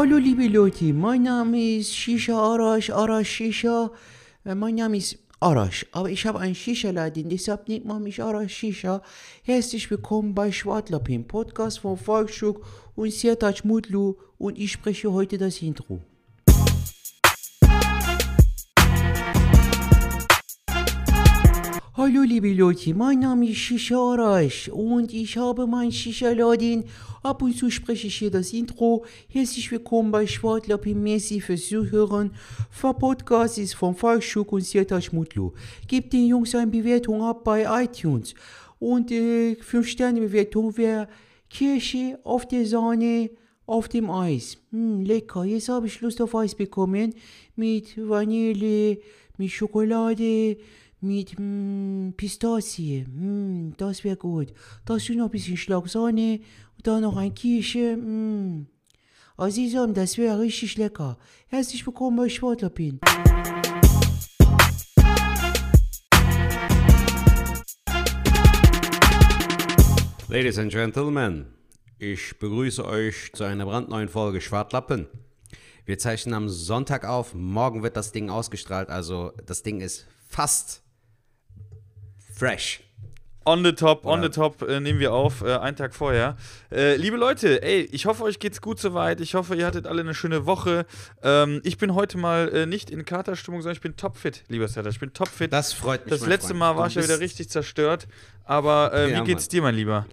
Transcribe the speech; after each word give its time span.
Hallo 0.00 0.16
liebe 0.16 0.46
Leute, 0.46 0.94
mein 0.94 1.24
Name 1.24 1.76
ist 1.76 1.94
Shisha 1.94 2.32
Arash, 2.32 2.88
Arash 2.88 3.28
Shisha. 3.28 3.90
Äh, 4.46 4.54
Mein 4.54 4.76
Name 4.76 4.96
ist 4.96 5.18
Arash, 5.40 5.84
aber 5.92 6.08
ich 6.08 6.24
habe 6.24 6.38
einen 6.38 6.54
Shisha-Laden, 6.54 7.28
deshalb 7.28 7.68
nennt 7.68 7.84
man 7.84 8.02
mich 8.02 8.22
Arash 8.22 8.50
Shisha. 8.50 9.02
Herzlich 9.42 9.90
willkommen 9.90 10.34
bei 10.34 10.52
Schwartlappin, 10.52 11.28
Podcast 11.28 11.80
von 11.80 11.98
Volksschuk 11.98 12.64
und 12.96 13.12
Sertac 13.12 13.62
Mutlu 13.62 14.14
und 14.38 14.56
ich 14.56 14.72
spreche 14.72 15.12
heute 15.12 15.36
das 15.36 15.60
Intro. 15.60 16.00
Hallo 22.02 22.22
liebe 22.22 22.50
Leute, 22.54 22.94
mein 22.94 23.18
Name 23.18 23.50
ist 23.50 23.58
Shisha 23.58 23.94
Arash 23.94 24.70
und 24.70 25.12
ich 25.12 25.36
habe 25.36 25.66
meinen 25.66 25.92
Shisha-Laden. 25.92 26.84
Ab 27.22 27.42
und 27.42 27.54
zu 27.54 27.68
spreche 27.68 28.06
ich 28.06 28.16
hier 28.16 28.30
das 28.30 28.54
Intro. 28.54 29.04
Herzlich 29.28 29.70
willkommen 29.70 30.10
bei 30.10 30.26
Schwartlappin, 30.26 31.02
merci 31.02 31.42
fürs 31.42 31.68
Zuhören. 31.68 32.30
Der 32.82 32.94
Podcast 32.94 33.58
ist 33.58 33.74
von 33.74 33.94
Volksschuk 33.94 34.50
und 34.50 34.64
Sertac 34.64 35.12
Mutlu. 35.12 35.52
Gebt 35.88 36.14
den 36.14 36.26
Jungs 36.26 36.54
eine 36.54 36.70
Bewertung 36.70 37.20
ab 37.20 37.44
bei 37.44 37.66
iTunes. 37.84 38.34
Und 38.78 39.10
äh, 39.10 39.58
5-Sterne-Bewertung 39.60 40.74
wäre 40.78 41.06
Kirsche 41.50 42.18
auf 42.24 42.48
der 42.48 42.64
Sahne 42.64 43.28
auf 43.66 43.88
dem 43.88 44.10
Eis. 44.10 44.56
Hm, 44.70 45.02
lecker. 45.02 45.44
Jetzt 45.44 45.68
habe 45.68 45.86
ich 45.86 46.00
Lust 46.00 46.22
auf 46.22 46.34
Eis 46.34 46.54
bekommen. 46.54 47.12
Mit 47.56 47.94
Vanille, 47.98 48.96
mit 49.36 49.50
Schokolade, 49.50 50.56
mit 51.00 51.34
mm, 51.38 52.10
Pistazie. 52.16 53.04
Mm, 53.04 53.72
das 53.76 54.04
wäre 54.04 54.16
gut. 54.16 54.52
Dazu 54.84 55.14
noch 55.14 55.26
ein 55.26 55.30
bisschen 55.30 55.56
Schlagsahne 55.56 56.40
und 56.76 56.86
dann 56.86 57.02
noch 57.02 57.16
ein 57.16 57.34
Kirsche. 57.34 57.96
Mm. 57.96 58.66
Also 59.36 59.60
ich 59.62 59.72
sag, 59.72 59.94
das 59.94 60.18
wäre 60.18 60.38
richtig 60.38 60.76
lecker. 60.76 61.16
Herzlich 61.48 61.86
willkommen 61.86 62.16
bei 62.16 62.28
Schwartlappin. 62.28 63.00
Ladies 70.28 70.58
and 70.58 70.70
Gentlemen, 70.70 71.46
ich 71.98 72.38
begrüße 72.38 72.84
euch 72.84 73.32
zu 73.32 73.44
einer 73.44 73.64
brandneuen 73.64 74.08
Folge 74.08 74.40
Schwartlappen. 74.40 75.08
Wir 75.86 75.98
zeichnen 75.98 76.34
am 76.34 76.48
Sonntag 76.48 77.04
auf, 77.04 77.34
morgen 77.34 77.82
wird 77.82 77.96
das 77.96 78.12
Ding 78.12 78.30
ausgestrahlt, 78.30 78.90
also 78.90 79.32
das 79.46 79.62
Ding 79.64 79.80
ist 79.80 80.06
fast 80.28 80.84
fresh. 82.40 82.80
On 83.46 83.64
the 83.64 83.72
top, 83.72 84.04
on 84.04 84.18
Oder- 84.20 84.28
the 84.28 84.34
top 84.40 84.62
äh, 84.62 84.80
nehmen 84.80 84.98
wir 85.00 85.12
auf, 85.14 85.40
äh, 85.42 85.56
einen 85.56 85.74
Tag 85.76 85.94
vorher. 85.94 86.36
Äh, 86.70 86.96
liebe 86.96 87.16
Leute, 87.16 87.62
ey, 87.62 87.88
ich 87.90 88.04
hoffe, 88.06 88.22
euch 88.22 88.38
geht's 88.38 88.60
gut 88.60 88.78
soweit. 88.78 89.20
Ich 89.20 89.34
hoffe, 89.34 89.54
ihr 89.56 89.66
hattet 89.66 89.86
alle 89.86 90.00
eine 90.02 90.14
schöne 90.14 90.44
Woche. 90.46 90.84
Ähm, 91.22 91.60
ich 91.64 91.78
bin 91.78 91.94
heute 91.94 92.18
mal 92.18 92.48
äh, 92.54 92.66
nicht 92.66 92.90
in 92.90 93.04
Katerstimmung, 93.04 93.62
sondern 93.62 93.76
ich 93.76 93.80
bin 93.80 93.96
topfit, 93.96 94.44
lieber 94.48 94.68
Setter. 94.68 94.90
Ich 94.90 95.00
bin 95.00 95.12
topfit. 95.14 95.52
Das 95.52 95.72
freut 95.72 96.04
mich. 96.04 96.10
Das 96.18 96.26
letzte 96.28 96.48
Freund. 96.48 96.58
Mal 96.60 96.76
war 96.76 96.86
ich 96.88 96.94
ja 96.96 97.02
wieder 97.02 97.18
richtig 97.18 97.48
zerstört. 97.48 98.06
Aber 98.44 98.92
äh, 98.94 99.10
Ja, 99.10 99.20
wie 99.22 99.24
geht's 99.26 99.44
Mann. 99.46 99.50
dir, 99.50 99.62
mein 99.62 99.74
Lieber? 99.74 100.06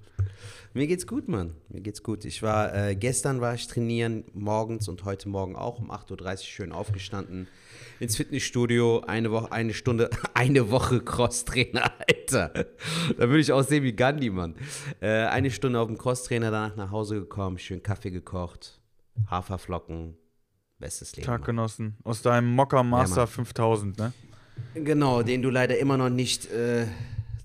Mir 0.73 0.87
geht's 0.87 1.07
gut, 1.07 1.27
Mann. 1.27 1.55
Mir 1.69 1.81
geht's 1.81 2.03
gut. 2.03 2.25
Ich 2.25 2.43
war, 2.43 2.73
äh, 2.73 2.95
gestern 2.95 3.41
war 3.41 3.53
ich 3.53 3.67
trainieren, 3.67 4.25
morgens 4.33 4.87
und 4.87 5.05
heute 5.05 5.29
Morgen 5.29 5.55
auch 5.55 5.79
um 5.79 5.91
8.30 5.91 6.21
Uhr 6.21 6.37
schön 6.37 6.71
aufgestanden. 6.71 7.47
Ins 7.99 8.15
Fitnessstudio, 8.15 9.01
eine 9.01 9.31
Woche, 9.31 9.51
eine 9.51 9.73
Stunde, 9.73 10.09
eine 10.33 10.69
Woche 10.69 10.99
Crosstrainer, 10.99 11.91
Alter. 12.07 12.49
Da 13.17 13.17
würde 13.17 13.39
ich 13.39 13.51
aussehen 13.51 13.83
wie 13.83 13.93
Gandhi, 13.93 14.29
Mann. 14.29 14.55
Äh, 14.99 15.25
eine 15.25 15.49
Stunde 15.49 15.79
auf 15.79 15.87
dem 15.87 15.97
Crosstrainer, 15.97 16.51
danach 16.51 16.75
nach 16.75 16.91
Hause 16.91 17.19
gekommen, 17.21 17.57
schön 17.57 17.81
Kaffee 17.81 18.11
gekocht, 18.11 18.79
Haferflocken, 19.31 20.15
bestes 20.79 21.15
Leben. 21.15 21.25
Tag 21.25 21.41
Mann. 21.41 21.45
genossen. 21.47 21.97
Aus 22.03 22.21
deinem 22.21 22.53
Mocker 22.53 22.83
Master 22.83 23.21
Mann. 23.21 23.27
5000, 23.27 23.97
ne? 23.97 24.13
Genau, 24.75 25.23
den 25.23 25.41
du 25.41 25.49
leider 25.49 25.77
immer 25.77 25.97
noch 25.97 26.09
nicht 26.09 26.51
äh, 26.51 26.85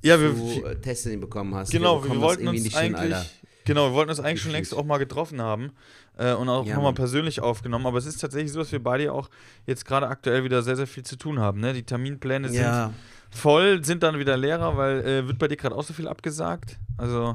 Ja, 0.03 0.21
wir- 0.21 0.35
zu 0.35 0.65
äh, 0.65 0.81
testen 0.81 1.21
bekommen 1.21 1.55
hast. 1.55 1.71
Genau, 1.71 2.03
wir, 2.03 2.11
das 2.11 2.19
wollten 2.21 2.49
uns 2.49 2.63
hin, 2.63 2.75
eigentlich, 2.95 3.15
Alter. 3.15 3.27
genau, 3.65 3.91
wir 3.91 3.95
wollten 3.95 4.11
uns 4.11 4.21
eigentlich 4.21 4.43
schon 4.43 4.53
längst 4.53 4.75
auch 4.75 4.85
mal 4.85 4.99
getroffen 4.99 5.41
haben 5.41 5.73
äh, 6.19 6.33
und 6.35 6.49
auch 6.49 6.67
Ja, 6.67 6.75
nochmal 6.77 6.93
persönlich 6.93 7.41
aufgenommen. 7.41 7.87
Aber 7.87 7.99
es 7.99 8.07
ist 8.07 8.21
tatsächlich 8.21 8.53
so, 8.53 8.59
dass 8.59 8.73
wir 8.73 8.83
beide 8.83 9.13
auch 9.13 9.31
jetzt 9.67 9.85
gerade 9.85 10.09
aktuell 10.09 10.45
wieder 10.45 10.63
sehr, 10.63 10.77
sehr 10.77 10.87
viel 10.87 11.05
zu 11.05 11.17
tun 11.17 11.39
haben. 11.41 11.61
Ne? 11.61 11.73
Die 11.73 11.85
Terminpläne 11.85 12.49
sind 12.49 12.61
Ja, 12.63 12.93
voll, 13.31 13.85
sind 13.85 14.03
dann 14.03 14.19
wieder 14.19 14.37
leerer, 14.37 14.77
weil 14.77 15.01
äh, 15.07 15.27
wird 15.29 15.39
bei 15.39 15.49
dir 15.49 15.57
gerade 15.57 15.75
auch 15.77 15.85
so 15.85 15.95
viel 15.95 16.09
abgesagt? 16.09 16.79
Also, 16.99 17.35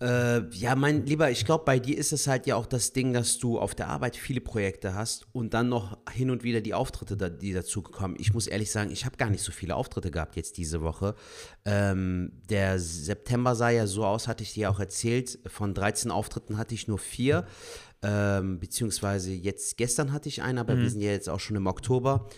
Äh, 0.00 0.48
ja, 0.50 0.74
mein 0.74 1.06
Lieber, 1.06 1.30
ich 1.30 1.44
glaube, 1.44 1.64
bei 1.64 1.78
dir 1.78 1.96
ist 1.96 2.12
es 2.12 2.26
halt 2.26 2.46
ja 2.46 2.56
auch 2.56 2.66
das 2.66 2.92
Ding, 2.92 3.12
dass 3.12 3.38
du 3.38 3.58
auf 3.58 3.74
der 3.74 3.88
Arbeit 3.88 4.16
viele 4.16 4.40
Projekte 4.40 4.94
hast 4.94 5.26
und 5.32 5.54
dann 5.54 5.68
noch 5.68 5.98
hin 6.10 6.30
und 6.30 6.42
wieder 6.42 6.60
die 6.60 6.74
Auftritte, 6.74 7.16
da, 7.16 7.28
die 7.28 7.52
dazukommen. 7.52 8.16
Ich 8.18 8.34
muss 8.34 8.48
ehrlich 8.48 8.72
sagen, 8.72 8.90
ich 8.90 9.04
habe 9.04 9.16
gar 9.16 9.30
nicht 9.30 9.42
so 9.42 9.52
viele 9.52 9.76
Auftritte 9.76 10.10
gehabt 10.10 10.34
jetzt 10.36 10.56
diese 10.56 10.82
Woche. 10.82 11.14
Ähm, 11.64 12.32
der 12.50 12.80
September 12.80 13.54
sah 13.54 13.70
ja 13.70 13.86
so 13.86 14.04
aus, 14.04 14.26
hatte 14.26 14.42
ich 14.42 14.52
dir 14.52 14.70
auch 14.70 14.80
erzählt. 14.80 15.38
Von 15.46 15.74
13 15.74 16.10
Auftritten 16.10 16.58
hatte 16.58 16.74
ich 16.74 16.88
nur 16.88 16.98
vier. 16.98 17.46
Ähm, 18.02 18.58
beziehungsweise 18.58 19.32
jetzt, 19.32 19.78
gestern 19.78 20.12
hatte 20.12 20.28
ich 20.28 20.42
einen, 20.42 20.58
aber 20.58 20.76
wir 20.76 20.90
sind 20.90 21.00
ja 21.00 21.12
jetzt 21.12 21.30
auch 21.30 21.40
schon 21.40 21.56
im 21.56 21.66
Oktober. 21.66 22.28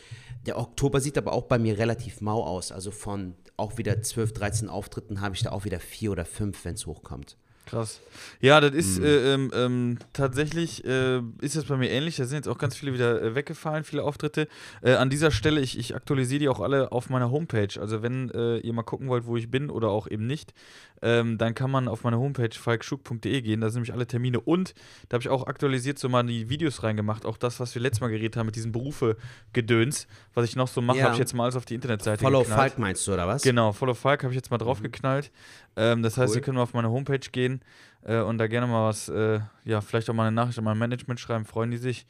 Der 0.46 0.58
Oktober 0.58 1.00
sieht 1.00 1.18
aber 1.18 1.32
auch 1.32 1.44
bei 1.44 1.58
mir 1.58 1.76
relativ 1.78 2.20
mau 2.20 2.44
aus. 2.44 2.70
Also 2.70 2.92
von 2.92 3.34
auch 3.56 3.78
wieder 3.78 4.00
12, 4.00 4.32
13 4.32 4.68
Auftritten 4.68 5.20
habe 5.20 5.34
ich 5.34 5.42
da 5.42 5.50
auch 5.50 5.64
wieder 5.64 5.80
vier 5.80 6.12
oder 6.12 6.24
fünf, 6.24 6.64
wenn 6.64 6.74
es 6.74 6.86
hochkommt. 6.86 7.36
Krass. 7.66 8.00
Ja, 8.40 8.60
das 8.60 8.72
Mhm. 8.72 8.78
ist 8.78 8.98
äh, 9.00 9.34
ähm, 9.34 9.50
ähm, 9.54 9.98
tatsächlich, 10.12 10.84
äh, 10.84 11.20
ist 11.40 11.56
das 11.56 11.64
bei 11.64 11.76
mir 11.76 11.90
ähnlich. 11.90 12.16
Da 12.16 12.24
sind 12.24 12.36
jetzt 12.36 12.48
auch 12.48 12.58
ganz 12.58 12.76
viele 12.76 12.94
wieder 12.94 13.20
äh, 13.20 13.34
weggefallen, 13.34 13.84
viele 13.84 14.02
Auftritte. 14.04 14.48
Äh, 14.82 14.94
an 14.94 15.10
dieser 15.10 15.30
Stelle, 15.30 15.60
ich, 15.60 15.78
ich 15.78 15.94
aktualisiere 15.94 16.38
die 16.40 16.48
auch 16.48 16.60
alle 16.60 16.92
auf 16.92 17.10
meiner 17.10 17.30
Homepage. 17.30 17.78
Also, 17.80 18.02
wenn 18.02 18.30
äh, 18.30 18.58
ihr 18.58 18.72
mal 18.72 18.82
gucken 18.84 19.08
wollt, 19.08 19.26
wo 19.26 19.36
ich 19.36 19.50
bin 19.50 19.68
oder 19.70 19.88
auch 19.90 20.08
eben 20.08 20.26
nicht, 20.26 20.54
ähm, 21.02 21.36
dann 21.36 21.54
kann 21.54 21.70
man 21.70 21.88
auf 21.88 22.04
meine 22.04 22.18
Homepage 22.18 22.48
falkschuk.de 22.58 23.42
gehen. 23.42 23.60
Da 23.60 23.68
sind 23.68 23.80
nämlich 23.80 23.92
alle 23.92 24.06
Termine 24.06 24.40
und 24.40 24.72
da 25.08 25.16
habe 25.16 25.22
ich 25.22 25.28
auch 25.28 25.46
aktualisiert 25.46 25.98
so 25.98 26.08
mal 26.08 26.24
die 26.24 26.48
Videos 26.48 26.82
reingemacht. 26.82 27.26
Auch 27.26 27.36
das, 27.36 27.60
was 27.60 27.74
wir 27.74 27.82
letztes 27.82 28.00
Mal 28.00 28.08
geredet 28.08 28.36
haben 28.36 28.46
mit 28.46 28.56
diesen 28.56 28.72
Berufe-Gedöns, 28.72 30.06
was 30.34 30.44
ich 30.48 30.56
noch 30.56 30.68
so 30.68 30.80
mache, 30.80 30.98
Ja. 30.98 31.04
habe 31.04 31.14
ich 31.14 31.18
jetzt 31.18 31.34
mal 31.34 31.44
alles 31.44 31.56
auf 31.56 31.64
die 31.64 31.74
Internetseite 31.74 32.22
Follow 32.22 32.40
geknallt. 32.40 32.60
Falk 32.72 32.78
meinst 32.78 33.06
du, 33.06 33.12
oder 33.12 33.26
was? 33.26 33.42
Genau, 33.42 33.72
Follow 33.72 33.94
Falk 33.94 34.22
habe 34.22 34.32
ich 34.32 34.36
jetzt 34.36 34.50
mal 34.50 34.58
draufgeknallt. 34.58 35.30
Ähm, 35.76 36.02
das 36.02 36.16
heißt, 36.16 36.30
Cool. 36.30 36.36
ihr 36.36 36.42
könnt 36.42 36.56
mal 36.56 36.62
auf 36.62 36.74
meine 36.74 36.90
Homepage 36.90 37.18
gehen 37.30 37.60
äh, 38.06 38.20
und 38.20 38.38
da 38.38 38.46
gerne 38.46 38.68
mal 38.68 38.88
was, 38.88 39.08
äh, 39.08 39.40
ja, 39.64 39.80
vielleicht 39.80 40.08
auch 40.08 40.14
mal 40.14 40.28
eine 40.28 40.34
Nachricht 40.34 40.58
an 40.58 40.64
mein 40.64 40.78
Management 40.78 41.18
schreiben, 41.18 41.44
freuen 41.44 41.72
die 41.72 41.76
sich. 41.76 42.06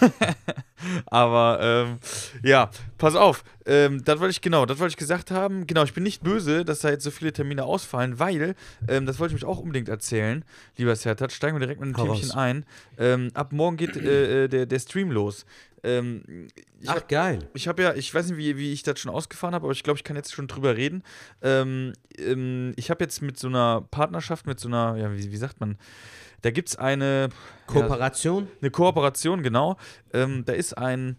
Aber 1.06 1.58
ähm, 1.62 1.98
ja, 2.42 2.68
pass 2.98 3.14
auf, 3.14 3.44
ähm, 3.64 4.02
das 4.04 4.18
wollte 4.18 4.32
ich 4.32 4.40
genau, 4.40 4.66
das 4.66 4.80
wollte 4.80 4.92
ich 4.92 4.96
gesagt 4.96 5.30
haben. 5.30 5.66
Genau, 5.66 5.84
ich 5.84 5.94
bin 5.94 6.02
nicht 6.02 6.22
böse, 6.24 6.64
dass 6.64 6.80
da 6.80 6.90
jetzt 6.90 7.04
so 7.04 7.12
viele 7.12 7.32
Termine 7.32 7.64
ausfallen, 7.64 8.18
weil, 8.18 8.56
ähm, 8.88 9.06
das 9.06 9.20
wollte 9.20 9.34
ich 9.34 9.42
mich 9.42 9.48
auch 9.48 9.58
unbedingt 9.58 9.88
erzählen, 9.88 10.44
lieber 10.76 10.96
Sertat, 10.96 11.30
steigen 11.30 11.54
wir 11.56 11.60
direkt 11.60 11.80
mit 11.80 11.96
Hau 11.96 12.06
Themchen 12.06 12.32
ein. 12.32 12.66
Ähm, 12.98 13.30
ab 13.34 13.52
morgen 13.52 13.76
geht 13.76 13.96
äh, 13.96 14.44
äh, 14.44 14.48
der, 14.48 14.66
der 14.66 14.78
Stream 14.80 15.12
los. 15.12 15.46
Ähm, 15.86 16.48
Ach, 16.86 17.06
geil. 17.06 17.48
ich 17.54 17.68
habe 17.68 17.82
ja, 17.82 17.94
ich 17.94 18.12
weiß 18.12 18.28
nicht, 18.28 18.38
wie, 18.38 18.56
wie 18.56 18.72
ich 18.72 18.82
das 18.82 18.98
schon 18.98 19.12
ausgefahren 19.12 19.54
habe, 19.54 19.66
aber 19.66 19.72
ich 19.72 19.84
glaube, 19.84 19.98
ich 19.98 20.04
kann 20.04 20.16
jetzt 20.16 20.34
schon 20.34 20.48
drüber 20.48 20.76
reden. 20.76 21.04
Ähm, 21.42 21.92
ähm, 22.18 22.72
ich 22.76 22.90
habe 22.90 23.04
jetzt 23.04 23.22
mit 23.22 23.38
so 23.38 23.46
einer 23.46 23.82
Partnerschaft, 23.90 24.46
mit 24.46 24.58
so 24.58 24.66
einer, 24.66 24.96
ja, 24.96 25.12
wie, 25.12 25.30
wie 25.30 25.35
sagt 25.36 25.60
man, 25.60 25.78
da 26.42 26.50
gibt 26.50 26.68
es 26.68 26.76
eine, 26.76 27.28
ja, 27.30 27.36
Kooperation? 27.66 28.48
eine 28.60 28.70
Kooperation, 28.70 29.42
genau. 29.42 29.76
Ähm, 30.12 30.44
da 30.44 30.52
ist 30.52 30.76
ein, 30.76 31.16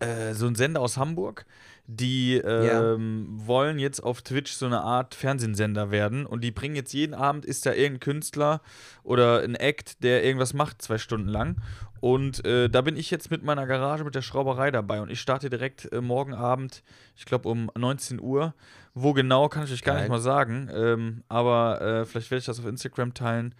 äh, 0.00 0.34
so 0.34 0.46
ein 0.46 0.54
Sender 0.54 0.80
aus 0.80 0.96
Hamburg, 0.96 1.46
die 1.86 2.34
Ja. 2.36 2.94
ähm, 2.94 3.26
wollen 3.30 3.78
jetzt 3.78 4.00
auf 4.00 4.22
Twitch 4.22 4.52
so 4.52 4.66
eine 4.66 4.80
Art 4.80 5.14
Fernsehsender 5.14 5.90
werden 5.90 6.26
und 6.26 6.42
die 6.42 6.50
bringen 6.50 6.74
jetzt 6.76 6.92
jeden 6.92 7.14
Abend, 7.14 7.44
ist 7.44 7.64
da 7.66 7.72
irgendein 7.72 8.00
Künstler 8.00 8.60
oder 9.02 9.42
ein 9.42 9.54
Act, 9.54 10.02
der 10.02 10.24
irgendwas 10.24 10.52
macht, 10.54 10.82
zwei 10.82 10.98
Stunden 10.98 11.28
lang. 11.28 11.56
Und 12.00 12.44
äh, 12.44 12.68
da 12.68 12.82
bin 12.82 12.96
ich 12.96 13.10
jetzt 13.10 13.30
mit 13.30 13.42
meiner 13.42 13.66
Garage, 13.66 14.04
mit 14.04 14.14
der 14.14 14.22
Schrauberei 14.22 14.70
dabei 14.70 15.00
und 15.00 15.10
ich 15.10 15.20
starte 15.20 15.48
direkt 15.48 15.90
äh, 15.92 16.00
morgen 16.00 16.34
Abend, 16.34 16.82
ich 17.16 17.24
glaube 17.24 17.48
um 17.48 17.70
19 17.76 18.20
Uhr. 18.20 18.54
Wo 18.94 19.12
genau, 19.12 19.48
kann 19.48 19.64
ich 19.64 19.72
euch 19.72 19.82
gar 19.82 19.94
Geil. 19.94 20.04
nicht 20.04 20.10
mal 20.10 20.20
sagen, 20.20 20.70
ähm, 20.74 21.22
aber 21.28 21.80
äh, 21.82 22.04
vielleicht 22.06 22.30
werde 22.30 22.40
ich 22.40 22.46
das 22.46 22.58
auf 22.58 22.66
Instagram 22.66 23.12
teilen 23.14 23.54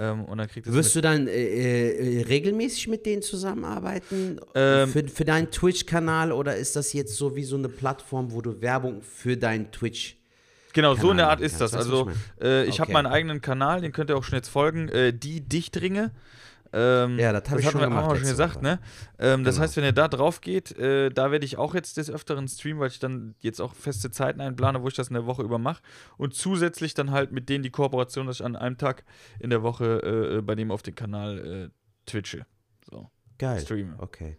ähm, 0.00 0.24
und 0.24 0.38
dann 0.38 0.48
kriegt 0.48 0.66
ihr 0.66 0.72
Wirst 0.72 0.96
du 0.96 1.00
dann 1.00 1.28
äh, 1.28 1.32
äh, 1.90 2.22
regelmäßig 2.22 2.88
mit 2.88 3.04
denen 3.04 3.22
zusammenarbeiten? 3.22 4.40
Ähm, 4.54 4.88
für, 4.88 5.06
für 5.06 5.24
deinen 5.24 5.50
Twitch-Kanal 5.50 6.32
oder 6.32 6.56
ist 6.56 6.74
das 6.76 6.92
jetzt 6.92 7.14
so 7.16 7.36
wie 7.36 7.44
so 7.44 7.56
eine 7.56 7.68
Plattform, 7.68 8.32
wo 8.32 8.40
du 8.40 8.60
Werbung 8.60 9.02
für 9.02 9.36
deinen 9.36 9.70
Twitch. 9.70 10.16
Genau, 10.72 10.94
so 10.94 11.10
in 11.10 11.16
der 11.18 11.26
Kanal 11.26 11.30
Art 11.30 11.40
ist 11.40 11.60
das. 11.60 11.74
Also, 11.74 12.06
was 12.06 12.14
äh, 12.40 12.64
ich 12.64 12.80
habe 12.80 12.90
Okay. 12.90 12.92
meinen 12.92 13.12
eigenen 13.12 13.40
Kanal, 13.40 13.80
den 13.80 13.92
könnt 13.92 14.10
ihr 14.10 14.16
auch 14.16 14.24
schon 14.24 14.36
jetzt 14.36 14.48
folgen. 14.48 14.88
Äh, 14.88 15.12
die 15.12 15.40
Dichtringe. 15.40 16.12
Ähm, 16.72 17.18
Ja, 17.18 17.32
das 17.32 17.50
hab 17.50 17.58
ich 17.58 17.66
hatten 17.66 17.78
schon 17.80 17.90
wir- 17.90 17.96
wir 17.96 18.16
schon 18.16 18.20
gesagt, 18.28 18.56
Woche. 18.56 18.62
ne? 18.64 18.78
Ähm, 19.18 19.44
das 19.44 19.56
Genau. 19.56 19.64
heißt, 19.64 19.76
wenn 19.76 19.84
ihr 19.84 19.92
da 19.92 20.06
drauf 20.08 20.40
geht, 20.40 20.76
äh, 20.78 21.10
da 21.10 21.30
werde 21.32 21.44
ich 21.44 21.56
auch 21.58 21.74
jetzt 21.74 21.96
des 21.96 22.10
Öfteren 22.10 22.46
streamen, 22.46 22.80
weil 22.80 22.88
ich 22.90 22.98
dann 23.00 23.34
jetzt 23.40 23.60
auch 23.60 23.74
feste 23.74 24.10
Zeiten 24.10 24.40
einplane, 24.40 24.82
wo 24.82 24.88
ich 24.88 24.94
das 24.94 25.08
in 25.08 25.14
der 25.14 25.26
Woche 25.26 25.42
über 25.42 25.58
mache. 25.58 25.82
Und 26.16 26.34
zusätzlich 26.34 26.94
dann 26.94 27.10
halt 27.10 27.32
mit 27.32 27.48
denen 27.48 27.62
die 27.64 27.70
Kooperation, 27.70 28.26
dass 28.26 28.36
ich 28.40 28.44
an 28.44 28.54
einem 28.56 28.78
Tag 28.78 29.04
in 29.40 29.50
der 29.50 29.62
Woche 29.62 30.38
äh, 30.38 30.42
bei 30.42 30.54
dem 30.54 30.70
auf 30.70 30.82
den 30.82 30.94
Kanal 30.94 31.70
äh, 31.72 32.08
twitche. 32.08 32.46
So. 32.88 33.10
Geil. 33.38 33.60
Streame. 33.60 33.94
Okay. 33.98 34.36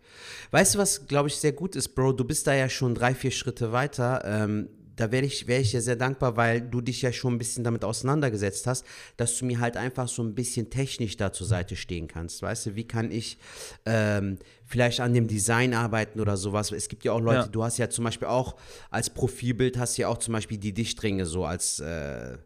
Weißt 0.52 0.76
du, 0.76 0.80
was, 0.80 1.08
glaube 1.08 1.28
ich, 1.28 1.36
sehr 1.38 1.54
gut 1.54 1.76
ist, 1.76 1.90
Bro? 1.96 2.14
Du 2.14 2.24
bist 2.24 2.46
da 2.46 2.54
ja 2.54 2.70
schon 2.70 2.94
drei, 2.94 3.16
vier 3.16 3.32
Schritte 3.32 3.72
weiter. 3.72 4.22
Ähm, 4.24 4.70
da 5.02 5.12
wäre 5.12 5.26
ich, 5.26 5.48
wär 5.48 5.60
ich 5.60 5.72
dir 5.72 5.82
sehr 5.82 5.96
dankbar, 5.96 6.38
weil 6.38 6.62
du 6.62 6.80
dich 6.82 7.02
ja 7.02 7.12
schon 7.12 7.34
ein 7.34 7.38
bisschen 7.38 7.64
damit 7.64 7.84
auseinandergesetzt 7.84 8.68
hast, 8.68 8.86
dass 9.18 9.38
du 9.38 9.46
mir 9.46 9.60
halt 9.60 9.76
einfach 9.78 10.08
so 10.08 10.22
ein 10.24 10.36
bisschen 10.36 10.70
technisch 10.70 11.18
da 11.18 11.34
zur 11.34 11.48
Seite 11.48 11.76
stehen 11.76 12.08
kannst. 12.08 12.42
Weißt 12.42 12.68
du, 12.68 12.76
wie 12.76 12.84
kann 12.88 13.10
ich 13.12 13.38
ähm, 13.86 14.38
vielleicht 14.66 15.00
an 15.00 15.14
dem 15.14 15.28
Design 15.28 15.74
arbeiten 15.74 16.20
oder 16.20 16.38
sowas? 16.38 16.72
Es 16.72 16.88
gibt 16.88 17.04
ja 17.04 17.14
auch 17.14 17.20
Leute, 17.20 17.46
Ja. 17.46 17.48
du 17.48 17.64
hast 17.64 17.78
ja 17.80 17.90
zum 17.90 18.04
Beispiel 18.06 18.28
auch 18.28 18.56
als 18.92 19.10
Profilbild 19.10 19.78
hast 19.78 19.98
du 19.98 20.04
ja 20.04 20.08
auch 20.08 20.20
zum 20.20 20.34
Beispiel 20.34 20.58
die 20.60 20.74
Dichtringe 20.74 21.26
so 21.26 21.46
als 21.46 21.80
äh, 21.80 22.38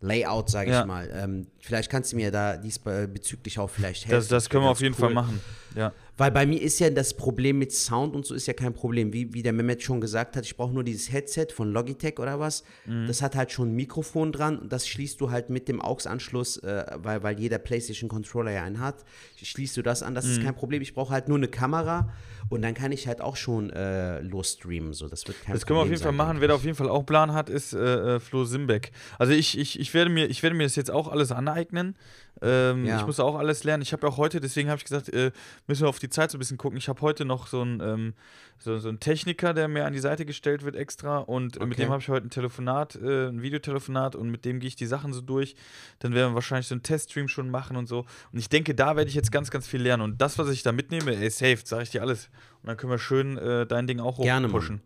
Layout, 0.00 0.50
sage 0.50 0.70
ich 0.70 0.76
Ja. 0.76 0.84
mal. 0.84 1.08
Ähm, 1.14 1.46
vielleicht 1.60 1.88
kannst 1.88 2.10
du 2.12 2.16
mir 2.16 2.32
da 2.32 2.56
diesbezüglich 2.56 3.58
auch 3.60 3.70
vielleicht 3.70 4.06
helfen. 4.06 4.16
Das, 4.16 4.26
das 4.28 4.50
können 4.50 4.64
wir 4.64 4.70
auf 4.70 4.80
jeden 4.80 4.94
cool. 4.94 5.00
Fall 5.00 5.14
machen. 5.14 5.40
Ja. 5.76 5.92
Weil 6.22 6.30
bei 6.30 6.46
mir 6.46 6.62
ist 6.62 6.78
ja 6.78 6.88
das 6.88 7.14
Problem 7.14 7.58
mit 7.58 7.72
Sound 7.72 8.14
und 8.14 8.24
so 8.24 8.36
ist 8.36 8.46
ja 8.46 8.52
kein 8.52 8.74
Problem. 8.74 9.12
Wie, 9.12 9.34
wie 9.34 9.42
der 9.42 9.52
Mehmet 9.52 9.82
schon 9.82 10.00
gesagt 10.00 10.36
hat, 10.36 10.44
ich 10.44 10.56
brauche 10.56 10.72
nur 10.72 10.84
dieses 10.84 11.10
Headset 11.10 11.48
von 11.52 11.72
Logitech 11.72 12.20
oder 12.20 12.38
was. 12.38 12.62
Mhm. 12.86 13.08
Das 13.08 13.22
hat 13.22 13.34
halt 13.34 13.50
schon 13.50 13.70
ein 13.70 13.74
Mikrofon 13.74 14.30
dran 14.30 14.56
und 14.56 14.72
das 14.72 14.86
schließt 14.86 15.20
du 15.20 15.32
halt 15.32 15.50
mit 15.50 15.66
dem 15.66 15.82
AUX-Anschluss, 15.82 16.58
äh, 16.58 16.84
weil, 16.98 17.24
weil 17.24 17.40
jeder 17.40 17.58
PlayStation-Controller 17.58 18.52
ja 18.52 18.62
einen 18.62 18.78
hat. 18.78 19.04
Schließt 19.42 19.76
du 19.76 19.82
das 19.82 20.04
an, 20.04 20.14
das 20.14 20.26
Mhm. 20.26 20.30
ist 20.30 20.42
kein 20.44 20.54
Problem. 20.54 20.80
Ich 20.80 20.94
brauche 20.94 21.12
halt 21.12 21.26
nur 21.26 21.38
eine 21.38 21.48
Kamera 21.48 22.12
und 22.50 22.62
dann 22.62 22.74
kann 22.74 22.92
ich 22.92 23.08
halt 23.08 23.20
auch 23.20 23.34
schon 23.34 23.70
äh, 23.70 24.20
losstreamen. 24.20 24.92
So. 24.92 25.08
Das 25.08 25.26
wird 25.26 25.42
kein 25.42 25.54
Das 25.54 25.66
können 25.66 25.78
wir 25.78 25.80
auf 25.80 25.86
Problem 25.88 25.94
jeden 25.94 26.02
Fall 26.04 26.12
machen. 26.12 26.40
Wer 26.40 26.46
da 26.46 26.54
auf 26.54 26.64
jeden 26.64 26.76
Fall 26.76 26.88
auch 26.88 27.04
Plan 27.04 27.32
hat, 27.32 27.50
ist 27.50 27.72
äh, 27.72 28.16
äh, 28.16 28.20
Flo 28.20 28.44
Simbeck. 28.44 28.92
Also 29.18 29.32
ich, 29.32 29.58
ich, 29.58 29.80
ich, 29.80 29.92
werde 29.92 30.08
mir, 30.08 30.26
ich 30.26 30.44
werde 30.44 30.54
mir 30.54 30.62
das 30.62 30.76
jetzt 30.76 30.92
auch 30.92 31.08
alles 31.08 31.32
aneignen. 31.32 31.96
Ähm, 32.42 32.84
Ja. 32.84 32.98
Ich 33.00 33.06
muss 33.06 33.20
auch 33.20 33.36
alles 33.36 33.64
lernen. 33.64 33.82
Ich 33.82 33.92
habe 33.92 34.06
ja 34.06 34.12
auch 34.12 34.16
heute, 34.18 34.40
deswegen 34.40 34.68
habe 34.68 34.78
ich 34.78 34.84
gesagt, 34.84 35.08
äh, 35.10 35.30
müssen 35.68 35.82
wir 35.82 35.88
auf 35.88 35.98
die 36.00 36.10
Zeit 36.10 36.30
so 36.30 36.36
ein 36.36 36.40
bisschen 36.40 36.58
gucken. 36.58 36.76
Ich 36.76 36.88
habe 36.88 37.00
heute 37.00 37.24
noch 37.24 37.46
so 37.46 37.60
einen, 37.62 37.80
ähm, 37.80 38.14
so, 38.58 38.78
so 38.78 38.88
einen 38.88 39.00
Techniker, 39.00 39.54
der 39.54 39.68
mir 39.68 39.86
an 39.86 39.92
die 39.92 39.98
Seite 40.00 40.26
gestellt 40.26 40.64
wird 40.64 40.74
extra. 40.76 41.18
Und 41.18 41.56
äh, 41.56 41.60
mit 41.60 41.72
Okay. 41.78 41.82
dem 41.86 41.90
habe 41.90 42.02
ich 42.02 42.08
heute 42.08 42.26
ein 42.26 42.30
Telefonat, 42.30 42.96
äh, 42.96 43.28
ein 43.28 43.42
Videotelefonat 43.42 44.16
und 44.16 44.28
mit 44.30 44.44
dem 44.44 44.58
gehe 44.60 44.68
ich 44.68 44.76
die 44.76 44.86
Sachen 44.86 45.12
so 45.12 45.20
durch. 45.20 45.54
Dann 46.00 46.14
werden 46.14 46.32
wir 46.32 46.34
wahrscheinlich 46.34 46.66
so 46.66 46.74
einen 46.74 46.82
Teststream 46.82 47.28
schon 47.28 47.48
machen 47.50 47.76
und 47.76 47.86
so. 47.86 48.00
Und 48.32 48.38
ich 48.38 48.48
denke, 48.48 48.74
da 48.74 48.96
werde 48.96 49.08
ich 49.08 49.14
jetzt 49.14 49.30
ganz, 49.32 49.50
ganz 49.50 49.66
viel 49.68 49.80
lernen. 49.82 50.02
Und 50.02 50.20
das, 50.20 50.38
was 50.38 50.48
ich 50.50 50.62
da 50.62 50.72
mitnehme, 50.72 51.14
ey, 51.16 51.30
safe, 51.30 51.58
sage 51.64 51.84
ich 51.84 51.90
dir 51.90 52.02
alles. 52.02 52.28
Und 52.62 52.68
dann 52.68 52.76
können 52.76 52.90
wir 52.92 52.98
schön 52.98 53.38
äh, 53.38 53.66
dein 53.66 53.86
Ding 53.86 54.00
auch 54.00 54.20
Gerne, 54.20 54.48
hochpushen. 54.48 54.80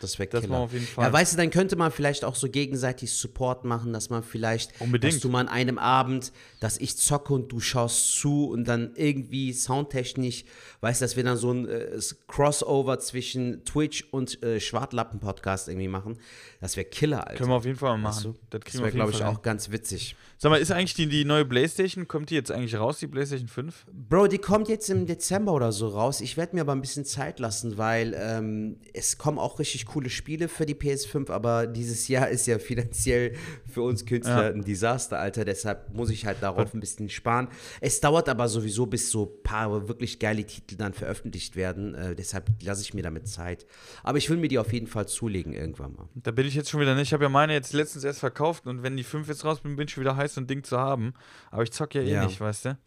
Das 0.00 0.18
wäre 0.18 0.30
wir 0.30 0.56
auf 0.58 0.72
jeden 0.72 0.86
Fall. 0.86 1.06
Ja, 1.06 1.12
weißt 1.12 1.32
du, 1.32 1.36
dann 1.38 1.50
könnte 1.50 1.76
man 1.76 1.90
vielleicht 1.90 2.24
auch 2.24 2.34
so 2.34 2.48
gegenseitig 2.48 3.12
Support 3.12 3.64
machen, 3.64 3.92
dass 3.92 4.10
man 4.10 4.22
vielleicht, 4.22 4.78
Unbedingt. 4.80 5.14
dass 5.14 5.20
du 5.20 5.28
mal 5.30 5.40
an 5.40 5.48
einem 5.48 5.78
Abend, 5.78 6.32
dass 6.60 6.76
ich 6.78 6.96
zocke 6.98 7.32
und 7.32 7.50
du 7.50 7.60
schaust 7.60 8.12
zu 8.18 8.50
und 8.50 8.64
dann 8.68 8.92
irgendwie 8.94 9.52
soundtechnisch, 9.54 10.44
weißt 10.82 11.00
du, 11.00 11.04
dass 11.04 11.16
wir 11.16 11.24
dann 11.24 11.38
so 11.38 11.50
ein 11.50 11.66
äh, 11.66 11.98
Crossover 12.28 12.98
zwischen 12.98 13.64
Twitch 13.64 14.04
und 14.10 14.42
äh, 14.42 14.60
Schwartlappen-Podcast 14.60 15.68
irgendwie 15.68 15.88
machen. 15.88 16.18
Das 16.60 16.76
wäre 16.76 16.86
Killer, 16.86 17.26
Alter. 17.26 17.38
Können 17.38 17.50
wir 17.50 17.56
auf 17.56 17.64
jeden 17.64 17.78
Fall 17.78 17.96
mal 17.96 18.10
Weißt 18.10 18.24
machen. 18.26 18.34
du? 18.50 18.58
Das 18.58 18.60
Das 18.72 18.80
wäre, 18.80 18.92
glaube 18.92 19.12
ich, 19.12 19.18
hin. 19.18 19.26
auch 19.26 19.40
ganz 19.40 19.70
witzig. 19.70 20.14
Sag 20.38 20.50
mal, 20.50 20.60
ist 20.60 20.70
eigentlich 20.70 20.94
die, 20.94 21.06
die 21.06 21.24
neue 21.24 21.46
Playstation, 21.46 22.06
kommt 22.06 22.28
die 22.28 22.34
jetzt 22.34 22.50
eigentlich 22.52 22.76
raus, 22.76 22.98
die 22.98 23.06
Playstation 23.06 23.48
5? 23.48 23.86
Bro, 23.90 24.26
die 24.26 24.38
kommt 24.38 24.68
jetzt 24.68 24.90
im 24.90 25.06
Dezember 25.06 25.52
oder 25.54 25.72
so 25.72 25.88
raus. 25.88 26.20
Ich 26.20 26.36
werde 26.36 26.54
mir 26.54 26.60
aber 26.60 26.72
ein 26.72 26.82
bisschen 26.82 27.06
Zeit 27.06 27.38
lassen, 27.38 27.78
weil 27.78 28.14
ähm, 28.18 28.76
es 28.92 29.16
kommen 29.16 29.38
auch 29.38 29.58
richtig 29.58 29.85
coole 29.86 30.10
Spiele 30.10 30.48
für 30.48 30.66
die 30.66 30.74
PS5, 30.74 31.30
aber 31.30 31.66
dieses 31.66 32.06
Jahr 32.08 32.28
ist 32.28 32.46
ja 32.46 32.58
finanziell 32.58 33.34
für 33.72 33.80
uns 33.82 34.04
Künstler 34.04 34.48
Ja. 34.48 34.52
ein 34.52 34.62
Desaster, 34.62 35.18
Alter. 35.18 35.44
Deshalb 35.46 35.94
muss 35.94 36.10
ich 36.10 36.26
halt 36.26 36.42
darauf 36.42 36.74
ein 36.74 36.80
bisschen 36.80 37.08
sparen. 37.08 37.48
Es 37.80 38.00
dauert 38.00 38.28
aber 38.28 38.48
sowieso, 38.48 38.86
bis 38.86 39.10
so 39.10 39.24
ein 39.24 39.42
paar 39.42 39.88
wirklich 39.88 40.18
geile 40.18 40.44
Titel 40.44 40.76
dann 40.76 40.92
veröffentlicht 40.92 41.56
werden. 41.56 41.94
Äh, 41.94 42.14
deshalb 42.14 42.50
lasse 42.62 42.82
ich 42.82 42.92
mir 42.92 43.02
damit 43.02 43.28
Zeit. 43.28 43.64
Aber 44.02 44.18
ich 44.18 44.28
will 44.28 44.36
mir 44.36 44.48
die 44.48 44.58
auf 44.58 44.72
jeden 44.72 44.86
Fall 44.88 45.06
zulegen 45.08 45.52
irgendwann 45.52 45.94
mal. 45.94 46.08
Da 46.14 46.30
bin 46.32 46.46
ich 46.46 46.54
jetzt 46.54 46.68
schon 46.70 46.80
wieder 46.80 46.94
nicht. 46.94 47.08
Ich 47.08 47.12
habe 47.14 47.24
ja 47.24 47.30
meine 47.30 47.52
jetzt 47.54 47.72
letztens 47.72 48.04
erst 48.04 48.20
verkauft 48.20 48.66
und 48.66 48.82
wenn 48.82 48.96
die 48.96 49.04
5 49.04 49.28
jetzt 49.28 49.44
raus 49.44 49.60
bin, 49.60 49.76
bin 49.76 49.86
ich 49.86 49.92
schon 49.94 50.02
wieder 50.02 50.16
heiß, 50.16 50.34
so 50.34 50.40
ein 50.40 50.46
Ding 50.46 50.64
zu 50.64 50.78
haben. 50.78 51.14
Aber 51.50 51.62
ich 51.62 51.70
zock 51.72 51.94
ja 51.94 52.02
eh 52.02 52.10
Ja. 52.10 52.24
nicht, 52.26 52.40
weißt 52.40 52.64
du? 52.66 52.78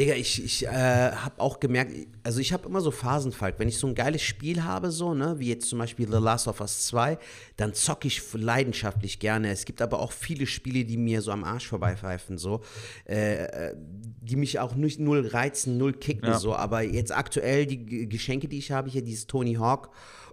Digga, 0.00 0.14
ich, 0.14 0.42
ich 0.42 0.66
äh, 0.66 0.70
habe 0.70 1.38
auch 1.38 1.60
gemerkt, 1.60 1.92
also 2.22 2.40
ich 2.40 2.54
habe 2.54 2.66
immer 2.66 2.80
so 2.80 2.90
Phasen, 2.90 3.32
Falk. 3.32 3.56
Wenn 3.58 3.68
ich 3.68 3.76
so 3.76 3.86
ein 3.86 3.94
geiles 3.94 4.22
Spiel 4.22 4.64
habe, 4.64 4.90
so, 4.90 5.12
ne, 5.12 5.34
wie 5.38 5.50
jetzt 5.50 5.68
zum 5.68 5.78
Beispiel 5.78 6.06
The 6.10 6.16
Last 6.16 6.48
of 6.48 6.62
Us 6.62 6.86
2, 6.86 7.18
dann 7.58 7.74
zocke 7.74 8.08
ich 8.08 8.22
leidenschaftlich 8.32 9.18
gerne. 9.18 9.50
Es 9.50 9.66
gibt 9.66 9.82
aber 9.82 9.98
auch 10.00 10.12
viele 10.12 10.46
Spiele, 10.46 10.86
die 10.86 10.96
mir 10.96 11.20
so 11.20 11.32
am 11.32 11.44
Arsch 11.44 11.68
vorbeipfeifen, 11.68 12.38
so, 12.38 12.62
äh, 13.06 13.44
äh, 13.44 13.76
die 13.76 14.36
mich 14.36 14.58
auch 14.58 14.74
nicht 14.74 15.00
null 15.00 15.26
reizen, 15.26 15.76
null 15.76 15.92
kicken, 15.92 16.28
Ja. 16.30 16.38
so. 16.38 16.54
Aber 16.54 16.80
jetzt 16.80 17.14
aktuell 17.14 17.66
die 17.66 18.08
Geschenke, 18.08 18.48
die 18.48 18.56
ich 18.56 18.72
habe, 18.72 18.88
hier 18.88 19.02
dieses 19.02 19.26
Tony 19.26 19.56
Hawk 19.56 19.90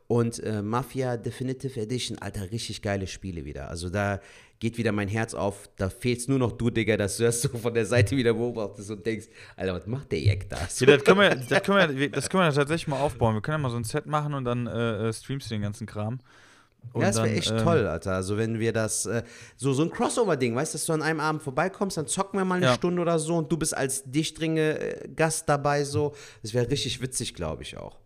und 0.08 0.42
äh, 0.44 0.62
Mafia 0.62 1.18
Definitive 1.18 1.80
Edition, 1.80 2.18
Alter, 2.20 2.50
richtig 2.52 2.82
geile 2.82 3.08
Spiele 3.08 3.44
wieder. 3.46 3.70
Also 3.70 3.90
da 3.90 4.22
geht 4.60 4.78
wieder 4.78 4.92
mein 4.92 5.08
Herz 5.08 5.34
auf. 5.34 5.70
Da 5.76 5.90
fehlt's 5.90 6.28
nur 6.28 6.40
noch 6.40 6.54
du, 6.54 6.70
Digga, 6.70 6.98
dass 6.98 7.18
du 7.18 7.24
das 7.24 7.42
so 7.42 7.50
von 7.50 7.74
der 7.74 7.86
Seite 7.86 8.16
wieder 8.16 8.34
beobachtest 8.34 8.90
und 8.90 9.06
denkst, 9.06 9.28
Alter, 9.56 9.74
was 9.76 9.86
macht 9.86 10.12
der 10.12 10.20
Jack 10.20 10.50
da? 10.50 10.58
So. 10.70 10.86
Ja, 10.86 10.96
das, 10.96 11.04
können 11.04 11.20
wir, 11.20 11.36
das, 11.36 11.64
können 11.64 11.98
wir, 12.00 12.10
das 12.10 12.30
können 12.30 12.44
wir 12.44 12.54
tatsächlich 12.54 12.88
mal 12.88 13.00
aufbauen. 13.00 13.36
Wir 13.36 13.42
können 13.42 13.56
ja 13.56 13.64
mal 13.64 13.70
so 13.70 13.78
ein 13.78 13.84
Set 13.84 14.06
machen 14.06 14.34
und 14.34 14.46
dann 14.46 14.66
äh, 14.68 15.10
äh, 15.10 15.14
streamst 15.14 15.52
du 15.52 15.56
den 15.56 15.62
ganzen 15.62 15.86
Kram. 15.86 16.20
Und 16.94 17.02
Ja, 17.02 17.08
das 17.08 17.18
wäre 17.18 17.32
echt 17.32 17.52
ähm, 17.52 17.58
toll, 17.58 17.86
Alter. 17.86 18.14
Also 18.14 18.38
wenn 18.38 18.60
wir 18.60 18.72
das, 18.72 19.06
äh, 19.08 19.24
so, 19.58 19.74
so 19.74 19.84
ein 19.84 19.92
Crossover-Ding, 19.92 20.56
weißt 20.56 20.74
du, 20.74 20.78
dass 20.78 20.86
du 20.86 20.94
an 20.94 21.02
einem 21.02 21.20
Abend 21.20 21.44
vorbeikommst, 21.44 21.98
dann 21.98 22.08
zocken 22.08 22.40
wir 22.40 22.46
mal 22.46 22.56
eine 22.56 22.68
Ja. 22.68 22.74
Stunde 22.76 23.02
oder 23.02 23.20
so 23.20 23.36
und 23.36 23.52
du 23.52 23.58
bist 23.58 23.76
als 23.76 24.04
Dichtringe-Gast 24.10 25.50
dabei, 25.50 25.84
so. 25.84 26.16
Das 26.42 26.54
wäre 26.54 26.70
richtig 26.70 27.02
witzig, 27.02 27.34
glaube 27.36 27.64
ich 27.64 27.76
auch. 27.78 27.98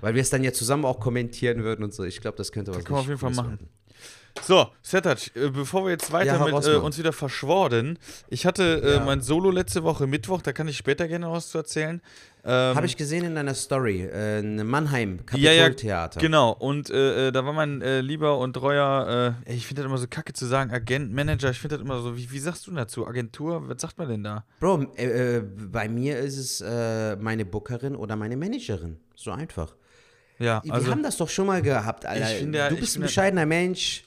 Weil 0.00 0.14
wir 0.14 0.22
es 0.22 0.30
dann 0.30 0.42
ja 0.44 0.52
zusammen 0.52 0.84
auch 0.84 1.00
kommentieren 1.00 1.62
würden 1.62 1.84
und 1.84 1.94
so. 1.94 2.04
Ich 2.04 2.20
glaube, 2.20 2.36
das 2.36 2.52
könnte 2.52 2.70
was 2.70 2.78
Das 2.78 2.84
können 2.84 2.96
wir 2.96 3.00
auf 3.00 3.06
jeden 3.08 3.18
Fall 3.18 3.30
machen. 3.32 3.50
werden. 3.50 3.68
So, 4.40 4.66
Setac, 4.82 5.30
äh, 5.36 5.50
bevor 5.50 5.84
wir 5.84 5.90
jetzt 5.92 6.10
weiter 6.10 6.38
Ja, 6.38 6.44
mit 6.44 6.66
äh, 6.66 6.76
uns 6.76 6.98
wieder 6.98 7.12
verschworen, 7.12 7.98
ich 8.28 8.46
hatte 8.46 8.80
äh, 8.82 8.94
Ja. 8.94 9.04
mein 9.04 9.20
Solo 9.20 9.50
letzte 9.50 9.82
Woche 9.84 10.06
Mittwoch, 10.06 10.40
da 10.42 10.52
kann 10.52 10.66
ich 10.68 10.76
später 10.76 11.06
gerne 11.06 11.30
was 11.30 11.50
zu 11.50 11.58
erzählen. 11.58 12.00
Ähm, 12.44 12.74
Habe 12.74 12.86
ich 12.86 12.96
gesehen 12.96 13.24
in 13.24 13.34
deiner 13.36 13.54
Story. 13.54 14.02
Äh, 14.02 14.40
in 14.40 14.66
Mannheim, 14.66 15.20
ja, 15.34 15.52
ja, 15.52 15.62
Kapitoltheater. 15.64 16.20
genau. 16.20 16.50
Und 16.52 16.90
äh, 16.90 17.28
äh, 17.28 17.32
da 17.32 17.44
war 17.44 17.52
mein 17.52 17.82
äh, 17.82 18.00
lieber 18.00 18.38
und 18.38 18.54
treuer, 18.54 19.36
ich 19.46 19.66
finde 19.66 19.82
das 19.82 19.88
immer 19.88 19.98
so 19.98 20.06
kacke 20.08 20.32
zu 20.32 20.46
sagen, 20.46 20.72
Agent, 20.72 21.12
Manager, 21.12 21.50
ich 21.50 21.60
finde 21.60 21.76
das 21.76 21.84
immer 21.84 22.00
so, 22.00 22.16
wie, 22.16 22.30
wie 22.32 22.38
sagst 22.40 22.66
du 22.66 22.70
denn 22.72 22.78
dazu? 22.78 23.06
Agentur, 23.06 23.68
was 23.68 23.80
sagt 23.80 23.96
man 23.98 24.08
denn 24.08 24.24
da? 24.24 24.44
Bro, 24.58 24.86
bei 25.70 25.88
mir 25.88 26.18
ist 26.18 26.36
es 26.38 26.64
meine 27.20 27.44
Bookerin 27.44 27.94
oder 27.94 28.16
meine 28.16 28.36
Managerin. 28.36 28.98
So 29.14 29.30
einfach. 29.30 29.76
Ja, 30.38 30.60
Wir 30.64 30.74
also, 30.74 30.90
haben 30.90 31.04
das 31.04 31.18
doch 31.18 31.28
schon 31.28 31.46
mal 31.46 31.62
gehabt, 31.62 32.04
Alter. 32.06 32.32
Ich 32.32 32.38
finde 32.38 32.58
ja- 32.58 32.68
du 32.68 32.76
bist 32.76 32.96
ein 32.96 33.02
bescheidener 33.02 33.46
Mensch. 33.46 34.02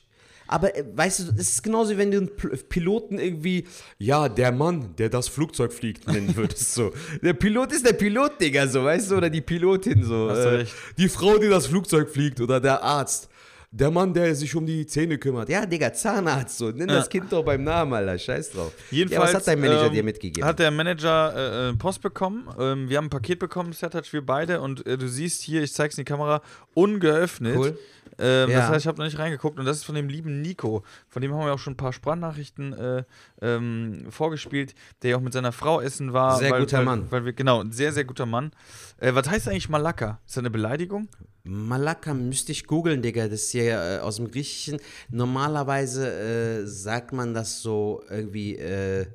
Aber 0.48 0.76
äh, 0.76 0.84
weißt 0.94 1.20
du, 1.20 1.24
das 1.32 1.50
ist 1.50 1.64
genauso, 1.64 1.94
wie 1.94 1.98
wenn 1.98 2.12
du 2.12 2.18
einen 2.18 2.32
Piloten 2.70 3.20
irgendwie, 3.20 3.66
ja, 3.98 4.30
der 4.30 4.52
Mann, 4.52 4.96
der 4.98 5.10
das 5.10 5.28
Flugzeug 5.28 5.74
fliegt, 5.74 6.08
nennen 6.08 6.36
würdest. 6.36 6.74
so. 6.74 6.92
Der 7.22 7.34
Pilot 7.34 7.72
ist 7.72 7.86
der 7.86 7.94
Pilot, 7.94 8.40
Digga, 8.42 8.68
so, 8.68 8.84
weißt 8.84 9.12
du, 9.12 9.18
oder 9.18 9.30
die 9.30 9.42
Pilotin, 9.42 10.04
so. 10.04 10.30
Äh. 10.30 10.66
Die 10.98 11.10
Frau, 11.10 11.38
die 11.38 11.50
das 11.50 11.68
Flugzeug 11.68 12.10
fliegt, 12.10 12.42
oder 12.42 12.60
der 12.60 12.84
Arzt. 12.84 13.30
Der 13.78 13.92
Mann, 13.92 14.14
der 14.14 14.34
sich 14.36 14.56
um 14.56 14.66
die 14.66 14.86
Zähne 14.86 15.18
kümmert. 15.18 15.50
Ja, 15.50 15.66
Digga, 15.66 15.92
Zahnarzt, 15.92 16.58
so. 16.58 16.72
Nenn 16.72 16.88
Ja. 16.88 16.96
das 16.96 17.10
Kind 17.10 17.30
doch 17.34 17.44
beim 17.44 17.62
Namen, 17.62 17.92
Alter. 17.92 18.18
Scheiß 18.18 18.52
drauf. 18.52 18.72
Jedenfalls, 18.90 19.32
ja, 19.32 19.38
was 19.38 19.42
hat 19.42 19.48
dein 19.48 19.60
Manager 19.60 19.88
ähm, 19.88 19.94
dir 19.94 20.04
mitgegeben? 20.04 20.48
Hat 20.48 20.60
der 20.60 20.72
Manager 20.72 21.34
äh, 21.36 21.70
äh, 21.72 21.74
Post 21.74 22.02
bekommen. 22.02 22.48
Ähm, 22.58 22.88
wir 22.90 22.96
haben 22.98 23.08
ein 23.08 23.10
Paket 23.10 23.40
bekommen, 23.40 23.74
Setatch, 23.74 24.14
wir 24.14 24.26
beide. 24.26 24.62
Und 24.62 24.86
äh, 24.88 24.98
du 24.98 25.10
siehst 25.10 25.42
hier, 25.42 25.62
ich 25.62 25.74
zeig's 25.74 25.98
in 25.98 26.06
die 26.06 26.10
Kamera, 26.10 26.42
ungeöffnet. 26.74 27.58
Cool. 27.58 27.78
Ähm, 28.18 28.50
Ja. 28.50 28.60
Das 28.60 28.70
heißt, 28.70 28.86
ich 28.86 28.88
habe 28.88 28.98
noch 28.98 29.06
nicht 29.06 29.20
reingeguckt. 29.20 29.60
Und 29.60 29.66
das 29.66 29.78
ist 29.78 29.84
von 29.84 29.96
dem 29.96 30.08
lieben 30.08 30.42
Nico. 30.42 30.84
Von 31.10 31.22
dem 31.22 31.34
haben 31.34 31.46
wir 31.46 31.54
auch 31.54 31.60
schon 31.60 31.74
ein 31.74 31.78
paar 31.78 31.92
Sprachnachrichten 31.92 32.72
äh, 32.72 33.04
ähm, 33.42 34.06
vorgespielt, 34.10 34.74
der 35.02 35.10
ja 35.12 35.18
auch 35.18 35.22
mit 35.22 35.34
seiner 35.34 35.52
Frau 35.52 35.82
essen 35.82 36.14
war. 36.14 36.38
Sehr 36.38 36.52
weil, 36.52 36.62
guter 36.62 36.78
weil, 36.78 36.86
Mann. 36.86 37.08
Weil 37.10 37.26
wir, 37.26 37.34
genau, 37.34 37.62
ein 37.62 37.74
sehr, 37.74 37.92
sehr 37.92 38.06
guter 38.06 38.26
Mann. 38.26 38.52
Äh, 39.00 39.14
was 39.16 39.30
heißt 39.30 39.50
eigentlich 39.50 39.68
Malaka? 39.68 40.20
Ist 40.26 40.38
das 40.38 40.42
eine 40.42 40.50
Beleidigung? 40.50 41.10
Malaka 41.46 42.14
müsste 42.14 42.52
ich 42.52 42.66
googeln, 42.66 43.02
Digga. 43.02 43.28
Das 43.28 43.44
ist 43.44 43.54
ja 43.54 43.98
äh, 43.98 44.00
aus 44.00 44.18
dem 44.18 44.32
Griechischen. 44.32 44.80
Normalerweise 45.10 46.10
äh, 46.10 46.68
sagt 46.68 47.14
man 47.14 47.34
das 47.34 47.62
so 47.62 48.04
irgendwie 48.10 48.56
äh, 48.56 49.06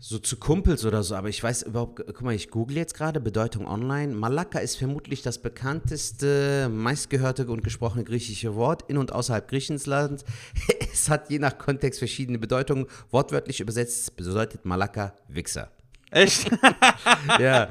so 0.00 0.18
zu 0.18 0.36
Kumpels 0.36 0.84
oder 0.84 1.02
so, 1.02 1.14
aber 1.14 1.30
ich 1.30 1.42
weiß 1.42 1.62
überhaupt, 1.62 2.02
guck 2.06 2.20
mal, 2.20 2.34
ich 2.34 2.50
google 2.50 2.76
jetzt 2.76 2.92
gerade 2.92 3.20
Bedeutung 3.20 3.66
online. 3.66 4.14
Malaka 4.14 4.58
ist 4.58 4.76
vermutlich 4.76 5.22
das 5.22 5.38
bekannteste, 5.38 6.68
meistgehörte 6.68 7.46
und 7.46 7.64
gesprochene 7.64 8.04
griechische 8.04 8.54
Wort 8.54 8.82
in 8.88 8.98
und 8.98 9.12
außerhalb 9.12 9.48
Griechenlands. 9.48 10.24
Es 10.92 11.08
hat 11.08 11.30
je 11.30 11.38
nach 11.38 11.58
Kontext 11.58 11.98
verschiedene 11.98 12.38
Bedeutungen. 12.38 12.86
Wortwörtlich 13.10 13.60
übersetzt 13.60 14.14
bedeutet 14.16 14.64
Malaka 14.64 15.14
Wichser. 15.28 15.70
Echt? 16.10 16.48
ja. 17.40 17.68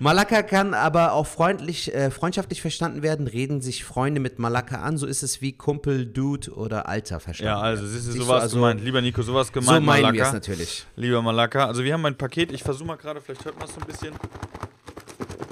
Malaka 0.00 0.42
kann 0.42 0.74
aber 0.74 1.12
auch 1.12 1.26
freundlich, 1.26 1.94
äh, 1.94 2.10
freundschaftlich 2.10 2.60
verstanden 2.60 3.02
werden. 3.02 3.28
Reden 3.28 3.60
sich 3.60 3.84
Freunde 3.84 4.20
mit 4.20 4.38
Malaka 4.40 4.82
an. 4.82 4.98
So 4.98 5.06
ist 5.06 5.22
es 5.22 5.40
wie 5.40 5.52
Kumpel, 5.52 6.06
Dude 6.06 6.50
oder 6.52 6.88
Alter 6.88 7.20
verstanden. 7.20 7.52
ja, 7.52 7.60
also, 7.60 7.86
siehst 7.86 8.08
du, 8.08 8.12
Siehst 8.12 8.18
du, 8.18 8.22
sowas 8.24 8.42
also- 8.42 8.56
gemeint. 8.56 8.82
Lieber 8.82 9.00
Nico, 9.00 9.22
sowas 9.22 9.52
gemeint, 9.52 9.78
so 9.78 9.80
meinen 9.80 10.12
wir 10.12 10.22
es 10.24 10.32
natürlich. 10.32 10.86
Lieber 10.96 11.22
Malaka. 11.22 11.66
Also 11.66 11.84
wir 11.84 11.92
haben 11.94 12.02
mein 12.02 12.16
Paket, 12.16 12.50
ich 12.52 12.62
versuche 12.62 12.86
mal 12.88 12.96
gerade, 12.96 13.20
vielleicht 13.20 13.44
hört 13.44 13.58
man 13.58 13.68
es 13.68 13.74
so 13.74 13.80
ein 13.80 13.86
bisschen. 13.86 14.14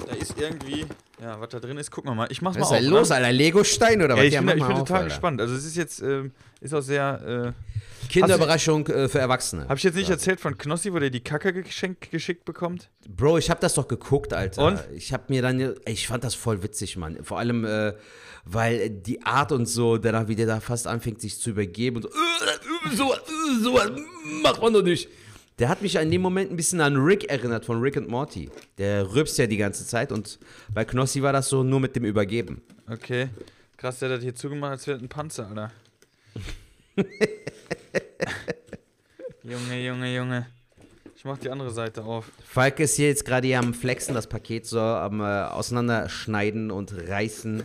Da 0.07 0.13
ist 0.13 0.35
irgendwie, 0.39 0.85
ja, 1.21 1.39
was 1.39 1.49
da 1.49 1.59
drin 1.59 1.77
ist, 1.77 1.91
gucken 1.91 2.11
wir 2.11 2.15
mal. 2.15 2.27
Ich 2.29 2.41
mach's 2.41 2.55
Was 2.57 2.69
mal 2.71 2.77
ist 2.77 2.79
auf. 2.79 2.79
denn 2.83 2.89
los, 2.91 3.09
ne? 3.09 3.15
Alter? 3.15 3.31
Lego-Stein 3.31 4.01
oder 4.01 4.15
Ja, 4.15 4.21
was? 4.21 4.27
ich 4.27 4.35
bin, 4.37 4.45
mach 4.45 4.53
ich 4.55 4.63
bin 4.63 4.71
auf, 4.73 4.79
total 4.79 4.95
Alter. 4.97 5.07
gespannt. 5.09 5.41
Also 5.41 5.55
es 5.55 5.65
ist 5.65 5.75
jetzt, 5.75 6.01
ähm, 6.01 6.31
ist 6.61 6.73
auch 6.73 6.81
sehr, 6.81 7.53
äh, 7.55 7.76
Kinderüberraschung 8.09 8.87
äh, 8.87 9.07
für 9.07 9.19
Erwachsene. 9.19 9.63
habe 9.63 9.75
ich 9.75 9.83
jetzt 9.83 9.95
nicht 9.95 10.09
erzählt 10.09 10.39
von 10.39 10.57
Knossi, 10.57 10.93
wo 10.93 10.99
der 10.99 11.09
die 11.09 11.21
Kacke 11.21 11.53
geschenkt, 11.53 12.11
geschickt 12.11 12.45
bekommt? 12.45 12.89
Bro, 13.07 13.37
ich 13.37 13.49
hab 13.49 13.59
das 13.59 13.73
doch 13.75 13.87
geguckt, 13.87 14.33
Alter. 14.33 14.65
Und? 14.65 14.83
Ich 14.93 15.13
hab 15.13 15.29
mir 15.29 15.41
dann, 15.41 15.75
ich 15.85 16.07
fand 16.07 16.23
das 16.23 16.35
voll 16.35 16.63
witzig, 16.63 16.97
Mann. 16.97 17.23
Vor 17.23 17.39
allem, 17.39 17.65
äh, 17.65 17.93
weil 18.45 18.89
die 18.89 19.23
Art 19.23 19.51
und 19.51 19.65
so, 19.65 19.97
danach 19.97 20.27
wie 20.27 20.35
der 20.35 20.45
da 20.45 20.59
fast 20.59 20.87
anfängt, 20.87 21.21
sich 21.21 21.39
zu 21.39 21.51
übergeben 21.51 21.97
und 21.97 22.03
so, 22.03 22.09
äh, 22.09 22.95
so, 22.95 23.13
äh, 23.13 23.17
so, 23.61 23.79
äh, 23.79 23.91
macht 24.41 24.61
man 24.61 24.73
doch 24.73 24.83
nicht. 24.83 25.09
Der 25.59 25.69
hat 25.69 25.81
mich 25.81 25.95
in 25.95 26.11
dem 26.11 26.21
Moment 26.21 26.51
ein 26.51 26.55
bisschen 26.55 26.81
an 26.81 26.95
Rick 26.97 27.25
erinnert 27.31 27.65
von 27.65 27.81
Rick 27.81 27.97
und 27.97 28.07
Morty. 28.07 28.49
Der 28.77 29.11
rülpst 29.11 29.39
ja 29.39 29.47
die 29.47 29.57
ganze 29.57 29.87
Zeit 29.87 30.11
und 30.11 30.37
bei 30.71 30.85
Knossi 30.85 31.23
war 31.23 31.33
das 31.33 31.49
so 31.49 31.63
nur 31.63 31.79
mit 31.79 31.95
dem 31.95 32.05
Übergeben. 32.05 32.61
Okay. 32.87 33.29
Krass, 33.75 33.99
der 33.99 34.09
hat 34.09 34.17
das 34.17 34.23
hier 34.23 34.35
zugemacht, 34.35 34.71
als 34.71 34.87
wäre 34.87 34.99
ein 34.99 35.09
Panzer, 35.09 35.47
Alter. 35.47 35.71
Junge, 39.43 39.85
Junge, 39.85 40.15
Junge. 40.15 40.47
Ich 41.15 41.25
mach 41.25 41.37
die 41.37 41.49
andere 41.49 41.71
Seite 41.71 42.03
auf. 42.03 42.29
Falk 42.45 42.79
ist 42.79 42.95
hier 42.95 43.07
jetzt 43.07 43.25
gerade 43.25 43.47
hier 43.47 43.59
am 43.59 43.73
Flexen, 43.73 44.13
das 44.13 44.27
Paket 44.27 44.65
so 44.65 44.79
am 44.79 45.19
äh, 45.21 45.23
Auseinanderschneiden 45.23 46.71
und 46.71 46.93
Reißen. 46.93 47.63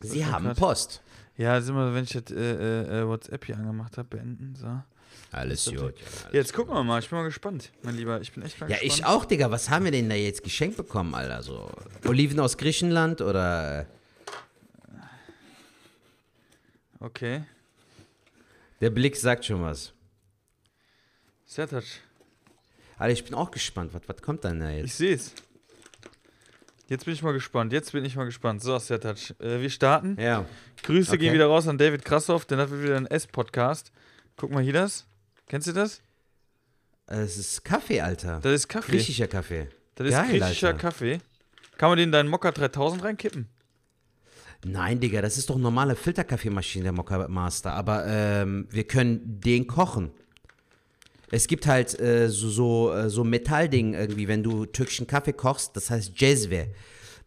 Sie 0.00 0.20
ist 0.20 0.26
haben 0.26 0.46
krass. 0.46 0.58
Post. 0.58 1.02
Ja, 1.36 1.60
sind 1.60 1.74
wir, 1.74 1.94
wenn 1.94 2.04
ich 2.04 2.14
jetzt 2.14 2.30
äh, 2.30 2.82
äh, 2.82 3.00
äh, 3.00 3.06
WhatsApp 3.08 3.44
hier 3.46 3.56
angemacht 3.56 3.96
habe, 3.98 4.08
beenden. 4.08 4.54
So. 4.54 4.68
Alles 5.32 5.64
gut. 5.64 5.94
Jetzt 6.32 6.52
gucken 6.52 6.74
wir 6.74 6.84
mal, 6.84 7.00
ich 7.00 7.08
bin 7.08 7.18
mal 7.18 7.24
gespannt, 7.24 7.72
mein 7.82 7.96
Lieber. 7.96 8.20
Ich 8.20 8.32
bin 8.32 8.44
echt 8.44 8.60
mal 8.60 8.70
Ja, 8.70 8.76
gespannt. 8.78 8.98
ich 9.00 9.04
auch, 9.04 9.24
Digga. 9.24 9.50
Was 9.50 9.68
haben 9.70 9.84
wir 9.84 9.90
denn 9.92 10.08
da 10.08 10.14
jetzt 10.14 10.44
geschenkt 10.44 10.76
bekommen, 10.76 11.12
Alter? 11.14 11.42
So 11.42 11.70
Oliven 12.06 12.38
aus 12.38 12.56
Griechenland 12.56 13.20
oder 13.20 13.80
äh, 13.80 13.84
Okay. 17.04 17.42
der 18.80 18.90
Blick 18.90 19.16
sagt 19.16 19.44
schon 19.44 19.62
was. 19.62 19.92
Sertac, 21.44 21.84
Alter, 22.98 23.12
ich 23.12 23.24
bin 23.24 23.34
auch 23.34 23.50
gespannt. 23.50 23.92
Was, 23.92 24.02
was 24.06 24.22
kommt 24.22 24.44
denn 24.44 24.60
da 24.60 24.70
ich 24.70 24.78
jetzt? 24.82 24.96
sehe 24.96 25.14
es. 25.14 25.32
Jetzt 26.88 27.04
bin 27.04 27.14
ich 27.14 27.22
mal 27.22 27.32
gespannt. 27.32 27.72
Jetzt 27.72 27.92
bin 27.92 28.04
ich 28.04 28.14
mal 28.16 28.24
gespannt. 28.24 28.62
So, 28.62 28.78
Sertac, 28.78 29.18
äh, 29.40 29.60
wir 29.60 29.70
starten. 29.70 30.16
Ja. 30.20 30.46
Grüße 30.82 31.10
Okay. 31.12 31.18
gehen 31.18 31.34
wieder 31.34 31.46
raus 31.46 31.66
an 31.68 31.78
David 31.78 32.04
Krassoff, 32.04 32.44
denn 32.46 32.58
hat 32.58 32.70
wieder 32.70 32.96
einen 32.96 33.06
S-Podcast. 33.06 33.90
Guck 34.36 34.50
mal 34.50 34.62
hier 34.62 34.72
das. 34.74 35.06
Kennst 35.48 35.66
du 35.68 35.72
das? 35.72 36.00
Äh, 37.06 37.16
Es 37.20 37.36
ist 37.36 37.64
Kaffee, 37.64 38.00
Alter. 38.00 38.40
Das 38.42 38.52
ist 38.52 38.68
Kaffee. 38.68 38.92
Griechischer 38.92 39.28
Kaffee. 39.28 39.68
das 39.94 40.08
ist 40.08 40.12
Geil, 40.14 40.30
griechischer 40.38 40.68
Alter. 40.68 40.78
Kaffee. 40.78 41.18
Kann 41.78 41.88
man 41.90 41.98
den 41.98 42.08
in 42.08 42.12
deinen 42.12 42.28
Mokka 42.28 42.50
3000 42.52 43.02
reinkippen? 43.04 43.48
Nein, 44.64 45.00
Digga, 45.00 45.20
das 45.22 45.36
ist 45.38 45.50
doch 45.50 45.58
normale 45.58 45.94
Filterkaffeemaschine, 45.96 46.84
der 46.84 46.92
Mokka 46.92 47.28
Master. 47.28 47.72
Aber 47.74 48.06
ähm, 48.06 48.66
wir 48.70 48.84
können 48.84 49.40
den 49.40 49.66
kochen. 49.66 50.10
Es 51.30 51.46
gibt 51.48 51.66
halt 51.66 51.98
äh, 52.00 52.28
so, 52.28 52.48
so, 52.48 52.92
äh, 52.92 53.10
so 53.10 53.24
Metallding 53.24 53.94
irgendwie, 53.94 54.28
wenn 54.28 54.42
du 54.42 54.66
türkischen 54.66 55.06
Kaffee 55.06 55.32
kochst, 55.32 55.76
das 55.76 55.90
heißt 55.90 56.12
Jezve. 56.20 56.68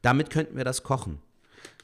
Damit 0.02 0.30
könnten 0.30 0.56
wir 0.56 0.64
das 0.64 0.84
kochen. 0.84 1.20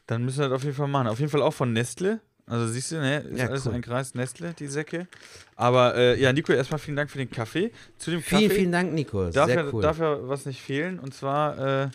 Dann 0.08 0.24
müssen 0.26 0.40
wir 0.40 0.50
das 0.50 0.56
auf 0.58 0.64
jeden 0.64 0.76
Fall 0.76 0.88
machen. 0.88 1.08
Auf 1.08 1.20
jeden 1.20 1.32
Fall 1.32 1.42
auch 1.42 1.54
von 1.54 1.74
Nestle. 1.74 2.20
Also 2.46 2.68
siehst 2.68 2.92
du, 2.92 2.96
ne? 2.96 3.20
Ist 3.20 3.40
Ja, 3.40 3.48
alles 3.48 3.66
cool. 3.66 3.74
ein 3.74 3.82
Kreis 3.82 4.16
Nestle, 4.16 4.54
die 4.54 4.68
Säcke. 4.68 5.08
Aber 5.56 5.96
äh, 5.96 6.20
ja, 6.20 6.34
Nico, 6.34 6.52
erstmal 6.52 6.80
vielen 6.80 6.98
Dank 6.98 7.10
für 7.10 7.18
den 7.18 7.30
Kaffee. 7.32 7.72
Zu 7.98 8.12
dem 8.12 8.22
Vielen, 8.22 8.42
Kaffee 8.44 8.56
vielen 8.60 8.72
Dank, 8.72 8.94
Nico. 8.94 9.30
darf, 9.30 9.48
Sehr 9.48 9.64
ja, 9.64 9.70
cool. 9.72 9.82
darf 9.82 9.98
ja 10.00 10.28
was 10.28 10.46
nicht 10.46 10.62
fehlen. 10.62 11.00
Und 11.00 11.14
zwar 11.14 11.84
äh, 11.86 11.90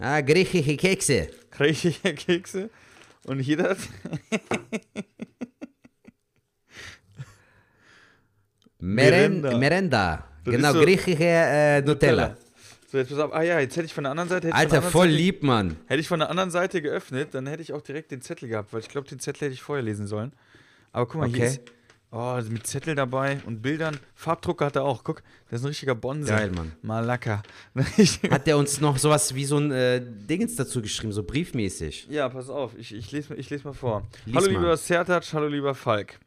ah, 0.00 0.20
griechische 0.20 0.76
Kekse. 0.76 1.28
griechische 1.50 2.14
Kekse. 2.14 2.70
Und 3.26 3.38
hier 3.40 3.56
das. 3.56 3.78
Merenda. 8.78 9.50
Merenda. 9.50 9.58
Merenda. 9.58 10.28
Das 10.44 10.54
Genau, 10.54 10.72
so- 10.72 10.80
griechische 10.82 11.24
äh, 11.24 11.80
Nutella. 11.82 12.36
So, 12.90 12.98
jetzt 12.98 13.08
pass 13.10 13.18
auf. 13.18 13.32
Ah 13.34 13.42
ja, 13.42 13.58
jetzt 13.60 13.76
hätte 13.76 13.86
ich 13.86 13.94
von 13.94 14.04
der 14.04 14.10
anderen 14.12 14.28
Seite. 14.28 14.52
Alter, 14.52 14.76
anderen 14.76 14.92
voll 14.92 15.06
Seite, 15.08 15.16
lieb, 15.16 15.42
Mann. 15.42 15.76
Hätte 15.86 16.00
ich 16.00 16.08
von 16.08 16.20
der 16.20 16.30
anderen 16.30 16.50
Seite 16.50 16.80
geöffnet, 16.82 17.30
dann 17.32 17.46
hätte 17.46 17.62
ich 17.62 17.72
auch 17.72 17.80
direkt 17.82 18.10
den 18.10 18.20
Zettel 18.20 18.48
gehabt, 18.48 18.72
weil 18.72 18.80
ich 18.80 18.88
glaube, 18.88 19.08
den 19.08 19.18
Zettel 19.18 19.46
hätte 19.46 19.54
ich 19.54 19.62
vorher 19.62 19.82
lesen 19.82 20.06
sollen. 20.06 20.32
Aber 20.92 21.06
guck 21.06 21.20
mal, 21.20 21.28
hier 21.28 21.38
Okay. 21.38 21.46
ist. 21.46 21.60
Oh, 22.16 22.40
mit 22.48 22.64
Zettel 22.64 22.94
dabei 22.94 23.40
und 23.44 23.60
Bildern. 23.60 23.98
Farbdrucker 24.14 24.66
hat 24.66 24.76
er 24.76 24.84
auch. 24.84 25.02
Guck, 25.02 25.24
das 25.50 25.58
ist 25.58 25.64
ein 25.64 25.68
richtiger 25.70 25.96
Bonse. 25.96 26.28
Geil, 26.28 26.52
Mann. 26.52 26.70
Malaka. 26.80 27.42
Hat 28.30 28.46
der 28.46 28.56
uns 28.56 28.80
noch 28.80 28.98
sowas 28.98 29.34
wie 29.34 29.44
so 29.44 29.58
ein 29.58 29.72
äh, 29.72 30.00
Dingens 30.00 30.54
dazu 30.54 30.80
geschrieben, 30.80 31.12
so 31.12 31.24
briefmäßig? 31.24 32.06
ja, 32.08 32.28
pass 32.28 32.50
auf, 32.50 32.78
ich, 32.78 32.94
ich, 32.94 33.10
lese, 33.10 33.34
ich 33.34 33.50
lese 33.50 33.64
mal 33.64 33.72
vor. 33.72 34.06
Lies 34.26 34.36
hallo 34.36 34.46
mal. 34.46 34.60
lieber 34.60 34.76
Sertac, 34.76 35.24
hallo 35.32 35.48
lieber 35.48 35.74
Falk. 35.74 36.20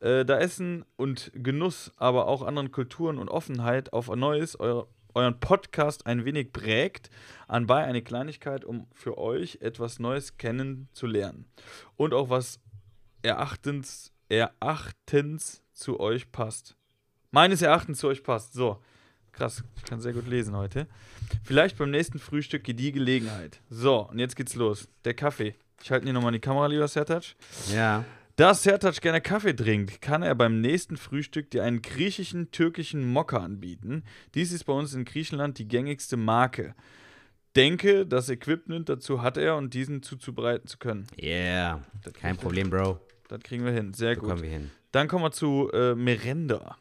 Äh, 0.00 0.24
da 0.24 0.38
Essen 0.38 0.86
und 0.96 1.30
Genuss, 1.34 1.92
aber 1.98 2.26
auch 2.26 2.40
anderen 2.40 2.72
Kulturen 2.72 3.18
und 3.18 3.28
Offenheit 3.28 3.92
auf 3.92 4.08
ein 4.08 4.20
neues, 4.20 4.58
euer, 4.58 4.88
euren 5.12 5.38
Podcast 5.40 6.06
ein 6.06 6.24
wenig 6.24 6.54
prägt, 6.54 7.10
anbei 7.48 7.84
eine 7.84 8.00
Kleinigkeit, 8.00 8.64
um 8.64 8.86
für 8.94 9.18
euch 9.18 9.58
etwas 9.60 9.98
Neues 9.98 10.38
kennenzulernen. 10.38 11.44
Und 11.96 12.14
auch 12.14 12.30
was 12.30 12.60
erachtens, 13.20 14.10
erachtens 14.28 15.62
zu 15.72 16.00
euch 16.00 16.30
passt. 16.32 16.76
Meines 17.30 17.62
Erachtens 17.62 17.98
zu 17.98 18.08
euch 18.08 18.22
passt. 18.22 18.52
So. 18.52 18.82
Krass, 19.32 19.62
ich 19.76 19.84
kann 19.84 20.00
sehr 20.00 20.12
gut 20.12 20.26
lesen 20.26 20.56
heute. 20.56 20.88
Vielleicht 21.44 21.78
beim 21.78 21.90
nächsten 21.90 22.18
Frühstück 22.18 22.64
die 22.64 22.92
Gelegenheit. 22.92 23.60
So, 23.70 24.08
und 24.08 24.18
jetzt 24.18 24.34
geht's 24.34 24.56
los. 24.56 24.88
Der 25.04 25.14
Kaffee. 25.14 25.54
Ich 25.80 25.92
halte 25.92 26.04
hier 26.04 26.12
nochmal 26.12 26.32
die 26.32 26.40
Kamera, 26.40 26.66
lieber 26.66 26.88
Sertac. 26.88 27.36
Ja. 27.72 28.04
Da 28.34 28.54
Sertac 28.54 29.00
gerne 29.00 29.20
Kaffee 29.20 29.54
trinkt, 29.54 30.00
kann 30.00 30.22
er 30.22 30.34
beim 30.34 30.60
nächsten 30.60 30.96
Frühstück 30.96 31.50
dir 31.50 31.64
einen 31.64 31.82
griechischen, 31.82 32.50
türkischen 32.50 33.12
Mokka 33.12 33.38
anbieten. 33.38 34.04
Dies 34.34 34.52
ist 34.52 34.64
bei 34.64 34.72
uns 34.72 34.94
in 34.94 35.04
Griechenland 35.04 35.58
die 35.58 35.68
gängigste 35.68 36.16
Marke. 36.16 36.74
Denke, 37.56 38.06
das 38.06 38.28
Equipment 38.28 38.88
dazu 38.88 39.22
hat 39.22 39.36
er 39.36 39.56
und 39.56 39.74
diesen 39.74 40.02
zuzubereiten 40.02 40.68
zu 40.68 40.78
können. 40.78 41.06
Yeah. 41.20 41.84
Das 42.02 42.12
Kein 42.12 42.36
Problem, 42.36 42.70
Bro. 42.70 43.00
Das 43.28 43.40
kriegen 43.40 43.64
wir 43.64 43.72
hin. 43.72 43.94
Sehr 43.94 44.14
Bekommen 44.14 44.36
gut. 44.36 44.42
wir 44.42 44.50
hin. 44.50 44.70
Dann 44.92 45.06
kommen 45.06 45.24
wir 45.24 45.30
zu 45.30 45.70
äh, 45.72 45.94
Merenda. 45.94 46.76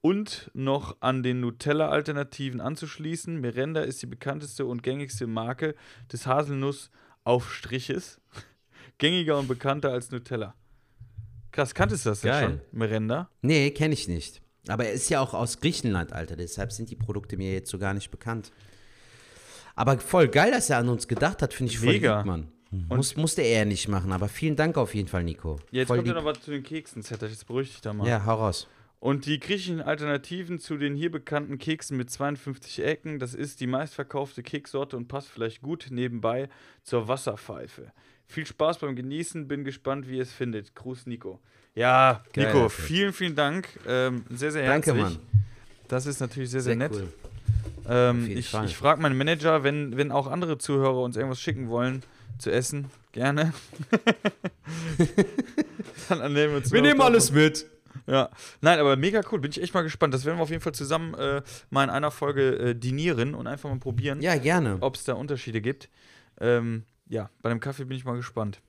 Und 0.00 0.50
noch 0.54 0.96
an 1.00 1.22
den 1.22 1.40
Nutella-Alternativen 1.40 2.60
anzuschließen. 2.60 3.40
Merenda 3.40 3.80
ist 3.80 4.00
die 4.00 4.06
bekannteste 4.06 4.64
und 4.64 4.82
gängigste 4.82 5.26
Marke 5.26 5.74
des 6.12 6.26
Haselnuss-Aufstriches. 6.26 8.20
Gängiger 8.98 9.38
und 9.38 9.48
bekannter 9.48 9.90
als 9.90 10.10
Nutella. 10.10 10.54
Krass, 11.50 11.74
kanntest 11.74 12.04
du 12.04 12.10
das 12.10 12.20
denn 12.20 12.44
schon? 12.44 12.60
Merenda? 12.70 13.28
Nee, 13.42 13.70
kenne 13.70 13.94
ich 13.94 14.06
nicht. 14.06 14.42
Aber 14.68 14.84
er 14.84 14.92
ist 14.92 15.08
ja 15.08 15.20
auch 15.20 15.34
aus 15.34 15.60
Griechenland, 15.60 16.12
Alter. 16.12 16.36
Deshalb 16.36 16.72
sind 16.72 16.90
die 16.90 16.96
Produkte 16.96 17.36
mir 17.36 17.52
jetzt 17.52 17.70
so 17.70 17.78
gar 17.78 17.94
nicht 17.94 18.10
bekannt. 18.10 18.52
Aber 19.74 19.98
voll 19.98 20.28
geil, 20.28 20.50
dass 20.50 20.70
er 20.70 20.78
an 20.78 20.88
uns 20.88 21.08
gedacht 21.08 21.40
hat, 21.40 21.54
finde 21.54 21.72
ich 21.72 21.78
voll 21.78 21.94
Mega. 21.94 22.18
lieb, 22.18 22.26
Mann. 22.26 22.52
Muss, 22.70 23.16
musste 23.16 23.42
er 23.42 23.64
nicht 23.64 23.88
machen, 23.88 24.12
aber 24.12 24.28
vielen 24.28 24.56
Dank 24.56 24.76
auf 24.76 24.94
jeden 24.94 25.08
Fall, 25.08 25.24
Nico. 25.24 25.58
Jetzt 25.70 25.88
voll 25.88 25.98
kommt 25.98 26.08
ja 26.08 26.14
noch 26.14 26.24
was 26.24 26.40
zu 26.40 26.50
den 26.50 26.62
Keksen, 26.62 27.02
Zetter. 27.02 27.26
Jetzt 27.26 27.46
beruhig 27.46 27.70
dich 27.70 27.80
da 27.80 27.94
mal. 27.94 28.06
Ja, 28.06 28.24
hau 28.26 28.34
raus. 28.34 28.68
Und 29.00 29.26
die 29.26 29.38
griechischen 29.38 29.80
Alternativen 29.80 30.58
zu 30.58 30.76
den 30.76 30.94
hier 30.96 31.10
bekannten 31.10 31.58
Keksen 31.58 31.96
mit 31.96 32.10
52 32.10 32.84
Ecken, 32.84 33.18
das 33.20 33.32
ist 33.32 33.60
die 33.60 33.68
meistverkaufte 33.68 34.42
Keksorte 34.42 34.96
und 34.96 35.06
passt 35.06 35.28
vielleicht 35.28 35.62
gut 35.62 35.86
nebenbei 35.90 36.48
zur 36.82 37.06
Wasserpfeife. 37.06 37.92
Viel 38.26 38.44
Spaß 38.44 38.78
beim 38.78 38.96
Genießen, 38.96 39.46
bin 39.48 39.64
gespannt, 39.64 40.08
wie 40.08 40.16
ihr 40.16 40.22
es 40.22 40.32
findet. 40.32 40.74
Gruß, 40.74 41.06
Nico. 41.06 41.40
Ja, 41.74 42.24
Geil, 42.32 42.46
Nico, 42.46 42.64
Alter. 42.64 42.70
vielen, 42.70 43.12
vielen 43.12 43.36
Dank. 43.36 43.68
Ähm, 43.86 44.24
sehr, 44.30 44.50
sehr 44.50 44.66
Danke, 44.66 44.94
herzlich. 44.94 45.18
Mann. 45.18 45.26
Das 45.86 46.04
ist 46.04 46.20
natürlich 46.20 46.50
sehr, 46.50 46.60
sehr, 46.60 46.76
Sehr 46.76 46.88
nett. 46.88 46.92
cool. 46.92 47.08
Ähm, 47.88 48.28
ich 48.30 48.52
ich 48.52 48.76
frage 48.76 49.00
meinen 49.00 49.16
Manager, 49.16 49.62
wenn, 49.62 49.96
wenn 49.96 50.12
auch 50.12 50.26
andere 50.26 50.58
Zuhörer 50.58 51.00
uns 51.00 51.16
irgendwas 51.16 51.40
schicken 51.40 51.68
wollen 51.70 52.02
zu 52.38 52.50
essen, 52.50 52.90
gerne. 53.12 53.52
Dann 56.08 56.32
nehmen 56.32 56.54
wir 56.54 56.70
Wir 56.70 56.82
nehmen 56.82 57.00
alles 57.00 57.32
mit. 57.32 57.66
Ja, 58.06 58.30
nein, 58.60 58.78
aber 58.78 58.96
mega 58.96 59.20
cool. 59.32 59.40
Bin 59.40 59.50
ich 59.50 59.60
echt 59.60 59.74
mal 59.74 59.82
gespannt. 59.82 60.14
Das 60.14 60.24
werden 60.24 60.38
wir 60.38 60.42
auf 60.42 60.50
jeden 60.50 60.62
Fall 60.62 60.74
zusammen 60.74 61.14
äh, 61.14 61.42
mal 61.70 61.84
in 61.84 61.90
einer 61.90 62.10
Folge 62.10 62.56
äh, 62.70 62.74
dinieren 62.74 63.34
und 63.34 63.46
einfach 63.46 63.68
mal 63.68 63.78
probieren, 63.78 64.20
Ja, 64.22 64.36
gerne. 64.36 64.78
ob 64.80 64.94
es 64.96 65.04
da 65.04 65.14
Unterschiede 65.14 65.60
gibt. 65.60 65.90
Ähm, 66.40 66.84
ja, 67.08 67.30
bei 67.42 67.48
dem 67.50 67.60
Kaffee 67.60 67.84
bin 67.84 67.96
ich 67.96 68.04
mal 68.04 68.16
gespannt. 68.16 68.60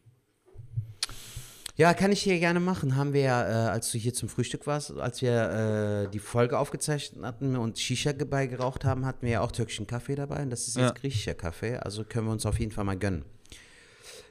Ja, 1.76 1.94
kann 1.94 2.12
ich 2.12 2.22
hier 2.22 2.38
gerne 2.40 2.60
machen. 2.60 2.98
Haben 2.98 3.14
wir 3.14 3.22
ja, 3.22 3.68
äh, 3.68 3.70
als 3.70 3.90
du 3.92 3.98
hier 3.98 4.14
zum 4.14 4.28
Frühstück 4.28 4.68
warst, 4.68 4.92
als 4.92 5.22
wir 5.22 6.08
äh, 6.08 6.12
die 6.12 6.20
Folge 6.20 6.60
aufgezeichnet 6.60 7.24
hatten 7.24 7.56
und 7.56 7.80
Shisha 7.80 8.12
dabei 8.12 8.48
geraucht 8.48 8.84
haben, 8.84 9.06
hatten 9.06 9.22
wir 9.26 9.32
ja 9.32 9.42
auch 9.42 9.52
türkischen 9.54 9.88
Kaffee 9.88 10.16
dabei. 10.16 10.42
Und 10.44 10.50
das 10.50 10.68
ist 10.68 10.76
jetzt 10.76 10.86
Ja. 10.88 10.92
griechischer 10.94 11.36
Kaffee. 11.36 11.78
Also 11.78 12.04
können 12.04 12.28
wir 12.28 12.34
uns 12.34 12.46
auf 12.46 12.60
jeden 12.60 12.74
Fall 12.74 12.84
mal 12.84 12.98
gönnen. 12.98 13.24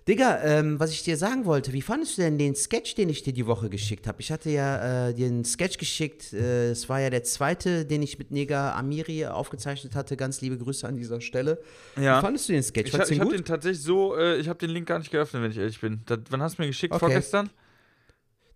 Digga, 0.09 0.43
ähm, 0.43 0.81
was 0.81 0.91
ich 0.93 1.03
dir 1.03 1.19
sagen 1.19 1.45
wollte, 1.45 1.75
wie 1.75 1.83
fandest 1.83 2.17
du 2.17 2.23
denn 2.23 2.39
den 2.39 2.55
Sketch, 2.55 2.95
den 2.95 3.11
ich 3.11 3.23
dir 3.23 3.35
die 3.35 3.47
Woche 3.47 3.69
geschickt 3.69 4.07
habe? 4.07 4.21
Ich 4.23 4.33
hatte 4.33 4.49
ja 4.49 5.09
äh, 5.11 5.15
einen 5.15 5.45
Sketch 5.45 5.77
geschickt. 5.77 6.33
äh, 6.33 6.71
Es 6.71 6.89
war 6.89 6.99
ja 7.01 7.11
der 7.11 7.25
zweite, 7.25 7.85
den 7.85 8.01
ich 8.03 8.19
mit 8.19 8.31
Nega 8.31 8.75
Amiri 8.75 9.27
aufgezeichnet 9.27 9.95
hatte. 9.95 10.17
Ganz 10.17 10.41
liebe 10.41 10.57
Grüße 10.57 10.89
an 10.89 10.97
dieser 10.97 11.21
Stelle. 11.21 11.61
Ja. 12.01 12.19
Wie 12.19 12.23
fandest 12.23 12.49
du 12.49 12.55
den 12.55 12.63
Sketch? 12.63 12.89
Ich, 12.89 12.99
ha- 12.99 13.03
ich 13.03 13.09
den 13.11 13.21
habe 13.21 13.37
den 13.37 13.45
tatsächlich 13.45 13.83
so, 13.83 14.17
äh, 14.17 14.39
ich 14.39 14.49
habe 14.49 14.59
den 14.59 14.71
Link 14.71 14.89
gar 14.89 14.99
nicht 14.99 15.11
geöffnet, 15.11 15.43
wenn 15.43 15.51
ich 15.51 15.59
ehrlich 15.59 15.79
bin. 15.79 16.01
Das, 16.07 16.21
wann 16.31 16.43
hast 16.43 16.57
du 16.59 16.63
mir 16.63 16.69
geschickt? 16.69 16.95
Okay. 16.95 17.01
Vorgestern? 17.05 17.51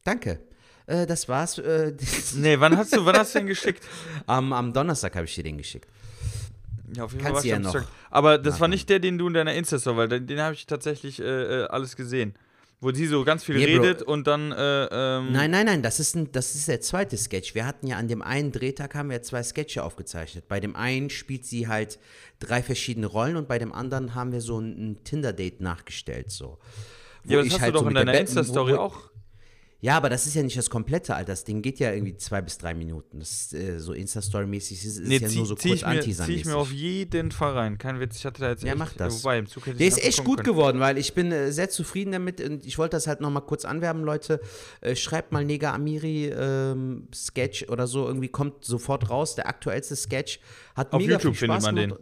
Danke. 0.05 0.39
Äh, 0.87 1.07
das 1.07 1.29
war's. 1.29 1.59
Äh, 1.59 1.93
Nee, 2.37 2.59
wann 2.61 2.79
hast 2.79 2.97
du, 2.97 3.05
wann 3.05 3.17
hast 3.19 3.35
du 3.35 3.41
den 3.41 3.49
geschickt? 3.49 3.85
am, 4.27 4.55
am 4.55 4.73
Donnerstag 4.73 5.15
habe 5.17 5.27
ich 5.27 5.35
dir 5.35 5.45
den 5.45 5.59
geschickt. 5.59 5.87
Ja, 6.95 7.05
auf 7.05 7.13
jeden 7.13 7.25
Kannst 7.25 7.41
Fall 7.41 7.43
du 7.43 7.49
ja 7.49 7.63
war 7.63 7.71
ich 7.71 7.77
am 7.77 7.83
noch. 7.83 7.89
Aber 8.11 8.39
das 8.39 8.55
war 8.55 8.61
machen. 8.61 8.71
nicht 8.73 8.89
der, 8.89 8.99
den 8.99 9.19
du 9.19 9.27
in 9.29 9.35
deiner 9.35 9.55
Insta-Story, 9.55 9.97
weil 9.97 10.09
den, 10.09 10.27
den 10.27 10.41
habe 10.41 10.55
ich 10.55 10.67
tatsächlich 10.67 11.21
äh, 11.21 11.25
äh, 11.25 11.65
alles 11.69 11.97
gesehen. 11.97 12.35
Wo 12.81 12.91
sie 12.91 13.07
so 13.07 13.23
ganz 13.25 13.45
viel 13.45 13.55
Nee, 13.55 13.77
Bro. 13.77 13.83
redet 13.85 14.03
und 14.03 14.27
dann, 14.27 14.51
äh, 14.51 14.85
ähm, 14.91 15.31
Nein, 15.31 15.53
nein, 15.53 15.67
nein, 15.67 15.83
das 15.83 16.01
ist, 16.01 16.17
ein, 16.17 16.33
das 16.33 16.57
ist 16.57 16.67
der 16.67 16.81
zweite 16.81 17.17
Sketch. 17.17 17.55
Wir 17.55 17.65
hatten 17.65 17.87
ja 17.87 17.97
an 17.97 18.09
dem 18.09 18.23
einen 18.23 18.51
Drehtag 18.51 18.97
haben 18.97 19.09
wir 19.09 19.23
zwei 19.23 19.45
Sketche 19.45 19.85
aufgezeichnet. 19.85 20.49
Bei 20.49 20.59
dem 20.59 20.75
einen 20.75 21.09
spielt 21.09 21.47
sie 21.47 21.69
halt 21.69 22.01
drei 22.41 22.61
verschiedene 22.61 23.07
Rollen 23.07 23.37
und 23.37 23.47
bei 23.47 23.61
dem 23.61 23.73
anderen 23.73 24.17
haben 24.17 24.33
wir 24.33 24.41
so 24.41 24.59
ein, 24.59 24.91
ein 24.91 25.05
Tinder-Date 25.05 25.61
nachgestellt. 25.61 26.33
So. 26.33 26.59
Wo 27.23 27.33
ja, 27.33 27.39
aber 27.39 27.45
das 27.45 27.47
ich 27.47 27.53
hast 27.53 27.61
halt 27.61 27.75
du 27.75 27.79
so 27.79 27.85
doch 27.85 27.91
in 27.91 27.95
mit 27.95 27.97
der 27.99 28.07
deiner 28.07 28.21
Insta-Story 28.21 28.75
auch. 28.75 29.12
Ja, 29.85 29.97
aber 29.97 30.09
das 30.09 30.29
ist 30.29 30.35
ja 30.35 30.45
nicht 30.45 30.57
das 30.57 30.71
komplette, 30.71 31.17
Alter. 31.17 31.33
Das 31.33 31.43
Ding 31.43 31.61
geht 31.61 31.81
ja 31.81 31.93
irgendwie 31.93 32.17
zwei 32.17 32.41
bis 32.41 32.57
drei 32.57 32.73
Minuten. 32.73 33.19
Das 33.19 33.33
ist 33.33 33.55
äh, 33.55 33.81
so 33.81 33.93
Insta-Story-mäßig, 33.93 34.79
ist, 34.85 34.99
ist 34.99 35.09
Nee, 35.09 35.19
ja 35.19 35.27
zieh, 35.29 35.39
nur 35.39 35.47
so 35.47 35.57
kurz 35.57 35.65
ich 35.65 35.71
mir, 35.73 35.79
zieh 35.79 35.85
anteasermäßig. 35.87 36.41
ich 36.41 36.47
mir 36.47 36.57
auf 36.57 36.71
jeden 36.71 37.33
Fall 37.33 37.53
rein. 37.55 37.79
Kein 37.79 37.99
Witz, 37.99 38.17
ich 38.17 38.25
hatte 38.25 38.43
da 38.43 38.51
jetzt 38.51 38.63
Ja, 38.63 38.71
echt, 38.71 38.79
mach 38.79 38.93
das. 38.93 39.25
Wobei, 39.25 39.39
im 39.41 39.47
Zug 39.49 39.67
hätte 39.67 39.79
Der 39.79 39.89
ist 39.89 40.01
echt 40.01 40.23
gut 40.23 40.39
können. 40.45 40.55
geworden, 40.55 40.79
weil 40.79 40.99
ich 40.99 41.15
bin 41.15 41.33
äh, 41.33 41.51
sehr 41.51 41.69
zufrieden 41.69 42.13
damit 42.13 42.41
und 42.41 42.65
ich 42.65 42.79
wollte 42.79 42.95
das 42.97 43.09
halt 43.09 43.21
nochmal 43.21 43.43
kurz 43.43 43.65
anwerben, 43.65 44.05
Leute. 44.05 44.41
Äh, 44.83 44.95
schreibt 44.95 45.33
mal 45.33 45.45
Nega 45.45 45.75
Amiri 45.75 46.27
ähm, 46.29 47.09
Sketch 47.13 47.69
oder 47.69 47.89
so, 47.89 48.07
irgendwie 48.07 48.29
kommt 48.29 48.65
sofort 48.65 49.11
raus. 49.11 49.35
Der 49.35 49.49
aktuellste 49.49 49.97
Sketch 49.97 50.39
hat 50.77 50.93
Auf 50.93 51.01
mega 51.01 51.15
YouTube 51.15 51.33
viel 51.35 51.49
findet 51.49 51.63
Spaß 51.63 51.73
man 51.73 51.83
gemacht. 51.89 52.01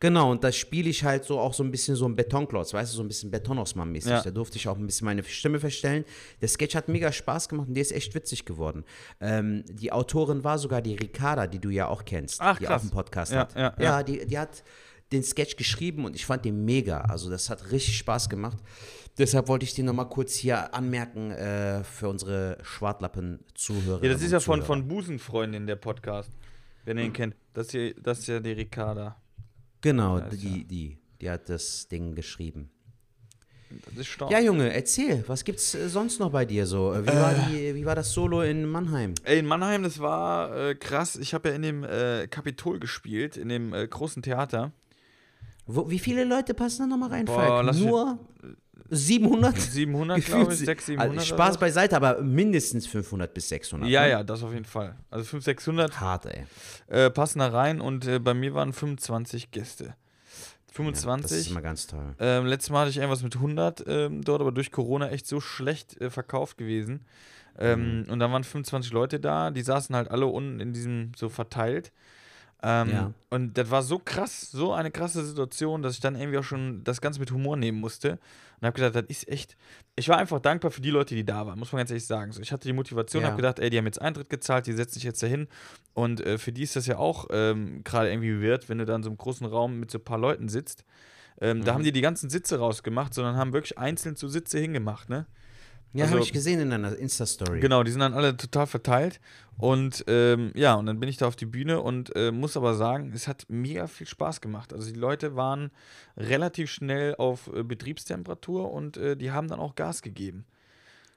Genau, 0.00 0.30
und 0.30 0.42
das 0.42 0.56
spiele 0.56 0.88
ich 0.88 1.04
halt 1.04 1.24
so 1.24 1.38
auch 1.38 1.52
so 1.52 1.62
ein 1.62 1.70
bisschen 1.70 1.94
so 1.94 2.06
ein 2.06 2.16
Betonklotz, 2.16 2.72
weißt 2.72 2.90
du, 2.92 2.96
so 2.96 3.02
ein 3.02 3.08
bisschen 3.08 3.30
Betonosmann-mäßig. 3.30 4.10
Ja. 4.10 4.22
Da 4.22 4.30
durfte 4.30 4.56
ich 4.56 4.66
auch 4.66 4.78
ein 4.78 4.86
bisschen 4.86 5.04
meine 5.04 5.22
Stimme 5.22 5.60
verstellen. 5.60 6.06
Der 6.40 6.48
Sketch 6.48 6.74
hat 6.74 6.88
mega 6.88 7.12
Spaß 7.12 7.50
gemacht 7.50 7.68
und 7.68 7.74
der 7.74 7.82
ist 7.82 7.92
echt 7.92 8.14
witzig 8.14 8.46
geworden. 8.46 8.84
Ähm, 9.20 9.62
die 9.68 9.92
Autorin 9.92 10.42
war 10.42 10.58
sogar 10.58 10.80
die 10.80 10.94
Ricarda, 10.94 11.46
die 11.46 11.58
du 11.58 11.68
ja 11.68 11.86
auch 11.86 12.06
kennst, 12.06 12.40
Ach, 12.40 12.58
die 12.58 12.64
krass. 12.64 12.78
auch 12.78 12.82
einen 12.82 12.90
Podcast 12.90 13.32
Ja, 13.32 13.40
hat. 13.40 13.54
ja, 13.54 13.74
ja. 13.78 13.84
ja 13.84 14.02
die, 14.02 14.26
die 14.26 14.38
hat 14.38 14.64
den 15.12 15.22
Sketch 15.22 15.56
geschrieben 15.56 16.06
und 16.06 16.16
ich 16.16 16.24
fand 16.24 16.46
den 16.46 16.64
mega. 16.64 17.02
Also 17.02 17.28
das 17.28 17.50
hat 17.50 17.70
richtig 17.70 17.98
Spaß 17.98 18.30
gemacht. 18.30 18.56
Deshalb 19.18 19.48
wollte 19.48 19.64
ich 19.64 19.74
den 19.74 19.84
nochmal 19.84 20.08
kurz 20.08 20.34
hier 20.34 20.72
anmerken 20.74 21.30
äh, 21.32 21.84
für 21.84 22.08
unsere 22.08 22.56
Schwartlappen-Zuhörer. 22.62 24.02
Ja, 24.02 24.12
das 24.12 24.22
ist 24.22 24.32
ja 24.32 24.40
von, 24.40 24.62
von 24.62 24.88
Busenfreundin, 24.88 25.66
der 25.66 25.76
Podcast. 25.76 26.30
Wenn 26.84 26.96
ihr 26.96 27.04
ihn 27.04 27.12
kennt. 27.12 27.36
Das, 27.52 27.70
hier, 27.70 27.92
das 28.00 28.20
ist 28.20 28.28
ja 28.28 28.40
die 28.40 28.52
Ricarda. 28.52 29.19
Genau, 29.80 30.18
ist 30.18 30.42
die, 30.42 30.64
die, 30.64 30.98
die 31.20 31.30
hat 31.30 31.48
das 31.48 31.88
Ding 31.88 32.14
geschrieben. 32.14 32.70
Das 33.84 33.98
ist 33.98 34.08
stark. 34.08 34.30
Ja, 34.32 34.40
Junge, 34.40 34.72
erzähl, 34.72 35.22
was 35.28 35.44
gibt's 35.44 35.74
äh, 35.74 35.88
sonst 35.88 36.18
noch 36.18 36.30
bei 36.30 36.44
dir 36.44 36.66
so? 36.66 36.92
Äh, 36.92 37.04
Wie, 37.04 37.08
war, 37.08 37.34
die, 37.34 37.74
wie 37.76 37.86
war 37.86 37.94
das 37.94 38.12
Solo 38.12 38.42
in 38.42 38.66
Mannheim? 38.66 39.14
Ey, 39.22 39.38
in 39.38 39.46
Mannheim, 39.46 39.84
das 39.84 40.00
war 40.00 40.56
äh, 40.56 40.74
krass. 40.74 41.16
Ich 41.16 41.34
habe 41.34 41.50
ja 41.50 41.54
in 41.54 41.62
dem 41.62 41.84
äh, 41.84 42.26
Kapitol 42.26 42.80
gespielt, 42.80 43.36
in 43.36 43.48
dem 43.48 43.72
äh, 43.72 43.86
großen 43.86 44.22
Theater. 44.22 44.72
Wo, 45.66 45.88
wie 45.88 46.00
viele 46.00 46.24
Leute 46.24 46.52
passen 46.52 46.82
da 46.82 46.86
nochmal 46.88 47.10
rein, 47.10 47.26
Boah, 47.26 47.62
Falk? 47.64 47.76
Nur 47.76 48.18
700? 48.90 49.56
700, 49.58 50.24
glaube 50.24 50.52
ich, 50.52 50.58
sie- 50.58 50.64
600, 50.66 50.86
700. 51.02 51.18
Also 51.18 51.34
Spaß 51.34 51.58
beiseite, 51.58 51.96
aber 51.96 52.20
mindestens 52.20 52.86
500 52.86 53.32
bis 53.32 53.48
600. 53.48 53.88
Ja, 53.88 54.02
ne? 54.02 54.10
ja, 54.10 54.22
das 54.22 54.42
auf 54.42 54.52
jeden 54.52 54.64
Fall. 54.64 54.96
Also 55.10 55.24
500, 55.24 55.44
600 55.44 56.00
Hart, 56.00 56.26
ey. 56.26 56.44
äh, 56.88 57.10
passen 57.10 57.38
da 57.38 57.48
rein 57.48 57.80
und 57.80 58.06
äh, 58.06 58.18
bei 58.18 58.34
mir 58.34 58.54
waren 58.54 58.72
25 58.72 59.50
Gäste. 59.50 59.84
Ja, 59.84 59.94
25. 60.72 61.22
das 61.22 61.32
ist 61.38 61.50
immer 61.50 61.62
ganz 61.62 61.86
toll. 61.86 62.14
Ähm, 62.20 62.46
letztes 62.46 62.70
Mal 62.70 62.80
hatte 62.82 62.90
ich 62.90 62.96
irgendwas 62.98 63.22
mit 63.22 63.34
100 63.34 63.84
ähm, 63.86 64.22
dort, 64.22 64.40
aber 64.40 64.52
durch 64.52 64.70
Corona 64.70 65.08
echt 65.10 65.26
so 65.26 65.40
schlecht 65.40 66.00
äh, 66.00 66.10
verkauft 66.10 66.58
gewesen. 66.58 67.04
Ähm, 67.58 68.04
Mhm. 68.06 68.12
Und 68.12 68.18
dann 68.20 68.32
waren 68.32 68.44
25 68.44 68.92
Leute 68.92 69.18
da, 69.20 69.50
die 69.50 69.62
saßen 69.62 69.94
halt 69.96 70.10
alle 70.10 70.26
unten 70.26 70.60
in 70.60 70.72
diesem 70.72 71.12
so 71.16 71.28
verteilt. 71.28 71.92
Ähm, 72.62 72.88
Ja. 72.90 73.12
Und 73.30 73.56
das 73.56 73.70
war 73.70 73.82
so 73.82 73.98
krass, 73.98 74.50
so 74.50 74.72
eine 74.72 74.90
krasse 74.90 75.24
Situation, 75.24 75.82
dass 75.82 75.94
ich 75.94 76.00
dann 76.00 76.14
irgendwie 76.16 76.38
auch 76.38 76.44
schon 76.44 76.82
das 76.84 77.00
Ganze 77.00 77.20
mit 77.20 77.30
Humor 77.30 77.56
nehmen 77.56 77.78
musste. 77.80 78.18
Und 78.60 78.66
habe 78.66 78.74
gedacht, 78.74 78.94
das 78.96 79.04
ist 79.08 79.28
echt. 79.28 79.56
Ich 79.96 80.08
war 80.08 80.18
einfach 80.18 80.40
dankbar 80.40 80.70
für 80.70 80.80
die 80.80 80.90
Leute, 80.90 81.14
die 81.14 81.24
da 81.24 81.46
waren, 81.46 81.58
muss 81.58 81.72
man 81.72 81.78
ganz 81.78 81.90
ehrlich 81.90 82.06
sagen. 82.06 82.32
So, 82.32 82.40
ich 82.42 82.52
hatte 82.52 82.68
die 82.68 82.72
Motivation, 82.74 83.22
Ja. 83.22 83.28
habe 83.28 83.36
gedacht, 83.36 83.58
ey, 83.60 83.70
die 83.70 83.78
haben 83.78 83.86
jetzt 83.86 84.00
Eintritt 84.02 84.28
gezahlt, 84.28 84.66
die 84.66 84.72
setzen 84.72 84.94
sich 84.94 85.04
jetzt 85.04 85.22
dahin. 85.22 85.48
Und 85.94 86.20
äh, 86.20 86.36
für 86.38 86.52
die 86.52 86.62
ist 86.64 86.76
das 86.76 86.86
ja 86.86 86.98
auch 86.98 87.28
ähm, 87.30 87.82
gerade 87.84 88.10
irgendwie 88.10 88.40
wert, 88.42 88.68
wenn 88.68 88.78
du 88.78 88.84
da 88.84 88.96
in 88.96 89.02
so 89.02 89.08
einem 89.10 89.16
großen 89.18 89.46
Raum 89.46 89.78
mit 89.80 89.90
so 89.90 89.98
ein 89.98 90.04
paar 90.04 90.18
Leuten 90.18 90.48
sitzt. 90.48 90.84
Ähm, 91.40 91.64
Da 91.64 91.70
Mhm. 91.72 91.74
haben 91.76 91.84
die 91.84 91.92
die 91.92 92.00
ganzen 92.02 92.28
Sitze 92.28 92.58
rausgemacht, 92.58 93.14
sondern 93.14 93.36
haben 93.36 93.52
wirklich 93.54 93.78
einzeln 93.78 94.16
so 94.16 94.28
Sitze 94.28 94.58
hingemacht, 94.58 95.08
ne? 95.08 95.26
Ja, 95.92 96.04
Also- 96.04 96.14
habe 96.16 96.24
ich 96.24 96.32
gesehen 96.32 96.60
in 96.60 96.70
deiner 96.70 96.96
Insta-Story. 96.96 97.60
Genau, 97.60 97.82
die 97.82 97.90
sind 97.90 98.00
dann 98.00 98.14
alle 98.14 98.36
total 98.36 98.66
verteilt. 98.66 99.20
Und 99.58 100.04
ähm, 100.06 100.52
ja, 100.54 100.74
und 100.74 100.86
dann 100.86 101.00
bin 101.00 101.08
ich 101.08 101.18
da 101.18 101.26
auf 101.26 101.36
die 101.36 101.46
Bühne 101.46 101.80
und 101.80 102.14
äh, 102.16 102.30
muss 102.32 102.56
aber 102.56 102.74
sagen, 102.74 103.12
es 103.14 103.28
hat 103.28 103.44
mega 103.48 103.86
viel 103.88 104.06
Spaß 104.06 104.40
gemacht. 104.40 104.72
Also 104.72 104.90
die 104.90 104.98
Leute 104.98 105.36
waren 105.36 105.70
relativ 106.16 106.70
schnell 106.70 107.14
auf 107.16 107.50
äh, 107.52 107.62
Betriebstemperatur 107.62 108.72
und 108.72 108.96
äh, 108.96 109.16
die 109.16 109.32
haben 109.32 109.48
dann 109.48 109.60
auch 109.60 109.74
Gas 109.74 110.00
gegeben. 110.00 110.46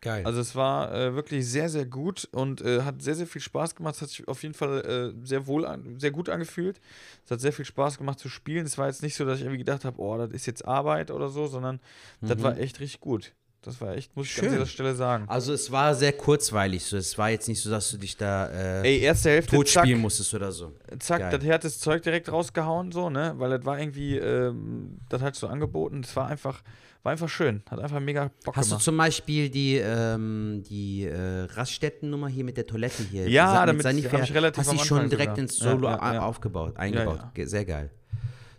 Geil. 0.02 0.26
Also 0.26 0.42
es 0.42 0.54
war 0.56 0.94
äh, 0.94 1.16
wirklich 1.16 1.48
sehr, 1.48 1.70
sehr 1.70 1.86
gut 1.86 2.28
und 2.34 2.60
äh, 2.60 2.82
hat 2.82 3.02
sehr, 3.02 3.16
sehr 3.16 3.28
viel 3.28 3.42
Spaß 3.42 3.76
gemacht. 3.76 3.96
Es 3.96 4.02
hat 4.02 4.10
sich 4.10 4.28
auf 4.28 4.44
jeden 4.44 4.54
Fall 4.56 5.14
äh, 5.16 5.26
sehr 5.26 5.48
wohl, 5.48 5.66
an, 5.66 5.98
sehr 5.98 6.12
gut 6.12 6.28
angefühlt. 6.28 6.82
Es 7.24 7.32
hat 7.32 7.40
sehr 7.40 7.54
viel 7.54 7.64
Spaß 7.64 7.98
gemacht 7.98 8.20
zu 8.20 8.28
spielen. 8.28 8.66
Es 8.66 8.78
war 8.78 8.88
jetzt 8.88 9.02
nicht 9.04 9.16
so, 9.16 9.24
dass 9.24 9.38
ich 9.38 9.46
irgendwie 9.46 9.60
gedacht 9.60 9.86
habe, 9.86 10.02
oh, 10.02 10.18
das 10.18 10.32
ist 10.32 10.46
jetzt 10.46 10.66
Arbeit 10.68 11.10
oder 11.12 11.30
so, 11.30 11.48
sondern 11.48 11.80
das 12.20 12.42
war 12.44 12.58
echt 12.58 12.82
richtig 12.82 13.00
gut. 13.00 13.32
Das 13.64 13.80
war 13.82 13.96
echt, 13.96 14.16
muss 14.16 14.26
ich. 14.28 14.34
Schön. 14.34 14.46
an 14.50 14.52
dieser 14.54 14.66
Stelle 14.66 14.94
sagen. 14.96 15.26
also 15.28 15.54
es 15.54 15.72
war 15.72 15.96
sehr 15.96 16.12
kurzweilig. 16.14 16.84
So. 16.86 16.98
Es 16.98 17.18
war 17.18 17.30
jetzt 17.30 17.48
nicht 17.48 17.62
so, 17.62 17.70
dass 17.70 17.90
du 17.92 17.98
dich 17.98 18.18
da 18.18 18.48
äh, 18.50 18.82
Ey, 18.88 19.00
erste 19.00 19.30
Hälfte, 19.30 19.56
tot 19.56 19.68
zack, 19.70 19.84
spielen 19.86 20.02
musstest 20.02 20.34
oder 20.34 20.52
so. 20.52 20.74
zack, 21.00 21.20
Geil. 21.20 21.32
das 21.38 21.44
härtes 21.46 21.80
Zeug 21.80 22.04
direkt 22.04 22.32
rausgehauen, 22.32 22.92
so, 22.92 23.10
ne? 23.10 23.34
Weil 23.38 23.52
das 23.58 23.66
war 23.66 23.80
irgendwie, 23.80 24.18
ähm, 24.18 25.00
das 25.10 25.22
hat 25.22 25.36
so 25.36 25.48
angeboten. 25.48 26.02
Das 26.02 26.16
war 26.16 26.28
einfach, 26.28 26.62
war 27.04 27.12
einfach 27.14 27.30
schön. 27.30 27.64
Hat 27.70 27.80
einfach 27.80 28.00
mega 28.02 28.32
Bock 28.44 28.56
Hast 28.58 28.68
du 28.70 28.72
gemacht. 28.76 28.84
zum 28.84 28.98
Beispiel 28.98 29.50
die, 29.50 29.78
ähm, 29.78 30.64
die 30.70 31.06
äh, 31.06 31.44
Raststättennummer 31.54 32.28
hier 32.28 32.44
mit 32.44 32.58
der 32.58 32.68
Toilette 32.68 33.04
hier? 33.04 33.30
Ja, 33.30 33.66
damit 33.66 33.84
Sanifair, 33.84 34.20
hab 34.20 34.28
ich 34.30 34.34
relativ 34.34 34.64
Hast 34.66 34.74
du 34.74 34.78
schon 34.84 35.10
direkt 35.10 35.32
sogar. 35.32 35.40
ins 35.40 35.56
Solo 35.58 35.88
Ja, 35.88 35.98
ja, 35.98 36.14
ja. 36.16 36.22
aufgebaut, 36.22 36.76
eingebaut. 36.78 37.20
Sehr 37.38 37.64
geil. 37.66 37.90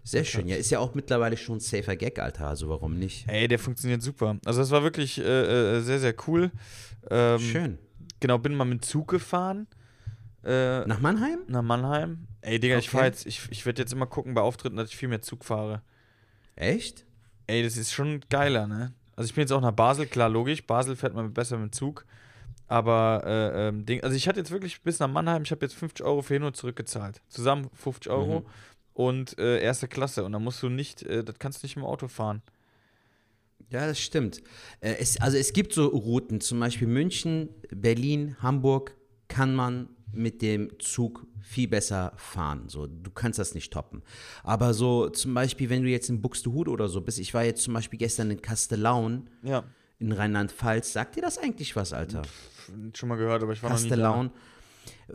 Sehr 0.07 0.25
schön. 0.25 0.47
Ja, 0.49 0.57
ist 0.57 0.71
ja 0.71 0.79
auch 0.81 0.95
mittlerweile 0.95 1.37
schon 1.37 1.57
ein 1.57 1.61
safer 1.61 1.97
Gag, 1.97 2.19
Alter. 2.19 2.47
Also 2.49 2.69
warum 2.69 2.99
nicht? 2.99 3.27
Ey, 3.27 3.49
der 3.49 3.59
funktioniert 3.59 4.03
super. 4.03 4.37
Also 4.45 4.61
das 4.61 4.71
war 4.71 4.83
wirklich 4.83 5.19
äh, 5.19 5.77
äh, 5.77 5.81
sehr, 5.81 5.99
sehr 5.99 6.14
cool. 6.29 6.51
Ähm, 7.11 7.38
Schön. 7.40 7.79
Genau, 8.21 8.38
bin 8.38 8.55
mal 8.55 8.64
mit 8.67 8.85
Zug 8.85 9.09
gefahren. 9.09 9.67
Äh, 10.45 10.85
Nach 10.87 11.01
Mannheim? 11.01 11.38
nach 11.49 11.62
Mannheim. 11.62 12.27
Ey, 12.43 12.61
Digga, 12.61 12.77
ich 12.77 12.88
Okay. 12.88 12.97
fahr 12.99 13.07
jetzt, 13.07 13.25
ich, 13.27 13.49
ich 13.51 13.64
werde 13.64 13.81
jetzt 13.81 13.93
immer 13.95 14.07
gucken 14.07 14.35
bei 14.35 14.43
Auftritten, 14.43 14.77
dass 14.77 14.90
ich 14.90 14.97
viel 14.97 15.09
mehr 15.09 15.23
Zug 15.23 15.43
fahre. 15.45 15.81
Echt? 16.55 17.07
Ey, 17.47 17.62
das 17.62 17.77
ist 17.79 17.93
schon 17.93 18.21
geiler, 18.29 18.67
ne? 18.67 18.93
Also 19.17 19.29
ich 19.29 19.35
bin 19.35 19.43
jetzt 19.43 19.53
auch 19.53 19.61
nach 19.62 19.73
Basel, 19.73 20.07
klar, 20.07 20.29
logisch. 20.29 20.67
Basel 20.67 20.97
fährt 20.97 21.14
man 21.14 21.33
besser 21.33 21.57
mit 21.57 21.71
dem 21.71 21.73
Zug. 21.73 22.05
Aber, 22.67 23.23
äh, 23.27 23.69
ähm, 23.69 23.87
Ding, 23.87 24.03
also 24.03 24.17
ich 24.17 24.29
hatte 24.29 24.40
jetzt 24.40 24.51
wirklich 24.51 24.83
bis 24.83 24.99
nach 24.99 25.09
Mannheim, 25.09 25.43
ich 25.43 25.51
habe 25.51 25.64
jetzt 25.64 25.75
50 25.77 26.05
Euro 26.05 26.23
für 26.23 26.35
hin 26.35 26.43
und 26.43 26.57
zurück 26.57 26.77
gezahlt. 26.77 27.23
Zusammen 27.29 27.69
50 27.75 28.11
Euro 28.11 28.40
Mhm. 28.40 28.47
Und 28.94 29.38
äh, 29.38 29.61
erste 29.61 29.88
Klasse. 29.88 30.24
Und 30.24 30.33
dann 30.33 30.42
musst 30.42 30.62
du 30.62 30.68
nicht, 30.68 31.02
äh, 31.02 31.22
das 31.22 31.38
kannst 31.38 31.62
du 31.62 31.66
nicht 31.66 31.76
im 31.76 31.85
Auto 31.85 32.09
fahren. 32.09 32.42
Ja, 33.70 33.87
das 33.87 33.98
stimmt. 34.00 34.42
Äh, 34.80 34.94
es, 35.00 35.20
also 35.20 35.37
es 35.37 35.52
gibt 35.52 35.72
so 35.72 35.87
Routen, 35.87 36.40
zum 36.40 36.61
Beispiel 36.61 36.88
München, 36.88 37.48
Berlin, 37.70 38.37
Hamburg, 38.40 38.96
kann 39.28 39.54
man 39.54 39.88
mit 40.12 40.42
dem 40.42 40.78
Zug 40.78 41.26
viel 41.40 41.66
besser 41.68 42.12
fahren. 42.16 42.68
So, 42.68 42.87
du 42.87 43.11
kannst 43.11 43.38
das 43.38 43.54
nicht 43.54 43.72
toppen. 43.72 44.02
Aber 44.44 44.74
so 44.74 45.09
zum 45.09 45.35
Beispiel, 45.35 45.70
wenn 45.70 45.83
du 45.83 45.88
jetzt 45.88 46.09
in 46.09 46.22
Buxtehude 46.22 46.70
oder 46.70 46.88
so 46.88 47.00
bist, 47.00 47.18
ich 47.18 47.35
war 47.35 47.44
jetzt 47.44 47.62
zum 47.62 47.74
Beispiel 47.74 47.98
gestern 47.98 48.30
in 48.30 48.40
Kastellaun 48.40 49.28
Ja, 49.42 49.64
in 49.98 50.12
Rheinland-Pfalz. 50.12 50.92
Sagt 50.92 51.16
dir 51.16 51.22
das 51.22 51.38
eigentlich 51.38 51.74
was, 51.74 51.92
Alter? 51.92 52.22
schon 52.94 53.09
mal 53.09 53.16
gehört, 53.16 53.42
aber 53.42 53.52
ich 53.52 53.62
war 53.62 53.70
noch 53.70 53.80
nie 53.80 53.88
da. 53.88 54.30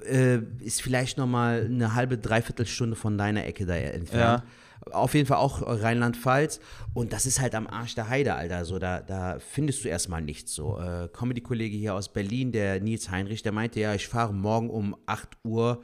Äh, 0.05 0.39
ist 0.59 0.81
vielleicht 0.81 1.17
nochmal 1.17 1.65
eine 1.65 1.95
halbe, 1.95 2.17
dreiviertel 2.17 2.65
Stunde 2.65 2.95
von 2.95 3.17
deiner 3.17 3.45
Ecke 3.45 3.65
da 3.65 3.75
entfernt. 3.75 4.43
Auf 4.91 5.13
jeden 5.13 5.27
Fall 5.27 5.37
auch 5.37 5.61
Rheinland-Pfalz. 5.61 6.59
Und 6.93 7.13
das 7.13 7.25
ist 7.25 7.39
halt 7.39 7.53
am 7.53 7.67
Arsch 7.67 7.95
der 7.95 8.09
Heide, 8.09 8.35
Alter. 8.35 8.65
So, 8.65 8.79
da, 8.79 9.01
da 9.01 9.37
findest 9.39 9.83
du 9.83 9.89
erstmal 9.89 10.21
nichts. 10.21 10.53
So, 10.53 10.79
äh, 10.79 11.09
Comedy-Kollege 11.11 11.75
hier 11.75 11.95
aus 11.95 12.11
Berlin, 12.11 12.51
der 12.51 12.79
Nils 12.79 13.09
Heinrich, 13.09 13.43
der 13.43 13.51
meinte, 13.51 13.79
ja, 13.79 13.93
ich 13.93 14.07
fahre 14.07 14.33
morgen 14.33 14.69
um 14.69 14.95
8 15.05 15.37
Uhr 15.43 15.83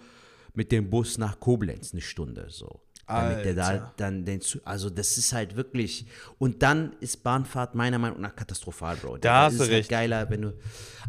mit 0.53 0.71
dem 0.71 0.89
Bus 0.89 1.17
nach 1.17 1.39
Koblenz 1.39 1.91
eine 1.91 2.01
Stunde. 2.01 2.47
So. 2.49 2.84
Damit 3.07 3.45
der 3.45 3.53
da 3.53 3.93
dann 3.97 4.25
den 4.25 4.41
zu, 4.41 4.59
also 4.65 4.89
das 4.89 5.17
ist 5.19 5.31
halt 5.31 5.55
wirklich 5.55 6.07
und 6.39 6.63
dann 6.63 6.95
ist 7.01 7.23
Bahnfahrt 7.23 7.75
meiner 7.75 7.99
Meinung 7.99 8.19
nach 8.19 8.35
katastrophal, 8.35 8.95
Bro. 8.95 9.17
Da 9.17 9.43
hast 9.43 9.53
ist 9.53 9.59
du 9.59 9.63
halt 9.65 9.73
recht. 9.73 9.89
geiler, 9.89 10.27
wenn 10.31 10.41
du, 10.41 10.53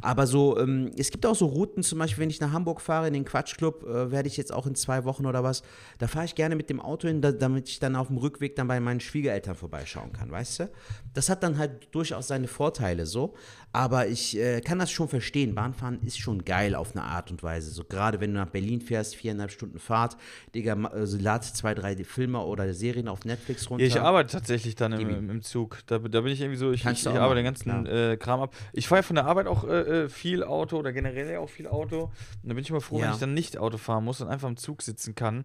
aber 0.03 0.27
so, 0.27 0.59
ähm, 0.59 0.91
es 0.99 1.11
gibt 1.11 1.25
auch 1.25 1.35
so 1.35 1.47
Routen, 1.47 1.83
zum 1.83 1.99
Beispiel, 1.99 2.21
wenn 2.21 2.29
ich 2.29 2.39
nach 2.39 2.53
Hamburg 2.53 2.83
fahre, 2.83 3.09
in 3.09 3.15
den 3.15 3.25
Quatschclub, 3.25 3.85
äh, 3.85 4.11
werde 4.11 4.29
ich 4.29 4.37
jetzt 4.37 4.53
auch 4.53 4.67
in 4.67 4.75
zwei 4.75 5.05
Wochen 5.05 5.25
oder 5.25 5.43
was, 5.43 5.63
da 5.99 6.07
fahre 6.07 6.27
ich 6.27 6.35
gerne 6.35 6.55
mit 6.55 6.69
dem 6.69 6.81
Auto 6.81 7.09
hin, 7.09 7.23
da, 7.23 7.33
damit 7.33 7.69
ich 7.71 7.79
dann 7.79 7.97
auf 7.97 8.09
dem 8.09 8.19
Rückweg 8.19 8.57
dann 8.57 8.69
bei 8.69 8.79
meinen 8.79 9.01
Schwiegereltern 9.01 9.55
vorbeischauen 9.55 10.13
kann, 10.13 10.31
weißt 10.31 10.61
du? 10.61 10.71
Das 11.15 11.31
hat 11.31 11.43
dann 11.43 11.57
halt 11.57 11.95
durchaus 11.95 12.29
seine 12.29 12.47
Vorteile 12.47 13.07
so, 13.07 13.35
aber 13.73 14.07
ich 14.07 14.37
äh, 14.37 14.61
kann 14.61 14.79
das 14.79 14.91
schon 14.91 15.09
verstehen. 15.09 15.55
Bahnfahren 15.55 16.03
ist 16.03 16.19
schon 16.19 16.45
geil 16.45 16.75
auf 16.75 16.95
eine 16.95 17.05
Art 17.05 17.31
und 17.31 17.43
Weise, 17.43 17.71
so 17.71 17.85
gerade 17.85 18.21
wenn 18.21 18.35
du 18.35 18.39
nach 18.39 18.51
Berlin 18.51 18.83
fährst, 18.83 19.17
viereinhalb 19.17 19.51
Stunden 19.51 19.79
Fahrt, 19.79 20.19
Digga, 20.55 20.75
also 20.89 21.17
lad 21.17 21.43
zwei, 21.45 21.75
drei 21.75 21.86
Filme 22.05 22.41
oder 22.41 22.73
Serien 22.75 23.09
auf 23.09 23.25
Netflix 23.25 23.71
runter. 23.71 23.85
Ich 23.85 24.01
arbeite 24.01 24.33
tatsächlich 24.33 24.75
dann 24.75 24.93
im, 24.93 25.31
im, 25.31 25.43
Zug. 25.43 25.79
Da, 25.87 25.99
da 25.99 26.21
bin 26.21 26.33
ich 26.33 26.41
irgendwie 26.41 26.59
so, 26.59 26.73
ich, 26.73 26.85
ich, 26.85 27.07
ich 27.07 27.09
arbeite 27.09 27.37
den 27.37 27.45
ganzen 27.45 27.87
äh, 27.87 28.17
Kram 28.19 28.41
ab. 28.41 28.55
Ich 28.73 28.89
fahre 28.89 29.01
ja 29.01 29.03
von 29.03 29.17
der 29.17 29.27
Arbeit 29.27 29.47
auch 29.47 29.65
äh, 29.65 30.05
äh, 30.05 30.09
viel 30.09 30.43
Auto 30.43 30.79
oder 30.79 30.93
generell 30.93 31.31
ja 31.31 31.39
auch 31.41 31.51
viel 31.51 31.69
Auto. 31.69 32.05
Und 32.43 32.49
da 32.49 32.55
bin 32.55 32.59
ich 32.59 32.71
immer 32.71 32.81
froh, 32.81 32.97
wenn 32.97 33.05
Ja. 33.05 33.13
ich 33.13 33.19
dann 33.21 33.35
nicht 33.35 33.59
Auto 33.59 33.79
fahren 33.79 34.05
muss 34.05 34.21
und 34.21 34.29
einfach 34.29 34.49
im 34.49 34.57
Zug 34.57 34.83
sitzen 34.83 35.15
kann. 35.15 35.45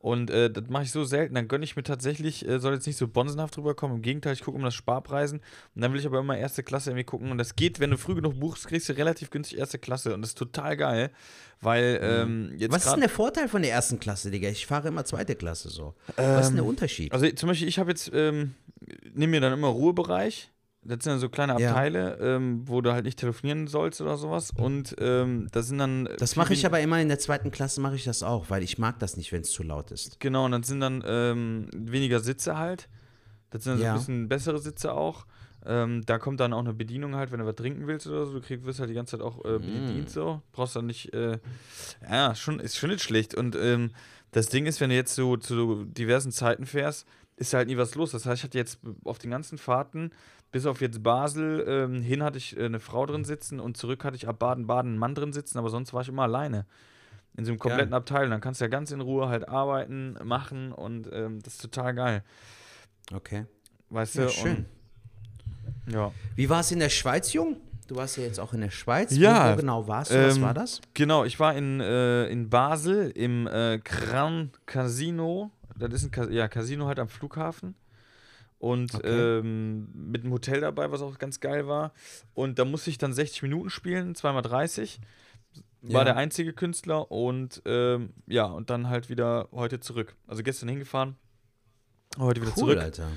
Und 0.00 0.30
äh, 0.30 0.50
das 0.50 0.64
mache 0.68 0.84
ich 0.84 0.92
so 0.92 1.04
selten. 1.04 1.34
Dann 1.34 1.46
gönne 1.46 1.62
ich 1.62 1.76
mir 1.76 1.82
tatsächlich, 1.82 2.48
äh, 2.48 2.58
soll 2.58 2.72
jetzt 2.72 2.86
nicht 2.86 2.96
so 2.96 3.06
bonsenhaft 3.06 3.58
rüberkommen. 3.58 3.98
Im 3.98 4.02
Gegenteil, 4.02 4.32
ich 4.32 4.42
gucke 4.42 4.56
um 4.56 4.64
das 4.64 4.74
Sparpreisen. 4.74 5.40
Und 5.74 5.82
dann 5.82 5.92
will 5.92 6.00
ich 6.00 6.06
aber 6.06 6.20
immer 6.20 6.38
erste 6.38 6.62
Klasse 6.62 6.90
irgendwie 6.90 7.04
gucken. 7.04 7.30
Und 7.30 7.36
das 7.36 7.54
geht, 7.54 7.80
wenn 7.80 7.90
du 7.90 7.98
früh 7.98 8.14
genug 8.14 8.40
buchst, 8.40 8.66
kriegst 8.66 8.88
du 8.88 8.94
relativ 8.94 9.28
günstig 9.28 9.58
erste 9.58 9.78
Klasse. 9.78 10.14
Und 10.14 10.22
das 10.22 10.30
ist 10.30 10.38
total 10.38 10.78
geil, 10.78 11.10
weil 11.60 12.00
ähm, 12.02 12.54
jetzt 12.56 12.72
Was 12.72 12.86
ist 12.86 12.92
denn 12.92 13.00
der 13.00 13.10
Vorteil 13.10 13.46
von 13.48 13.60
der 13.60 13.72
ersten 13.72 14.00
Klasse, 14.00 14.30
Digga? 14.30 14.48
Ich 14.48 14.66
fahre 14.66 14.88
immer 14.88 15.04
zweite 15.04 15.36
Klasse 15.36 15.68
so. 15.68 15.94
Was 16.16 16.46
ist 16.46 16.48
denn 16.48 16.56
der 16.56 16.64
Unterschied? 16.64 17.12
Also 17.12 17.28
zum 17.28 17.50
Beispiel, 17.50 17.68
ich 17.68 17.78
habe 17.78 17.90
jetzt, 17.90 18.10
ähm, 18.14 18.54
nehme 19.12 19.32
mir 19.32 19.40
dann 19.42 19.52
immer 19.52 19.68
Ruhebereich. 19.68 20.50
Das 20.82 21.04
sind 21.04 21.12
dann 21.12 21.18
so 21.18 21.28
kleine 21.28 21.60
Ja. 21.60 21.68
Abteile, 21.70 22.16
ähm, 22.20 22.62
wo 22.66 22.80
du 22.80 22.92
halt 22.92 23.04
nicht 23.04 23.18
telefonieren 23.18 23.66
sollst 23.66 24.00
oder 24.00 24.16
sowas. 24.16 24.50
Und 24.56 24.96
ähm, 24.98 25.48
das 25.52 25.66
sind 25.68 25.76
dann. 25.78 26.08
Das 26.18 26.36
mache 26.36 26.54
ich 26.54 26.64
aber 26.64 26.80
immer 26.80 26.98
in 27.00 27.08
der 27.08 27.18
zweiten 27.18 27.50
Klasse, 27.50 27.80
mache 27.82 27.96
ich 27.96 28.04
das 28.04 28.22
auch, 28.22 28.48
weil 28.48 28.62
ich 28.62 28.78
mag 28.78 28.98
das 28.98 29.16
nicht, 29.18 29.30
wenn 29.32 29.42
es 29.42 29.50
zu 29.50 29.62
laut 29.62 29.90
ist. 29.90 30.20
Genau, 30.20 30.46
und 30.46 30.52
dann 30.52 30.62
sind 30.62 30.80
dann 30.80 31.04
ähm, 31.06 31.68
weniger 31.74 32.20
Sitze 32.20 32.56
halt. 32.56 32.88
Das 33.50 33.64
sind 33.64 33.72
dann 33.72 33.78
so 33.78 33.84
Ja. 33.84 33.92
ein 33.92 33.98
bisschen 33.98 34.28
bessere 34.28 34.58
Sitze 34.58 34.94
auch. 34.94 35.26
Ähm, 35.66 36.00
da 36.06 36.18
kommt 36.18 36.40
dann 36.40 36.54
auch 36.54 36.60
eine 36.60 36.72
Bedienung 36.72 37.14
halt, 37.14 37.30
wenn 37.32 37.40
du 37.40 37.44
was 37.46 37.56
trinken 37.56 37.86
willst 37.86 38.06
oder 38.06 38.24
so. 38.24 38.32
Du 38.32 38.40
kriegst, 38.40 38.64
wirst 38.64 38.80
halt 38.80 38.88
die 38.88 38.94
ganze 38.94 39.18
Zeit 39.18 39.20
auch 39.26 39.44
äh, 39.44 39.58
bedient 39.58 40.08
so. 40.08 40.40
Brauchst 40.52 40.76
dann 40.76 40.86
nicht. 40.86 41.12
Äh, 41.12 41.38
ja, 42.10 42.34
schon, 42.34 42.58
ist 42.58 42.78
schon 42.78 42.88
nicht 42.88 43.02
schlecht. 43.02 43.34
Und 43.34 43.54
ähm, 43.54 43.90
das 44.30 44.48
Ding 44.48 44.64
ist, 44.64 44.80
wenn 44.80 44.88
du 44.88 44.96
jetzt 44.96 45.14
so 45.14 45.36
zu 45.36 45.54
so 45.54 45.84
diversen 45.84 46.32
Zeiten 46.32 46.64
fährst, 46.64 47.06
ist 47.36 47.52
halt 47.52 47.68
nie 47.68 47.76
was 47.76 47.94
los. 47.94 48.12
Das 48.12 48.24
heißt, 48.24 48.38
ich 48.40 48.44
hatte 48.44 48.56
jetzt 48.56 48.78
auf 49.04 49.18
den 49.18 49.30
ganzen 49.30 49.58
Fahrten, 49.58 50.12
bis 50.52 50.66
auf 50.66 50.80
jetzt 50.80 51.02
Basel, 51.02 51.64
ähm, 51.66 52.02
hin 52.02 52.22
hatte 52.22 52.38
ich 52.38 52.56
äh, 52.56 52.64
eine 52.64 52.80
Frau 52.80 53.06
drin 53.06 53.24
sitzen 53.24 53.60
und 53.60 53.76
zurück 53.76 54.04
hatte 54.04 54.16
ich 54.16 54.28
ab 54.28 54.38
Baden-Baden 54.38 54.92
einen 54.92 54.98
Mann 54.98 55.14
drin 55.14 55.32
sitzen, 55.32 55.58
aber 55.58 55.70
sonst 55.70 55.92
war 55.92 56.02
ich 56.02 56.08
immer 56.08 56.22
alleine. 56.22 56.66
In 57.36 57.44
so 57.44 57.52
einem 57.52 57.60
kompletten 57.60 57.94
Abteil. 57.94 58.24
Und 58.24 58.30
dann 58.30 58.40
kannst 58.40 58.60
du 58.60 58.64
ja 58.64 58.68
ganz 58.68 58.90
in 58.90 59.00
Ruhe 59.00 59.28
halt 59.28 59.48
arbeiten, 59.48 60.16
machen 60.24 60.72
und 60.72 61.08
ähm, 61.12 61.40
das 61.42 61.54
ist 61.54 61.62
total 61.62 61.94
geil. 61.94 62.24
Okay. 63.12 63.46
Weißt 63.88 64.16
Ja, 64.16 64.24
du? 64.24 64.30
schön. 64.30 64.66
Und, 65.86 65.92
ja. 65.92 66.12
Wie 66.34 66.48
war 66.48 66.60
es 66.60 66.72
in 66.72 66.80
der 66.80 66.88
Schweiz, 66.88 67.32
Jung? 67.32 67.56
Du 67.86 67.96
warst 67.96 68.16
ja 68.16 68.22
jetzt 68.22 68.38
auch 68.38 68.52
in 68.52 68.60
der 68.60 68.70
Schweiz. 68.70 69.16
Ja, 69.16 69.52
Wo, 69.52 69.56
genau 69.56 69.88
warst 69.88 70.12
du? 70.12 70.26
Was 70.26 70.36
ähm, 70.36 70.42
war 70.42 70.54
das? 70.54 70.80
Genau, 70.94 71.24
ich 71.24 71.40
war 71.40 71.56
in, 71.56 71.80
äh, 71.80 72.26
in 72.26 72.48
Basel 72.48 73.10
im 73.10 73.48
äh, 73.48 73.80
Gran 73.82 74.50
Casino. 74.66 75.50
Das 75.76 75.92
ist 75.94 76.04
ein 76.04 76.10
Ca 76.10 76.28
ja, 76.30 76.46
Casino 76.46 76.86
halt 76.86 77.00
am 77.00 77.08
Flughafen. 77.08 77.74
Und 78.60 78.94
Okay. 78.94 79.38
ähm, 79.38 79.88
mit 79.94 80.22
einem 80.22 80.32
Hotel 80.32 80.60
dabei, 80.60 80.92
was 80.92 81.00
auch 81.00 81.18
ganz 81.18 81.40
geil 81.40 81.66
war. 81.66 81.92
Und 82.34 82.58
da 82.60 82.64
musste 82.66 82.90
ich 82.90 82.98
dann 82.98 83.12
60 83.12 83.42
Minuten 83.42 83.70
spielen, 83.70 84.14
zweimal 84.14 84.42
30. 84.42 85.00
War 85.82 86.00
Ja. 86.02 86.04
der 86.04 86.16
einzige 86.18 86.52
Künstler 86.52 87.10
und 87.10 87.62
ähm, 87.64 88.10
ja, 88.26 88.44
und 88.44 88.68
dann 88.68 88.88
halt 88.90 89.08
wieder 89.08 89.48
heute 89.50 89.80
zurück. 89.80 90.14
Also 90.26 90.42
gestern 90.42 90.68
hingefahren, 90.68 91.16
heute 92.18 92.42
wieder 92.42 92.50
Cool, 92.52 92.58
zurück. 92.58 92.78
Alter. 92.80 93.08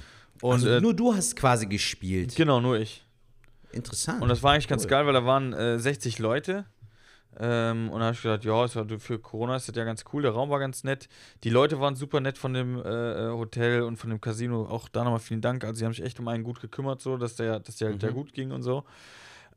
Und 0.41 0.53
also 0.53 0.69
äh, 0.69 0.81
nur 0.81 0.93
du 0.93 1.13
hast 1.13 1.35
quasi 1.35 1.65
gespielt. 1.67 2.35
genau, 2.35 2.61
nur 2.61 2.79
ich. 2.79 3.05
Interessant. 3.73 4.21
Und 4.21 4.29
das 4.29 4.43
war 4.43 4.53
eigentlich 4.53 4.69
ganz 4.69 4.83
Cool. 4.83 4.89
geil, 4.91 5.05
weil 5.07 5.13
da 5.13 5.25
waren 5.25 5.51
äh, 5.51 5.77
60 5.77 6.19
Leute. 6.19 6.65
Ähm, 7.39 7.89
und 7.89 7.99
da 7.99 8.05
habe 8.07 8.15
ich 8.15 8.21
gedacht, 8.21 8.43
ja, 8.45 8.65
ist 8.65 8.75
ja, 8.75 8.85
für 8.99 9.19
Corona 9.19 9.55
ist 9.55 9.67
das 9.67 9.75
ja 9.75 9.83
ganz 9.83 10.03
cool. 10.13 10.21
Der 10.21 10.31
Raum 10.31 10.49
war 10.49 10.59
ganz 10.59 10.83
nett. 10.83 11.07
Die 11.43 11.49
Leute 11.49 11.79
waren 11.79 11.95
super 11.95 12.19
nett 12.19 12.37
von 12.37 12.53
dem 12.53 12.77
äh, 12.77 12.81
äh, 13.27 13.31
Hotel 13.31 13.81
und 13.83 13.97
von 13.97 14.09
dem 14.09 14.21
Casino. 14.21 14.65
Auch 14.65 14.87
da 14.89 15.03
nochmal 15.03 15.19
vielen 15.19 15.41
Dank. 15.41 15.63
Also, 15.63 15.79
sie 15.79 15.85
haben 15.85 15.93
sich 15.93 16.03
echt 16.03 16.19
um 16.19 16.27
einen 16.27 16.43
gut 16.43 16.59
gekümmert, 16.61 17.01
so, 17.01 17.17
dass 17.17 17.35
der, 17.35 17.59
dass 17.59 17.77
der, 17.77 17.93
der 17.93 18.11
Mhm. 18.11 18.15
gut 18.15 18.33
ging 18.33 18.51
und 18.51 18.61
so. 18.63 18.83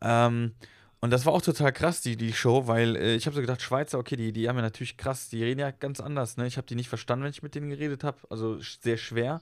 Ähm, 0.00 0.52
und 1.00 1.10
das 1.10 1.26
war 1.26 1.34
auch 1.34 1.42
total 1.42 1.72
krass, 1.72 2.00
die, 2.00 2.16
die 2.16 2.32
Show, 2.32 2.66
weil 2.66 2.96
äh, 2.96 3.14
ich 3.16 3.26
habe 3.26 3.34
so 3.34 3.40
gedacht, 3.40 3.60
Schweizer, 3.62 3.98
okay, 3.98 4.16
die, 4.16 4.32
die 4.32 4.48
haben 4.48 4.56
ja 4.56 4.62
natürlich 4.62 4.96
krass, 4.96 5.28
die 5.28 5.42
reden 5.44 5.60
ja 5.60 5.70
ganz 5.70 6.00
anders. 6.00 6.36
Ne? 6.36 6.46
Ich 6.46 6.56
habe 6.56 6.66
die 6.66 6.74
nicht 6.74 6.88
verstanden, 6.88 7.24
wenn 7.24 7.30
ich 7.30 7.42
mit 7.42 7.54
denen 7.54 7.68
geredet 7.68 8.02
habe. 8.02 8.16
Also 8.30 8.58
sehr 8.60 8.96
schwer. 8.96 9.40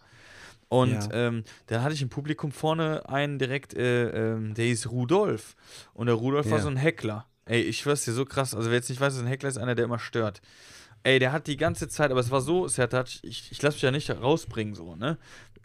Und 0.68 0.90
Ja. 0.90 1.09
ähm, 1.12 1.44
dann 1.68 1.83
hatte 1.83 1.94
ich 1.94 2.03
im 2.03 2.09
Publikum 2.09 2.51
vorne 2.51 3.09
einen 3.09 3.38
direkt, 3.38 3.75
äh, 3.75 4.33
ähm, 4.35 4.55
der 4.55 4.64
hieß 4.66 4.90
Rudolf. 4.90 5.55
Und 5.92 6.07
der 6.07 6.16
Rudolf 6.16 6.47
war 6.51 6.59
Ja. 6.59 6.62
so 6.64 6.68
ein 6.68 6.77
Heckler. 6.77 7.27
Ey, 7.46 7.61
ich 7.62 7.78
schwör's 7.78 8.04
dir, 8.04 8.12
so 8.12 8.24
krass. 8.24 8.54
Also 8.54 8.70
wer 8.70 8.76
jetzt 8.76 8.88
nicht 8.88 9.00
weiß, 9.00 9.14
was 9.14 9.20
ein 9.20 9.26
Heckler 9.26 9.48
ist, 9.48 9.59
einer, 9.59 9.74
der 9.74 9.85
immer 9.85 9.98
stört. 9.98 10.40
Ey, 11.02 11.18
der 11.18 11.33
hat 11.33 11.46
die 11.46 11.59
ganze 11.59 11.88
Zeit, 11.88 12.11
aber 12.11 12.20
es 12.20 12.30
war 12.30 12.40
so, 12.40 12.66
Sertac, 12.66 13.09
ich, 13.22 13.52
ich 13.52 13.61
lasse 13.61 13.76
mich 13.76 13.83
ja 13.83 13.90
nicht 13.90 14.09
rausbringen, 14.11 14.74
so, 14.74 14.96
ne? 14.96 15.18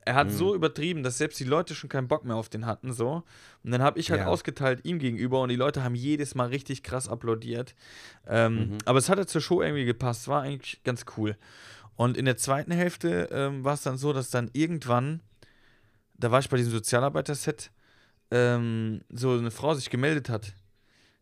Er 0.06 0.16
hat 0.16 0.28
Mhm. 0.28 0.32
so 0.34 0.56
übertrieben, 0.56 1.04
dass 1.04 1.18
selbst 1.18 1.40
die 1.40 1.46
Leute 1.46 1.76
schon 1.76 1.90
keinen 1.90 2.08
Bock 2.10 2.26
mehr 2.26 2.36
auf 2.36 2.50
den 2.50 2.66
hatten, 2.66 2.92
so. 2.92 3.24
Und 3.64 3.72
dann 3.72 3.82
habe 3.82 4.00
ich 4.00 4.12
halt 4.12 4.22
Ja. 4.22 4.28
ausgeteilt 4.28 4.82
ihm 4.84 5.00
gegenüber 5.00 5.42
und 5.42 5.50
die 5.50 5.56
Leute 5.56 5.84
haben 5.84 5.96
jedes 5.96 6.36
Mal 6.36 6.48
richtig 6.48 6.84
krass 6.84 7.08
applaudiert. 7.08 7.74
Ähm, 8.28 8.56
Mhm. 8.72 8.78
Aber 8.86 9.00
es 9.00 9.08
hat 9.08 9.18
ja 9.18 9.26
zur 9.28 9.40
Show 9.40 9.62
irgendwie 9.62 9.86
gepasst, 9.86 10.28
war 10.28 10.42
eigentlich 10.42 10.82
ganz 10.84 11.06
cool. 11.16 11.38
Und 11.96 12.18
in 12.18 12.26
der 12.26 12.38
zweiten 12.38 12.72
Hälfte 12.72 13.30
ähm, 13.32 13.64
war 13.64 13.76
es 13.76 13.84
dann 13.84 13.98
so, 13.98 14.12
dass 14.12 14.30
dann 14.32 14.50
irgendwann, 14.54 15.22
da 16.18 16.32
war 16.32 16.40
ich 16.40 16.50
bei 16.50 16.58
diesem 16.58 16.72
Sozialarbeiter-Set, 16.74 17.72
ähm, 18.32 19.02
so 19.10 19.32
eine 19.38 19.52
Frau 19.52 19.74
sich 19.74 19.90
gemeldet 19.90 20.28
hat. 20.30 20.54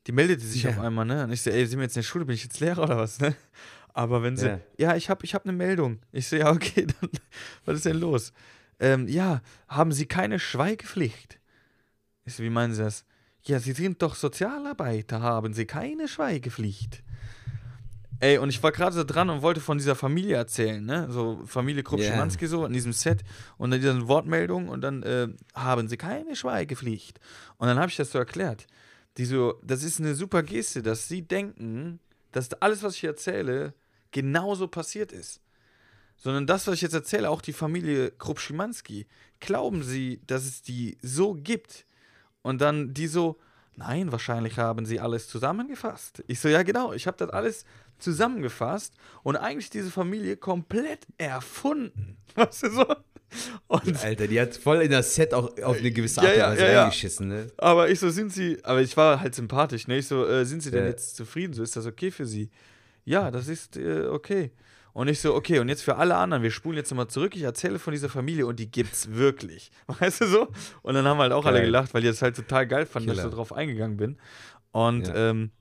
Die 0.07 0.11
meldete 0.13 0.45
sich 0.45 0.63
Ja. 0.63 0.71
auf 0.71 0.79
einmal, 0.79 1.05
ne? 1.05 1.25
Und 1.25 1.31
ich 1.33 1.41
so, 1.41 1.49
ey, 1.49 1.65
sind 1.65 1.79
wir 1.79 1.83
jetzt 1.83 1.95
in 1.97 2.01
der 2.01 2.07
Schule, 2.07 2.25
bin 2.25 2.35
ich 2.35 2.43
jetzt 2.43 2.59
Lehrer 2.59 2.83
oder 2.83 2.97
was, 2.97 3.19
ne? 3.19 3.35
Aber 3.93 4.23
wenn 4.23 4.37
sie, 4.37 4.47
Ja. 4.47 4.59
ja, 4.77 4.95
ich 4.95 5.09
habe 5.09 5.25
ich 5.25 5.33
hab 5.35 5.43
eine 5.45 5.53
Meldung. 5.53 5.99
Ich 6.11 6.27
so, 6.27 6.35
ja, 6.35 6.51
okay, 6.51 6.85
dann, 7.01 7.09
was 7.65 7.75
ist 7.77 7.85
denn 7.85 7.99
los? 7.99 8.31
Ähm, 8.79 9.07
ja, 9.07 9.41
haben 9.67 9.91
Sie 9.91 10.05
keine 10.05 10.39
Schweigepflicht? 10.39 11.39
Ich 12.25 12.35
so, 12.35 12.43
wie 12.43 12.49
meinen 12.49 12.73
Sie 12.73 12.83
das? 12.83 13.05
Ja, 13.43 13.59
Sie 13.59 13.71
sind 13.71 14.01
doch 14.01 14.15
Sozialarbeiter, 14.15 15.21
haben 15.21 15.53
Sie 15.53 15.65
keine 15.65 16.07
Schweigepflicht? 16.07 17.01
Ey, 18.19 18.39
und 18.39 18.49
ich 18.49 18.61
war 18.63 18.71
gerade 18.71 18.95
so 18.95 19.03
dran 19.03 19.29
und 19.29 19.41
wollte 19.43 19.61
von 19.61 19.77
dieser 19.77 19.95
Familie 19.95 20.35
erzählen, 20.37 20.83
ne? 20.83 21.07
So 21.11 21.41
Familie 21.45 21.83
Krupp-Schimanski 21.83 22.47
so 22.47 22.65
in 22.65 22.73
diesem 22.73 22.91
Set 22.93 23.23
und 23.57 23.69
dann 23.71 23.79
diese 23.79 24.07
Wortmeldung 24.07 24.69
und 24.69 24.81
dann 24.81 25.03
äh, 25.03 25.27
haben 25.53 25.87
sie 25.87 25.97
keine 25.97 26.35
Schweigepflicht. 26.35 27.19
Und 27.57 27.67
dann 27.67 27.77
habe 27.77 27.89
ich 27.89 27.95
das 27.95 28.11
so 28.11 28.17
erklärt. 28.17 28.65
Die 29.17 29.25
so, 29.25 29.59
das 29.63 29.83
ist 29.83 29.99
eine 29.99 30.15
super 30.15 30.43
Geste, 30.43 30.83
dass 30.83 31.07
sie 31.07 31.23
denken, 31.23 31.99
dass 32.31 32.53
alles, 32.53 32.83
was 32.83 32.95
ich 32.95 33.03
erzähle, 33.03 33.73
genauso 34.11 34.67
passiert 34.67 35.11
ist. 35.11 35.41
Sondern 36.15 36.47
das, 36.47 36.67
was 36.67 36.75
ich 36.75 36.81
jetzt 36.81 36.93
erzähle, 36.93 37.29
auch 37.29 37.41
die 37.41 37.53
Familie 37.53 38.11
Krupp-Schimanski, 38.11 39.07
glauben 39.39 39.83
sie, 39.83 40.21
dass 40.25 40.45
es 40.45 40.61
die 40.61 40.97
so 41.01 41.33
gibt. 41.33 41.85
Und 42.41 42.61
dann 42.61 42.93
die 42.93 43.07
so, 43.07 43.37
nein, 43.75 44.11
wahrscheinlich 44.11 44.57
haben 44.57 44.85
sie 44.85 44.99
alles 44.99 45.27
zusammengefasst. 45.27 46.23
Ich 46.27 46.39
so, 46.39 46.47
ja 46.47 46.63
genau, 46.63 46.93
ich 46.93 47.07
habe 47.07 47.17
das 47.17 47.29
alles 47.29 47.65
zusammengefasst 47.99 48.93
und 49.23 49.35
eigentlich 49.35 49.69
diese 49.69 49.91
Familie 49.91 50.37
komplett 50.37 51.07
erfunden. 51.17 52.17
Weißt 52.35 52.63
du 52.63 52.71
so? 52.71 52.95
Und, 53.67 54.03
Alter, 54.03 54.27
die 54.27 54.39
hat 54.39 54.55
voll 54.55 54.81
in 54.81 54.91
das 54.91 55.13
Set 55.13 55.33
auch 55.33 55.57
auf 55.61 55.77
eine 55.77 55.91
gewisse 55.91 56.21
Ja, 56.21 56.27
Art 56.27 56.33
und 56.33 56.39
ja, 56.39 56.49
Weise 56.51 56.61
ja, 56.63 56.71
ja. 56.71 56.81
reingeschissen, 56.83 57.27
ne? 57.27 57.47
aber 57.57 57.89
ich 57.89 57.99
so, 57.99 58.09
sind 58.09 58.31
sie, 58.31 58.57
aber 58.63 58.81
ich 58.81 58.95
war 58.95 59.19
halt 59.19 59.35
sympathisch, 59.35 59.87
ne? 59.87 59.97
Ich 59.97 60.07
so, 60.07 60.25
äh, 60.25 60.45
sind 60.45 60.63
sie 60.63 60.71
denn 60.71 60.85
jetzt 60.85 61.17
zufrieden? 61.17 61.53
So, 61.53 61.61
ist 61.63 61.75
das 61.75 61.85
okay 61.85 62.09
für 62.09 62.25
sie? 62.25 62.49
Ja, 63.03 63.29
das 63.29 63.47
ist 63.49 63.75
äh, 63.75 64.05
okay. 64.05 64.51
Und 64.93 65.09
ich 65.09 65.19
so, 65.19 65.35
okay, 65.35 65.59
und 65.59 65.69
jetzt 65.69 65.83
für 65.83 65.97
alle 65.97 66.15
anderen, 66.15 66.41
wir 66.41 66.49
spulen 66.51 66.77
jetzt 66.77 66.89
nochmal 66.89 67.07
zurück, 67.07 67.35
ich 67.35 67.43
erzähle 67.43 67.77
von 67.77 67.93
dieser 67.93 68.09
Familie 68.09 68.47
und 68.47 68.59
die 68.59 68.71
gibt's 68.71 69.09
wirklich. 69.11 69.71
Weißt 69.87 70.21
du 70.21 70.27
so? 70.27 70.47
Und 70.81 70.93
dann 70.95 71.05
haben 71.05 71.19
halt 71.19 71.33
auch 71.33 71.45
alle 71.45 71.57
Geil. 71.57 71.65
gelacht, 71.67 71.93
weil 71.93 72.01
die 72.01 72.07
das 72.07 72.21
halt 72.21 72.35
total 72.35 72.65
geil 72.65 72.85
fanden, 72.85 73.09
dass 73.09 73.17
ich 73.17 73.21
Killer. 73.21 73.31
so 73.31 73.35
drauf 73.37 73.53
eingegangen 73.53 73.97
bin. 73.97 74.17
Und 74.71 75.11
ähm, 75.13 75.51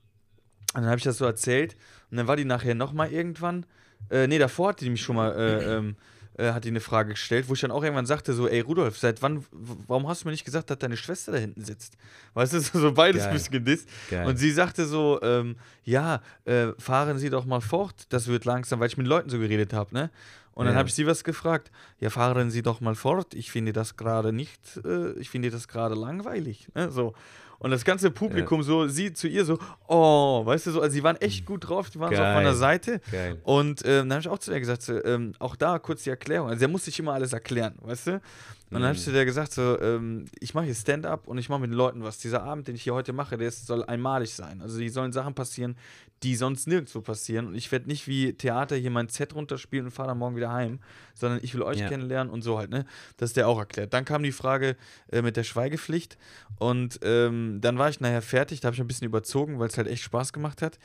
und 0.73 0.81
dann 0.81 0.89
habe 0.89 0.97
ich 0.97 1.03
das 1.03 1.17
so 1.17 1.25
erzählt 1.25 1.75
Und 2.11 2.17
dann 2.17 2.27
war 2.27 2.35
die 2.35 2.45
nachher 2.45 2.75
nochmal 2.75 3.11
irgendwann, 3.11 3.65
äh, 4.09 4.27
nee, 4.27 4.37
davor 4.37 4.69
hat 4.69 4.81
die 4.81 4.89
mich 4.89 5.01
schon 5.01 5.15
mal, 5.15 5.31
äh, 5.35 5.75
ähm, 5.77 5.95
äh, 6.37 6.51
hat 6.53 6.63
die 6.63 6.69
eine 6.69 6.79
Frage 6.79 7.09
gestellt, 7.11 7.49
wo 7.49 7.53
ich 7.53 7.61
dann 7.61 7.71
auch 7.71 7.83
irgendwann 7.83 8.05
sagte, 8.05 8.33
so, 8.33 8.47
ey 8.47 8.59
Rudolf, 8.61 8.97
seit 8.97 9.21
wann, 9.21 9.45
warum 9.51 10.07
hast 10.07 10.23
du 10.23 10.27
mir 10.27 10.31
nicht 10.31 10.45
gesagt, 10.45 10.69
dass 10.69 10.77
deine 10.79 10.97
Schwester 10.97 11.31
da 11.31 11.37
hinten 11.37 11.63
sitzt? 11.65 11.97
Weißt 12.33 12.53
du, 12.53 12.59
so 12.79 12.91
beides 12.93 13.21
Geil. 13.23 13.29
ein 13.29 13.33
bisschen 13.35 13.51
gedisst. 13.51 13.89
Geil. 14.09 14.25
Und 14.27 14.37
sie 14.37 14.51
sagte 14.51 14.85
so, 14.85 15.19
ähm, 15.21 15.55
ja, 15.83 16.21
äh, 16.45 16.67
fahren 16.77 17.17
Sie 17.19 17.29
doch 17.29 17.45
mal 17.45 17.61
fort, 17.61 18.05
das 18.09 18.27
wird 18.27 18.45
langsam, 18.45 18.79
weil 18.79 18.87
ich 18.87 18.97
mit 18.97 19.07
Leuten 19.07 19.29
so 19.29 19.39
geredet 19.39 19.73
habe, 19.73 19.93
ne? 19.93 20.09
Und 20.53 20.65
dann 20.65 20.73
Ja. 20.73 20.79
habe 20.79 20.89
ich 20.89 20.95
sie 20.95 21.05
was 21.05 21.23
gefragt. 21.23 21.69
Ja, 21.99 22.09
fahren 22.09 22.49
Sie 22.49 22.63
doch 22.63 22.81
mal 22.81 22.95
fort. 22.95 23.35
Ich 23.35 23.51
finde 23.51 23.73
das 23.73 23.95
gerade 23.95 24.33
nicht, 24.33 24.59
äh, 24.83 25.11
ich 25.19 25.29
finde 25.29 25.51
das 25.51 25.67
gerade 25.67 25.93
langweilig. 25.93 26.67
Ne? 26.73 26.89
So. 26.89 27.13
Und 27.59 27.71
das 27.71 27.83
ganze 27.83 28.11
Publikum 28.11 28.61
so, 28.61 28.87
sie 28.87 29.13
zu 29.13 29.27
ihr 29.27 29.43
so, 29.45 29.57
oh, 29.87 30.45
weißt 30.45 30.67
du, 30.67 30.71
so, 30.71 30.81
also 30.81 30.93
sie 30.93 31.03
waren 31.03 31.15
echt 31.17 31.45
gut 31.45 31.67
drauf, 31.67 31.89
die 31.89 31.99
waren 31.99 32.15
so 32.15 32.21
auf 32.21 32.33
meiner 32.35 32.49
Geil. 32.49 32.55
Seite. 32.55 33.01
Geil. 33.11 33.41
Und 33.43 33.81
ähm, 33.85 34.09
dann 34.09 34.13
habe 34.13 34.21
ich 34.21 34.29
auch 34.29 34.39
zu 34.39 34.51
der 34.51 34.59
gesagt, 34.59 34.83
so, 34.83 35.03
ähm, 35.03 35.33
auch 35.39 35.55
da 35.55 35.79
kurz 35.79 36.03
die 36.03 36.09
Erklärung. 36.11 36.49
Also 36.49 36.59
der 36.59 36.67
muss 36.67 36.85
sich 36.85 36.99
immer 36.99 37.13
alles 37.13 37.33
erklären, 37.33 37.75
weißt 37.81 38.07
du? 38.07 38.21
Und 38.69 38.81
dann 38.81 38.83
habe 38.89 38.95
ich 38.97 39.03
zu 39.03 39.13
der 39.13 39.23
gesagt, 39.23 39.53
so, 39.53 39.79
ähm, 39.79 40.25
ich 40.41 40.53
mache 40.53 40.65
hier 40.65 40.75
Stand-up 40.75 41.27
und 41.27 41.37
ich 41.37 41.47
mache 41.47 41.61
mit 41.61 41.69
den 41.71 41.77
Leuten 41.77 42.03
was. 42.03 42.17
Dieser 42.17 42.43
Abend, 42.43 42.67
den 42.67 42.75
ich 42.75 42.83
hier 42.83 42.93
heute 42.93 43.13
mache, 43.13 43.37
der 43.37 43.47
ist, 43.47 43.65
soll 43.65 43.83
einmalig 43.85 44.33
sein. 44.33 44.61
Also 44.61 44.77
die 44.77 44.89
sollen 44.89 45.13
Sachen 45.13 45.33
passieren, 45.33 45.77
die 46.21 46.35
sonst 46.35 46.67
nirgendwo 46.67 46.99
passieren. 46.99 47.47
Und 47.47 47.55
ich 47.55 47.71
werde 47.71 47.87
nicht 47.87 48.07
wie 48.07 48.33
Theater 48.33 48.75
hier 48.75 48.91
mein 48.91 49.07
Set 49.07 49.33
runterspielen 49.35 49.85
und 49.85 49.91
fahre 49.91 50.09
dann 50.09 50.17
morgen 50.17 50.35
wieder 50.35 50.51
heim, 50.51 50.79
sondern 51.13 51.39
ich 51.41 51.53
will 51.53 51.61
euch 51.61 51.79
Ja. 51.79 51.87
kennenlernen 51.87 52.31
und 52.33 52.41
so 52.41 52.57
halt, 52.57 52.69
ne? 52.69 52.85
Das 53.15 53.29
ist 53.29 53.37
der 53.37 53.47
auch 53.47 53.57
erklärt. 53.59 53.93
Dann 53.93 54.03
kam 54.03 54.21
die 54.21 54.33
Frage 54.33 54.75
äh, 55.11 55.21
mit 55.21 55.37
der 55.37 55.43
Schweigepflicht 55.43 56.17
und 56.59 56.99
ähm, 57.03 57.59
dann 57.61 57.77
war 57.77 57.89
ich 57.89 58.01
nachher 58.01 58.21
fertig, 58.21 58.59
da 58.59 58.65
habe 58.67 58.75
ich 58.75 58.81
ein 58.81 58.87
bisschen 58.87 59.07
überzogen, 59.07 59.59
weil 59.59 59.69
es 59.69 59.77
halt 59.77 59.87
echt 59.87 60.03
Spaß 60.03 60.33
gemacht 60.33 60.61
hat. 60.61 60.77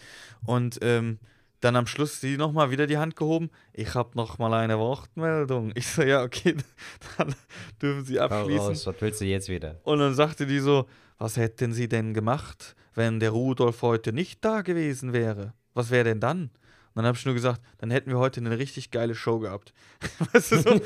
Und 0.46 0.78
ähm, 0.82 1.18
dann 1.62 1.76
am 1.76 1.86
Schluss 1.86 2.20
sie 2.20 2.36
nochmal 2.36 2.70
wieder 2.70 2.86
die 2.86 2.98
Hand 2.98 3.16
gehoben. 3.16 3.50
Ich 3.72 3.94
habe 3.94 4.10
nochmal 4.16 4.52
eine 4.54 4.78
Wortmeldung. 4.78 5.72
Ich 5.74 5.86
so, 5.86 6.02
ja, 6.02 6.22
okay, 6.22 6.56
dann 7.18 7.34
dürfen 7.80 8.04
Sie 8.04 8.18
Hau 8.18 8.24
abschließen. 8.24 8.66
raus, 8.68 8.86
was 8.86 8.96
willst 9.00 9.20
du 9.20 9.24
jetzt 9.24 9.48
wieder? 9.48 9.80
Und 9.84 10.00
dann 10.00 10.14
sagte 10.14 10.46
die 10.46 10.58
so, 10.58 10.86
was 11.18 11.36
hätten 11.36 11.72
Sie 11.72 11.88
denn 11.88 12.14
gemacht, 12.14 12.74
wenn 12.94 13.20
der 13.20 13.30
Rudolf 13.30 13.82
heute 13.82 14.12
nicht 14.12 14.44
da 14.44 14.62
gewesen 14.62 15.12
wäre? 15.12 15.54
Was 15.72 15.90
wäre 15.90 16.04
denn 16.04 16.20
dann? 16.20 16.50
Und 16.94 17.02
dann 17.02 17.06
habe 17.06 17.16
ich 17.16 17.24
nur 17.24 17.34
gesagt, 17.34 17.60
dann 17.78 17.90
hätten 17.90 18.10
wir 18.10 18.18
heute 18.18 18.40
eine 18.40 18.58
richtig 18.58 18.90
geile 18.90 19.14
Show 19.14 19.38
gehabt. 19.38 19.72
Weißt 20.32 20.52
du 20.52 20.58
so? 20.58 20.70
und, 20.72 20.82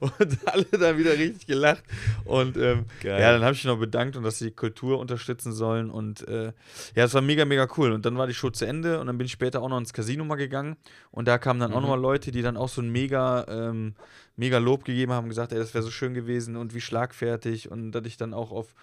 und 0.00 0.38
alle 0.46 0.64
dann 0.64 0.98
wieder 0.98 1.12
richtig 1.12 1.46
gelacht. 1.46 1.84
Und 2.24 2.56
ähm, 2.56 2.86
ja, 3.04 3.18
dann 3.18 3.42
habe 3.42 3.52
ich 3.52 3.64
mich 3.64 3.72
noch 3.72 3.78
bedankt 3.78 4.16
und 4.16 4.24
dass 4.24 4.38
sie 4.38 4.46
die 4.46 4.56
Kultur 4.56 4.98
unterstützen 4.98 5.52
sollen. 5.52 5.90
Und 5.90 6.26
äh, 6.26 6.52
ja, 6.96 7.04
es 7.04 7.14
war 7.14 7.22
mega, 7.22 7.44
mega 7.44 7.68
cool. 7.76 7.92
Und 7.92 8.04
dann 8.04 8.18
war 8.18 8.26
die 8.26 8.34
Show 8.34 8.50
zu 8.50 8.64
Ende 8.64 8.98
und 9.00 9.06
dann 9.06 9.16
bin 9.16 9.26
ich 9.26 9.32
später 9.32 9.62
auch 9.62 9.68
noch 9.68 9.78
ins 9.78 9.92
Casino 9.92 10.24
mal 10.24 10.34
gegangen. 10.34 10.76
Und 11.12 11.28
da 11.28 11.38
kamen 11.38 11.60
dann 11.60 11.72
auch 11.72 11.80
nochmal 11.80 12.00
Leute, 12.00 12.32
die 12.32 12.42
dann 12.42 12.56
auch 12.56 12.68
so 12.68 12.82
ein 12.82 12.90
mega, 12.90 13.46
ähm, 13.48 13.94
mega 14.34 14.58
Lob 14.58 14.84
gegeben 14.84 15.12
haben, 15.12 15.28
gesagt, 15.28 15.52
ey, 15.52 15.58
das 15.58 15.72
wäre 15.72 15.84
so 15.84 15.90
schön 15.90 16.14
gewesen 16.14 16.56
und 16.56 16.74
wie 16.74 16.80
schlagfertig 16.80 17.70
und 17.70 17.92
dass 17.92 18.04
ich 18.06 18.16
dann 18.16 18.34
auch 18.34 18.50
auf 18.50 18.74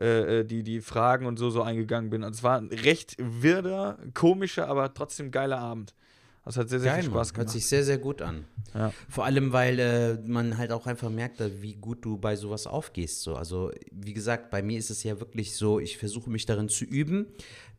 äh, 0.00 0.40
äh, 0.40 0.44
die, 0.44 0.62
die 0.62 0.80
Fragen 0.80 1.26
und 1.26 1.38
so 1.38 1.50
so 1.50 1.62
eingegangen 1.62 2.10
bin. 2.10 2.24
Also 2.24 2.38
es 2.38 2.42
war 2.42 2.58
ein 2.58 2.68
recht 2.68 3.16
wirder, 3.18 3.98
komischer, 4.12 4.68
aber 4.68 4.92
trotzdem 4.94 5.30
geiler 5.30 5.58
Abend. 5.58 5.94
Das 6.44 6.58
hat 6.58 6.68
sehr, 6.68 6.80
sehr 6.80 6.92
Geil, 6.92 7.02
viel 7.02 7.10
Mann. 7.10 7.18
Spaß 7.20 7.28
Hört 7.28 7.34
gemacht. 7.36 7.50
sich 7.52 7.66
sehr, 7.66 7.84
sehr 7.84 7.96
gut 7.96 8.20
an. 8.20 8.44
Ja. 8.74 8.92
Vor 9.08 9.24
allem, 9.24 9.52
weil 9.52 9.78
äh, 9.78 10.18
man 10.26 10.58
halt 10.58 10.72
auch 10.72 10.86
einfach 10.86 11.08
merkt, 11.08 11.40
äh, 11.40 11.62
wie 11.62 11.74
gut 11.74 12.04
du 12.04 12.18
bei 12.18 12.36
sowas 12.36 12.66
aufgehst. 12.66 13.22
So. 13.22 13.36
Also, 13.36 13.70
wie 13.90 14.12
gesagt, 14.12 14.50
bei 14.50 14.62
mir 14.62 14.78
ist 14.78 14.90
es 14.90 15.02
ja 15.04 15.18
wirklich 15.20 15.56
so, 15.56 15.80
ich 15.80 15.96
versuche 15.96 16.28
mich 16.28 16.44
darin 16.44 16.68
zu 16.68 16.84
üben, 16.84 17.26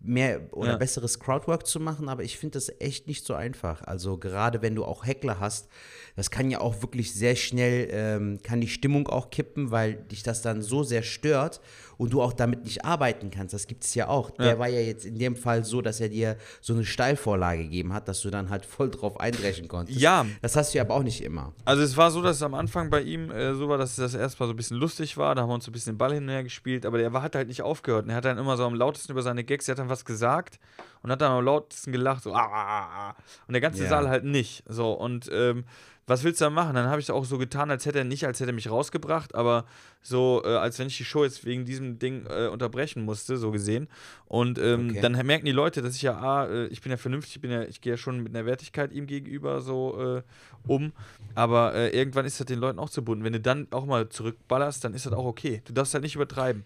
mehr 0.05 0.41
oder 0.53 0.71
Ja. 0.71 0.77
besseres 0.77 1.19
Crowdwork 1.19 1.65
zu 1.67 1.79
machen, 1.79 2.09
aber 2.09 2.23
ich 2.23 2.37
finde 2.37 2.53
das 2.53 2.71
echt 2.79 3.07
nicht 3.07 3.25
so 3.25 3.33
einfach. 3.33 3.81
Also, 3.83 4.17
gerade 4.17 4.61
wenn 4.61 4.75
du 4.75 4.85
auch 4.85 5.05
Heckler 5.05 5.39
hast, 5.39 5.67
das 6.15 6.31
kann 6.31 6.49
ja 6.49 6.61
auch 6.61 6.81
wirklich 6.81 7.13
sehr 7.13 7.35
schnell, 7.35 7.87
ähm, 7.91 8.39
kann 8.41 8.61
die 8.61 8.67
Stimmung 8.69 9.07
auch 9.09 9.29
kippen, 9.29 9.71
weil 9.71 9.95
dich 9.95 10.23
das 10.23 10.41
dann 10.41 10.61
so 10.61 10.83
sehr 10.83 11.03
stört 11.03 11.59
und 11.97 12.11
du 12.13 12.21
auch 12.21 12.33
damit 12.33 12.63
nicht 12.65 12.83
arbeiten 12.85 13.31
kannst. 13.31 13.53
Das 13.53 13.67
gibt 13.67 13.83
es 13.83 13.95
ja 13.95 14.07
auch. 14.07 14.31
Der 14.31 14.45
Ja. 14.53 14.59
war 14.59 14.67
ja 14.67 14.79
jetzt 14.81 15.05
in 15.05 15.17
dem 15.17 15.35
Fall 15.35 15.63
so, 15.65 15.81
dass 15.81 15.99
er 15.99 16.09
dir 16.09 16.37
so 16.61 16.73
eine 16.73 16.83
Steilvorlage 16.85 17.63
gegeben 17.63 17.93
hat, 17.93 18.07
dass 18.07 18.21
du 18.21 18.29
dann 18.29 18.49
halt 18.49 18.65
voll 18.65 18.89
drauf 18.91 19.19
einbrechen 19.19 19.67
konntest. 19.67 19.99
Ja. 19.99 20.25
Das 20.41 20.55
hast 20.55 20.73
du 20.73 20.77
ja 20.77 20.83
aber 20.83 20.95
auch 20.95 21.03
nicht 21.03 21.23
immer. 21.23 21.53
Also 21.65 21.83
es 21.83 21.95
war 21.97 22.11
so, 22.11 22.21
dass 22.21 22.37
es 22.37 22.41
am 22.43 22.53
Anfang 22.53 22.89
bei 22.89 23.01
ihm 23.01 23.31
äh, 23.31 23.53
so 23.55 23.69
war, 23.69 23.77
dass 23.77 23.95
das 23.95 24.13
erstmal 24.13 24.47
so 24.47 24.53
ein 24.53 24.57
bisschen 24.57 24.77
lustig 24.77 25.17
war. 25.17 25.35
Da 25.35 25.41
haben 25.43 25.49
wir 25.49 25.53
uns 25.55 25.65
so 25.65 25.71
ein 25.71 25.73
bisschen 25.73 25.93
den 25.93 25.97
Ball 25.97 26.13
hin 26.13 26.23
und 26.23 26.29
her 26.29 26.43
gespielt, 26.43 26.85
aber 26.85 26.97
der 26.97 27.13
war, 27.13 27.21
hat 27.21 27.35
halt 27.35 27.47
nicht 27.47 27.61
aufgehört. 27.61 28.05
Und 28.05 28.09
er 28.11 28.17
hat 28.17 28.25
dann 28.25 28.37
immer 28.37 28.57
so 28.57 28.63
am 28.65 28.75
lautesten 28.75 29.11
über 29.13 29.21
seine 29.21 29.43
Gags, 29.43 29.67
er 29.67 29.73
hat 29.73 29.79
dann 29.79 29.89
was 29.89 29.94
gesagt 30.03 30.59
und 31.03 31.11
hat 31.11 31.21
dann 31.21 31.31
am 31.31 31.45
lautesten 31.45 31.91
gelacht, 31.91 32.23
so 32.23 32.33
ah, 32.33 32.39
ah, 32.51 33.09
ah. 33.09 33.15
Und 33.47 33.53
der 33.53 33.61
ganze 33.61 33.83
Ja. 33.83 33.89
Saal 33.89 34.09
halt 34.09 34.25
nicht. 34.25 34.63
So, 34.67 34.91
und 34.91 35.29
ähm, 35.31 35.63
was 36.07 36.23
willst 36.23 36.39
du 36.39 36.45
da 36.45 36.49
machen? 36.51 36.75
Dann 36.75 36.87
habe 36.87 36.99
ich 37.01 37.09
auch 37.09 37.25
so 37.25 37.39
getan, 37.39 37.71
als 37.71 37.85
hätte 37.87 37.97
er 37.97 38.03
nicht, 38.03 38.27
als 38.27 38.39
hätte 38.39 38.51
er 38.51 38.53
mich 38.53 38.69
rausgebracht, 38.69 39.33
aber 39.33 39.65
so, 40.03 40.43
äh, 40.45 40.49
als 40.55 40.77
wenn 40.77 40.85
ich 40.85 40.97
die 40.97 41.03
Show 41.05 41.23
jetzt 41.23 41.45
wegen 41.45 41.65
diesem 41.65 41.97
Ding 41.97 42.27
äh, 42.27 42.47
unterbrechen 42.47 43.03
musste, 43.05 43.37
so 43.37 43.49
gesehen. 43.49 43.87
Und 44.25 44.59
ähm, 44.59 44.89
Okay. 44.91 45.01
dann 45.01 45.13
merken 45.25 45.45
die 45.47 45.51
Leute, 45.51 45.81
dass 45.81 45.95
ich 45.95 46.03
ja, 46.03 46.15
ah, 46.15 46.45
äh, 46.45 46.67
ich 46.67 46.81
bin 46.81 46.91
ja 46.91 46.97
vernünftig, 46.97 47.37
ich, 47.37 47.41
bin 47.41 47.49
ja, 47.49 47.63
ich 47.63 47.81
gehe 47.81 47.93
ja 47.93 47.97
schon 47.97 48.19
mit 48.21 48.35
einer 48.35 48.45
Wertigkeit 48.45 48.91
ihm 48.93 49.07
gegenüber 49.07 49.61
so 49.61 50.17
äh, 50.17 50.21
um. 50.67 50.91
Aber 51.33 51.73
äh, 51.73 51.89
irgendwann 51.89 52.25
ist 52.25 52.39
das 52.39 52.45
den 52.45 52.59
Leuten 52.59 52.77
auch 52.77 52.91
zu 52.91 53.03
bunt. 53.03 53.23
Wenn 53.23 53.33
du 53.33 53.39
dann 53.39 53.67
auch 53.71 53.85
mal 53.87 54.07
zurückballerst, 54.07 54.83
dann 54.83 54.93
ist 54.93 55.07
das 55.07 55.13
auch 55.13 55.25
okay. 55.25 55.63
Du 55.65 55.73
darfst 55.73 55.95
halt 55.95 56.03
nicht 56.03 56.15
übertreiben. 56.15 56.65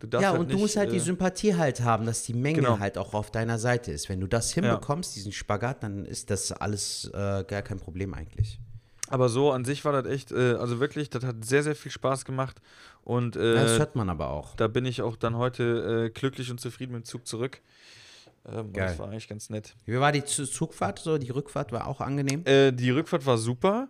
Du 0.00 0.18
Ja, 0.18 0.30
halt 0.30 0.40
und 0.40 0.48
du 0.48 0.54
nicht, 0.54 0.62
musst 0.62 0.76
halt 0.76 0.92
die 0.92 0.96
äh, 0.96 1.00
Sympathie 1.00 1.54
halt 1.54 1.82
haben, 1.82 2.06
dass 2.06 2.22
die 2.22 2.34
Menge 2.34 2.56
Genau. 2.62 2.78
halt 2.78 2.96
auch 2.98 3.14
auf 3.14 3.30
deiner 3.30 3.58
Seite 3.58 3.92
ist. 3.92 4.08
Wenn 4.08 4.20
du 4.20 4.26
das 4.26 4.52
hinbekommst, 4.52 5.14
diesen 5.14 5.30
Spagat, 5.32 5.82
dann 5.82 6.06
ist 6.06 6.30
das 6.30 6.52
alles 6.52 7.10
äh, 7.12 7.44
gar 7.44 7.62
kein 7.62 7.78
Problem 7.78 8.14
eigentlich. 8.14 8.58
Aber 9.08 9.28
so 9.28 9.50
an 9.50 9.64
sich 9.64 9.84
war 9.84 9.92
das 9.92 10.06
echt, 10.10 10.32
äh, 10.32 10.54
also 10.54 10.80
wirklich, 10.80 11.10
das 11.10 11.24
hat 11.24 11.44
sehr, 11.44 11.62
sehr 11.62 11.74
viel 11.74 11.90
Spaß 11.92 12.24
gemacht. 12.24 12.60
Und 13.02 13.36
äh, 13.36 13.56
Ja, 13.56 13.62
das 13.64 13.78
hört 13.78 13.96
man 13.96 14.08
aber 14.08 14.30
auch. 14.30 14.54
da 14.56 14.68
bin 14.68 14.84
ich 14.86 15.02
auch 15.02 15.16
dann 15.16 15.36
heute 15.36 16.06
äh, 16.06 16.10
glücklich 16.10 16.50
und 16.50 16.60
zufrieden 16.60 16.92
mit 16.92 17.02
dem 17.02 17.06
Zug 17.06 17.26
zurück. 17.26 17.60
Ähm. 18.48 18.72
Das 18.72 18.98
war 18.98 19.08
eigentlich 19.08 19.28
ganz 19.28 19.50
nett. 19.50 19.74
Wie 19.84 19.98
war 20.00 20.12
die 20.12 20.24
Zu- 20.24 20.46
Zugfahrt 20.46 20.98
so? 20.98 21.18
Die 21.18 21.30
Rückfahrt 21.30 21.72
war 21.72 21.86
auch 21.86 22.00
angenehm? 22.00 22.42
Äh, 22.46 22.72
die 22.72 22.90
Rückfahrt 22.90 23.26
war 23.26 23.36
super. 23.36 23.88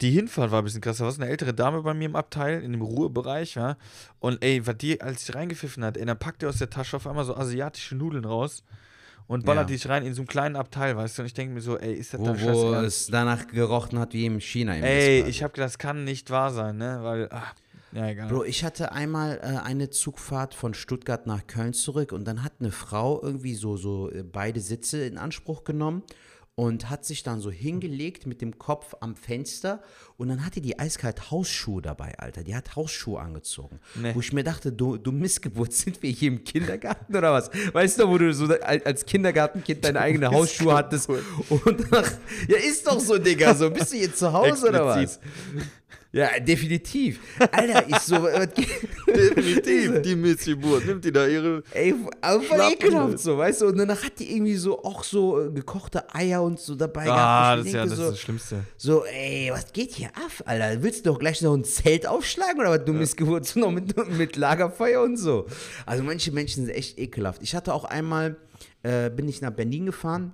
Die 0.00 0.10
Hinfahrt 0.12 0.50
war 0.52 0.60
ein 0.62 0.64
bisschen 0.64 0.80
krass. 0.80 0.98
Da 0.98 1.04
war 1.04 1.12
so 1.12 1.20
eine 1.20 1.30
ältere 1.30 1.52
Dame 1.52 1.82
bei 1.82 1.94
mir 1.94 2.06
im 2.06 2.16
Abteil, 2.16 2.62
in 2.62 2.72
dem 2.72 2.82
Ruhebereich, 2.82 3.56
ja. 3.56 3.76
Und 4.20 4.42
ey, 4.44 4.64
was 4.66 4.76
die, 4.78 5.00
als 5.00 5.26
sie 5.26 5.32
reingepfiffen 5.34 5.84
hat, 5.84 5.96
ey, 5.96 6.06
dann 6.06 6.18
packt 6.18 6.42
ihr 6.42 6.48
aus 6.48 6.58
der 6.58 6.70
Tasche 6.70 6.96
auf 6.96 7.06
einmal 7.06 7.24
so 7.24 7.36
asiatische 7.36 7.96
Nudeln 7.96 8.24
raus 8.24 8.62
und 9.26 9.44
ballert 9.44 9.64
Ja. 9.64 9.66
die 9.66 9.76
sich 9.76 9.88
rein 9.88 10.06
in 10.06 10.14
so 10.14 10.22
einem 10.22 10.28
kleinen 10.28 10.56
Abteil, 10.56 10.96
weißt 10.96 11.18
du? 11.18 11.22
Und 11.22 11.26
ich 11.26 11.34
denke 11.34 11.52
mir 11.54 11.60
so, 11.60 11.76
ey, 11.76 11.92
ist 11.94 12.14
das 12.14 12.20
Wo, 12.20 12.24
da 12.26 12.40
wo 12.40 12.72
scheiße? 12.72 12.86
es 12.86 13.06
danach 13.08 13.46
gerochen 13.48 13.98
hat 13.98 14.12
wie 14.14 14.26
im 14.26 14.38
china 14.40 14.74
Ey, 14.74 15.22
ich 15.24 15.42
hab 15.42 15.52
gedacht, 15.54 15.70
das 15.70 15.78
kann 15.78 16.04
nicht 16.04 16.30
wahr 16.30 16.50
sein, 16.52 16.76
ne? 16.78 17.00
Weil, 17.02 17.28
ah, 17.32 17.42
ja, 17.92 18.08
egal. 18.08 18.28
Bro, 18.28 18.44
ich 18.44 18.64
hatte 18.64 18.92
einmal 18.92 19.38
äh, 19.42 19.64
eine 19.64 19.90
Zugfahrt 19.90 20.54
von 20.54 20.74
Stuttgart 20.74 21.26
nach 21.26 21.46
Köln 21.46 21.72
zurück 21.72 22.12
und 22.12 22.24
dann 22.26 22.42
hat 22.44 22.52
eine 22.60 22.70
Frau 22.72 23.22
irgendwie 23.22 23.54
so, 23.54 23.76
so 23.76 24.10
äh, 24.10 24.22
beide 24.22 24.60
Sitze 24.60 25.04
in 25.04 25.16
Anspruch 25.18 25.64
genommen 25.64 26.02
und 26.54 26.90
hat 26.90 27.04
sich 27.04 27.22
dann 27.22 27.40
so 27.40 27.52
hingelegt 27.52 28.26
mit 28.26 28.40
dem 28.42 28.58
Kopf 28.58 28.96
am 28.98 29.14
Fenster 29.14 29.80
und 30.16 30.26
dann 30.28 30.44
hatte 30.44 30.60
die 30.60 30.76
eiskalt 30.76 31.30
Hausschuhe 31.30 31.80
dabei, 31.80 32.18
Alter. 32.18 32.42
Die 32.42 32.56
hat 32.56 32.74
Hausschuhe 32.74 33.20
angezogen. 33.20 33.78
Nee. 33.94 34.12
Wo 34.12 34.18
ich 34.20 34.32
mir 34.32 34.42
dachte, 34.42 34.72
du, 34.72 34.96
du 34.96 35.12
Missgeburt, 35.12 35.72
sind 35.84 36.02
wir 36.02 36.10
hier 36.10 36.32
im 36.32 36.42
Kindergarten 36.42 37.16
oder 37.16 37.32
was? 37.32 37.48
Weißt 37.72 38.00
du, 38.00 38.08
wo 38.08 38.18
du 38.18 38.34
so 38.34 38.46
al- 38.46 38.82
als 38.84 39.06
Kindergartenkind 39.06 39.84
deine 39.84 40.00
eigene 40.00 40.30
Hausschuhe 40.32 40.74
hattest 40.74 41.08
und 41.08 41.22
danach, 41.90 42.10
ja 42.48 42.56
ist 42.58 42.84
doch 42.88 42.98
so, 42.98 43.18
Digga, 43.18 43.54
so 43.54 43.70
bist 43.70 43.92
du 43.92 43.96
jetzt 43.96 44.18
zu 44.18 44.32
Hause 44.32 44.68
oder 44.70 44.84
was? 44.84 45.20
Ja, 46.10 46.40
definitiv. 46.40 47.20
Alter, 47.52 47.86
ich 47.86 47.98
so, 47.98 48.16
Definitiv, 49.06 50.02
die 50.02 50.16
Missgeburt. 50.16 50.86
Nimmt 50.86 51.04
die 51.04 51.12
da 51.12 51.26
ihre. 51.26 51.62
Ey, 51.72 51.94
aber 52.20 52.42
voll 52.42 52.60
ekelhaft 52.72 53.18
so, 53.18 53.36
weißt 53.36 53.60
du? 53.62 53.66
Und 53.66 53.78
danach 53.78 54.02
hat 54.02 54.18
die 54.18 54.32
irgendwie 54.34 54.54
so 54.56 54.82
auch 54.84 55.04
so 55.04 55.40
äh, 55.40 55.50
gekochte 55.50 56.14
Eier 56.14 56.42
und 56.42 56.58
so 56.58 56.74
dabei 56.74 57.02
Ah, 57.10 57.56
gehabt. 57.56 57.58
das 57.58 57.66
Ich 57.66 57.66
ist 57.68 57.74
ja 57.74 57.80
denke 57.82 57.90
das, 57.90 57.98
so, 57.98 58.04
ist 58.04 58.10
das 58.12 58.20
Schlimmste. 58.20 58.64
so, 58.76 59.04
ey, 59.04 59.50
was 59.52 59.72
geht 59.72 59.92
hier 59.92 60.08
ab, 60.08 60.32
Alter? 60.46 60.82
Willst 60.82 61.04
du 61.04 61.10
doch 61.10 61.18
gleich 61.18 61.42
noch 61.42 61.54
ein 61.54 61.64
Zelt 61.64 62.06
aufschlagen 62.06 62.60
oder 62.60 62.70
was? 62.70 62.84
Du 62.84 62.92
Missgeburt 62.92 63.46
so 63.46 63.60
noch 63.60 63.70
mit, 63.70 63.94
mit 64.16 64.36
Lagerfeuer 64.36 65.02
und 65.02 65.16
so. 65.16 65.46
Also 65.86 66.02
manche 66.02 66.32
Menschen 66.32 66.64
sind 66.66 66.74
echt 66.74 66.98
ekelhaft. 66.98 67.42
Ich 67.42 67.54
hatte 67.54 67.74
auch 67.74 67.84
einmal, 67.84 68.36
äh, 68.82 69.10
bin 69.10 69.28
ich 69.28 69.40
nach 69.40 69.52
Berlin 69.52 69.86
gefahren. 69.86 70.32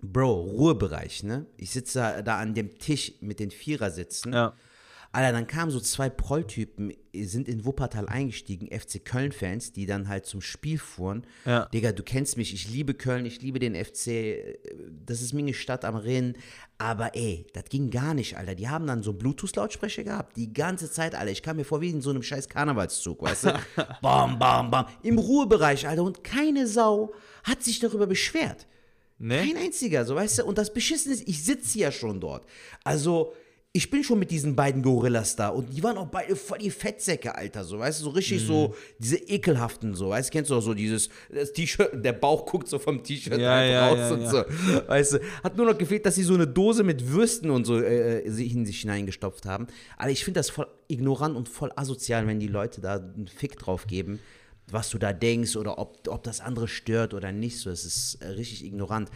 Bro, 0.00 0.32
Ruhebereich, 0.42 1.22
ne? 1.22 1.46
Ich 1.56 1.70
sitze 1.70 1.98
da, 1.98 2.22
da 2.22 2.38
an 2.38 2.54
dem 2.54 2.78
Tisch 2.78 3.12
mit 3.20 3.38
den 3.38 3.50
Vierersitzen. 3.52 4.32
Ja. 4.32 4.52
Alter, 5.14 5.32
dann 5.32 5.46
kamen 5.46 5.70
so 5.70 5.78
zwei 5.78 6.08
Prolltypen, 6.08 6.94
sind 7.14 7.46
in 7.46 7.66
Wuppertal 7.66 8.08
eingestiegen, 8.08 8.68
FC 8.68 9.04
Köln-Fans, 9.04 9.72
die 9.72 9.84
dann 9.84 10.08
halt 10.08 10.24
zum 10.24 10.40
Spiel 10.40 10.78
fuhren. 10.78 11.26
Ja. 11.44 11.66
Digga, 11.66 11.92
du 11.92 12.02
kennst 12.02 12.38
mich, 12.38 12.54
ich 12.54 12.70
liebe 12.70 12.94
Köln, 12.94 13.26
ich 13.26 13.42
liebe 13.42 13.58
den 13.58 13.74
FC, 13.74 14.58
das 15.04 15.20
ist 15.20 15.34
meine 15.34 15.52
Stadt 15.52 15.84
am 15.84 15.96
Rhein. 15.96 16.34
Aber 16.78 17.14
ey, 17.14 17.46
das 17.52 17.64
ging 17.66 17.90
gar 17.90 18.14
nicht, 18.14 18.38
Alter. 18.38 18.54
Die 18.54 18.70
haben 18.70 18.86
dann 18.86 19.02
so 19.02 19.12
Bluetooth-Lautsprecher 19.12 20.02
gehabt, 20.02 20.36
die 20.38 20.50
ganze 20.50 20.90
Zeit, 20.90 21.14
Alter. 21.14 21.30
Ich 21.30 21.42
kam 21.42 21.56
mir 21.56 21.64
vor 21.64 21.82
wie 21.82 21.90
in 21.90 22.00
so 22.00 22.08
einem 22.08 22.22
scheiß 22.22 22.48
Karnevalszug, 22.48 23.20
weißt 23.20 23.44
du? 23.44 23.60
bam, 24.00 24.38
bam, 24.38 24.70
bam. 24.70 24.86
Im 25.02 25.18
Ruhebereich, 25.18 25.86
Alter. 25.86 26.04
Und 26.04 26.24
keine 26.24 26.66
Sau 26.66 27.12
hat 27.44 27.62
sich 27.62 27.80
darüber 27.80 28.06
beschwert. 28.06 28.66
Ne? 29.18 29.46
Kein 29.46 29.56
einziger, 29.58 30.06
so 30.06 30.16
weißt 30.16 30.38
du. 30.38 30.46
Und 30.46 30.56
das 30.56 30.72
Beschissene 30.72 31.14
ist, 31.14 31.28
ich 31.28 31.44
sitze 31.44 31.78
ja 31.78 31.92
schon 31.92 32.18
dort. 32.18 32.46
Also, 32.82 33.34
ich 33.74 33.88
bin 33.88 34.04
schon 34.04 34.18
mit 34.18 34.30
diesen 34.30 34.54
beiden 34.54 34.82
Gorillas 34.82 35.34
da 35.34 35.48
und 35.48 35.74
die 35.74 35.82
waren 35.82 35.96
auch 35.96 36.08
beide 36.08 36.36
voll 36.36 36.58
die 36.58 36.70
Fettsäcke, 36.70 37.34
Alter, 37.34 37.64
so, 37.64 37.78
weißt 37.78 38.00
du, 38.00 38.04
so 38.04 38.10
richtig 38.10 38.46
so, 38.46 38.74
diese 38.98 39.16
ekelhaften, 39.16 39.94
so, 39.94 40.10
weißt 40.10 40.28
du, 40.28 40.32
kennst 40.32 40.50
du 40.50 40.56
auch 40.56 40.60
so 40.60 40.74
dieses, 40.74 41.08
das 41.30 41.54
T-Shirt, 41.54 42.04
der 42.04 42.12
Bauch 42.12 42.44
guckt 42.44 42.68
so 42.68 42.78
vom 42.78 43.02
T-Shirt 43.02 43.40
Ja, 43.40 43.50
halt 43.50 43.72
ja, 43.72 43.88
raus 43.88 43.98
ja, 43.98 44.10
und 44.10 44.26
so, 44.28 44.44
weißt 44.88 45.14
du, 45.14 45.20
hat 45.42 45.56
nur 45.56 45.64
noch 45.64 45.78
gefehlt, 45.78 46.04
dass 46.04 46.16
sie 46.16 46.22
so 46.22 46.34
eine 46.34 46.46
Dose 46.46 46.84
mit 46.84 47.08
Würsten 47.08 47.50
und 47.50 47.64
so 47.64 47.80
äh, 47.80 48.28
sich 48.28 48.52
in 48.54 48.66
sich 48.66 48.80
hineingestopft 48.80 49.46
haben. 49.46 49.66
Aber 49.96 50.10
ich 50.10 50.22
finde 50.22 50.40
das 50.40 50.50
voll 50.50 50.66
ignorant 50.88 51.34
und 51.34 51.48
voll 51.48 51.72
asozial, 51.74 52.26
wenn 52.26 52.40
die 52.40 52.48
Leute 52.48 52.82
da 52.82 52.96
einen 52.96 53.26
Fick 53.26 53.58
drauf 53.58 53.86
geben, 53.86 54.20
was 54.70 54.90
du 54.90 54.98
da 54.98 55.14
denkst 55.14 55.56
oder 55.56 55.78
ob, 55.78 56.06
ob 56.08 56.22
das 56.24 56.40
andere 56.40 56.68
stört 56.68 57.14
oder 57.14 57.32
nicht, 57.32 57.58
so, 57.58 57.70
es 57.70 57.86
ist 57.86 58.16
äh, 58.16 58.26
richtig 58.28 58.66
ignorant. 58.66 59.08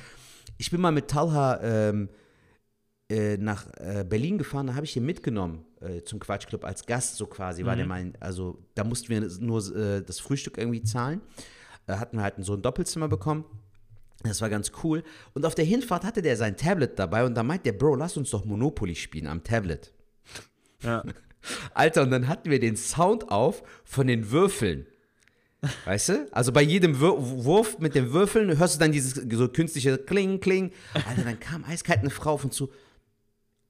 Ich 0.56 0.70
bin 0.70 0.80
mal 0.80 0.92
mit 0.92 1.08
Talha, 1.08 1.60
ähm, 1.62 2.08
äh, 3.08 3.36
nach 3.36 3.66
äh, 3.78 4.04
Berlin 4.08 4.38
gefahren, 4.38 4.66
da 4.66 4.74
habe 4.74 4.84
ich 4.84 4.96
ihn 4.96 5.06
mitgenommen 5.06 5.64
äh, 5.80 6.02
zum 6.02 6.18
Quatschclub 6.18 6.64
als 6.64 6.86
Gast, 6.86 7.16
so 7.16 7.26
quasi, 7.26 7.64
war 7.64 7.76
der 7.76 7.86
mein, 7.86 8.14
also 8.20 8.58
da 8.74 8.84
mussten 8.84 9.08
wir 9.08 9.20
nur 9.40 9.76
äh, 9.76 10.02
das 10.02 10.18
Frühstück 10.18 10.58
irgendwie 10.58 10.82
zahlen. 10.82 11.20
Da 11.86 12.00
hatten 12.00 12.16
wir 12.16 12.24
halt 12.24 12.34
so 12.38 12.54
ein 12.54 12.62
Doppelzimmer 12.62 13.08
bekommen. 13.08 13.44
Das 14.22 14.40
war 14.40 14.50
ganz 14.50 14.72
cool. 14.82 15.04
Und 15.34 15.46
auf 15.46 15.54
der 15.54 15.64
Hinfahrt 15.64 16.04
hatte 16.04 16.20
der 16.20 16.36
sein 16.36 16.56
Tablet 16.56 16.98
dabei 16.98 17.24
und 17.24 17.34
da 17.34 17.42
meint 17.42 17.64
der 17.64 17.72
Bro, 17.72 17.94
lass 17.94 18.16
uns 18.16 18.30
doch 18.30 18.44
Monopoly 18.44 18.96
spielen 18.96 19.28
am 19.28 19.44
Tablet. 19.44 19.92
Ja. 20.82 21.04
Alter, 21.74 22.02
und 22.02 22.10
dann 22.10 22.26
hatten 22.26 22.50
wir 22.50 22.58
den 22.58 22.76
Sound 22.76 23.30
auf 23.30 23.62
von 23.84 24.08
den 24.08 24.32
Würfeln. 24.32 24.86
Weißt 25.84 26.08
du? 26.08 26.28
Also 26.32 26.52
bei 26.52 26.62
jedem 26.62 27.00
Wür 27.00 27.16
Wurf 27.18 27.78
mit 27.78 27.94
den 27.94 28.12
Würfeln 28.12 28.58
hörst 28.58 28.74
du 28.74 28.78
dann 28.78 28.92
dieses 28.92 29.14
so 29.14 29.48
künstliche 29.48 29.98
Kling, 29.98 30.40
Kling. 30.40 30.72
Alter, 30.94 31.22
dann 31.22 31.40
kam 31.40 31.64
eiskalt 31.64 32.00
eine 32.00 32.10
Frau 32.10 32.32
auf 32.32 32.44
uns 32.44 32.56
zu. 32.56 32.70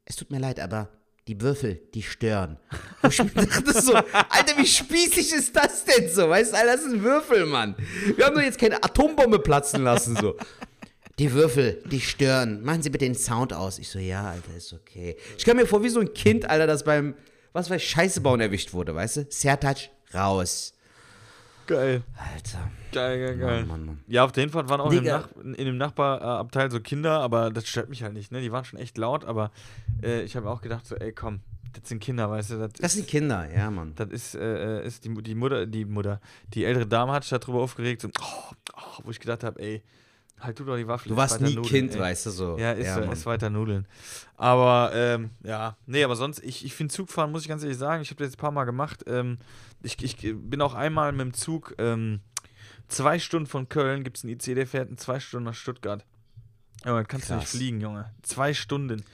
Es 0.06 0.16
tut 0.16 0.30
mir 0.30 0.38
leid, 0.38 0.60
aber 0.60 0.88
die 1.26 1.40
Würfel, 1.40 1.82
die 1.92 2.02
stören. 2.02 2.56
Wo 3.02 3.08
ich 3.08 3.16
dachte 3.34 3.82
so, 3.82 3.94
Alter, 3.94 4.56
wie 4.56 4.66
spießig 4.66 5.32
ist 5.34 5.54
das 5.54 5.84
denn 5.84 6.08
so? 6.08 6.28
Weißt 6.28 6.52
du, 6.52 6.56
Alter, 6.56 6.76
das 6.76 6.86
ist 6.86 6.92
ein 6.94 7.02
Würfel, 7.02 7.44
Mann. 7.46 7.74
Wir 8.14 8.24
haben 8.24 8.36
doch 8.36 8.42
jetzt 8.42 8.58
keine 8.58 8.82
Atombombe 8.82 9.40
platzen 9.40 9.82
lassen, 9.82 10.16
so. 10.16 10.36
Die 11.18 11.32
Würfel, 11.32 11.82
die 11.90 12.00
stören. 12.00 12.62
Machen 12.62 12.82
Sie 12.82 12.90
bitte 12.90 13.04
den 13.04 13.14
Sound 13.16 13.52
aus. 13.52 13.78
Ich 13.80 13.88
so, 13.88 13.98
ja, 13.98 14.30
Alter, 14.30 14.56
ist 14.56 14.72
okay. 14.72 15.16
Ich 15.36 15.44
kam 15.44 15.56
mir 15.56 15.66
vor 15.66 15.82
wie 15.82 15.88
so 15.88 15.98
ein 15.98 16.14
Kind, 16.14 16.48
Alter, 16.48 16.68
das 16.68 16.84
beim, 16.84 17.14
was 17.52 17.68
weiß 17.68 17.82
ich, 17.82 17.88
Scheiße 17.88 18.20
bauen 18.20 18.40
erwischt 18.40 18.72
wurde, 18.72 18.94
weißt 18.94 19.16
du? 19.16 19.26
Sertac, 19.28 19.90
raus. 20.14 20.74
Geil. 21.66 22.02
Alter. 22.16 22.70
Geil, 22.92 23.18
geil, 23.18 23.38
geil. 23.38 23.58
Mann, 23.60 23.68
Mann, 23.68 23.86
Mann. 23.86 24.00
Ja, 24.06 24.24
auf 24.24 24.32
der 24.32 24.42
Hinfahrt 24.42 24.68
waren 24.68 24.80
auch 24.80 24.92
in 24.92 25.04
dem, 25.04 25.54
in 25.54 25.64
dem 25.66 25.76
Nachbarabteil 25.76 26.70
so 26.70 26.80
Kinder, 26.80 27.20
aber 27.20 27.50
das 27.50 27.66
stört 27.66 27.88
mich 27.88 28.02
halt 28.02 28.14
nicht, 28.14 28.30
ne? 28.32 28.40
Die 28.40 28.52
waren 28.52 28.64
schon 28.64 28.78
echt 28.78 28.96
laut, 28.98 29.24
aber 29.24 29.50
äh, 30.02 30.22
ich 30.22 30.36
habe 30.36 30.48
auch 30.48 30.60
gedacht, 30.60 30.86
so, 30.86 30.94
ey, 30.94 31.12
komm, 31.12 31.40
das 31.72 31.88
sind 31.88 32.00
Kinder, 32.00 32.30
weißt 32.30 32.50
du, 32.52 32.58
das, 32.58 32.72
Das 32.74 32.92
ist, 32.92 32.98
sind 33.00 33.08
Kinder, 33.08 33.48
ja, 33.52 33.70
Mann. 33.70 33.92
das 33.96 34.10
ist, 34.10 34.34
äh, 34.36 34.86
ist 34.86 35.04
die, 35.04 35.12
die 35.22 35.34
Mutter, 35.34 35.66
die 35.66 35.84
Mutter, 35.84 36.20
die 36.54 36.64
ältere 36.64 36.86
Dame 36.86 37.12
hat 37.12 37.24
sich 37.24 37.36
darüber 37.38 37.60
aufgeregt, 37.60 38.02
so, 38.02 38.08
oh, 38.20 38.52
oh, 38.76 39.00
wo 39.04 39.10
ich 39.10 39.20
gedacht 39.20 39.42
habe, 39.44 39.60
ey, 39.60 39.82
halt 40.40 40.58
du 40.58 40.64
doch 40.64 40.76
die 40.76 40.86
Waffe. 40.86 41.08
Du 41.08 41.16
warst 41.16 41.40
nie 41.40 41.54
nudeln, 41.54 41.64
Kind, 41.66 41.94
ey. 41.94 42.00
weißt 42.00 42.26
du 42.26 42.30
so. 42.30 42.58
Ja, 42.58 42.72
ist, 42.72 42.94
Mann. 42.94 43.10
ist 43.12 43.26
weiter 43.26 43.50
Nudeln. 43.50 43.86
Aber, 44.36 44.90
ähm, 44.94 45.30
ja, 45.42 45.76
nee, 45.86 46.04
aber 46.04 46.16
sonst, 46.16 46.42
ich, 46.44 46.64
ich 46.64 46.74
finde 46.74 46.92
Zugfahren, 46.92 47.32
muss 47.32 47.42
ich 47.42 47.48
ganz 47.48 47.62
ehrlich 47.62 47.78
sagen, 47.78 48.02
ich 48.02 48.10
habe 48.10 48.18
das 48.18 48.26
jetzt 48.28 48.36
ein 48.36 48.40
paar 48.40 48.50
Mal 48.50 48.64
gemacht. 48.64 49.04
Ähm, 49.06 49.38
ich, 49.82 50.02
ich 50.02 50.16
bin 50.34 50.60
auch 50.60 50.74
einmal 50.74 51.12
mit 51.12 51.20
dem 51.20 51.32
Zug, 51.34 51.74
ähm, 51.78 52.20
zwei 52.88 53.18
Stunden 53.18 53.46
von 53.46 53.68
Köln 53.68 54.04
gibt 54.04 54.18
es 54.18 54.24
einen 54.24 54.34
IC, 54.34 54.54
der 54.54 54.66
fährt 54.66 54.90
in 54.90 54.98
zwei 54.98 55.20
Stunden 55.20 55.44
nach 55.46 55.54
Stuttgart. 55.54 56.04
Ja, 56.84 56.94
dann 56.94 57.08
kannst 57.08 57.30
du 57.30 57.34
nicht 57.34 57.44
Krass. 57.44 57.56
fliegen, 57.56 57.80
Junge. 57.80 58.12
Zwei 58.22 58.54
Stunden. 58.54 59.04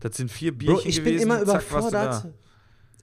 Das 0.00 0.16
sind 0.16 0.30
vier 0.30 0.52
Bro, 0.52 0.58
Bierchen 0.58 0.90
ich 0.90 0.96
bin 0.96 1.14
gewesen. 1.14 1.22
immer 1.22 1.38
zack, 1.38 1.46
warst 1.54 1.70
du 1.70 1.76
überfordert. 1.76 2.24
da. 2.24 2.30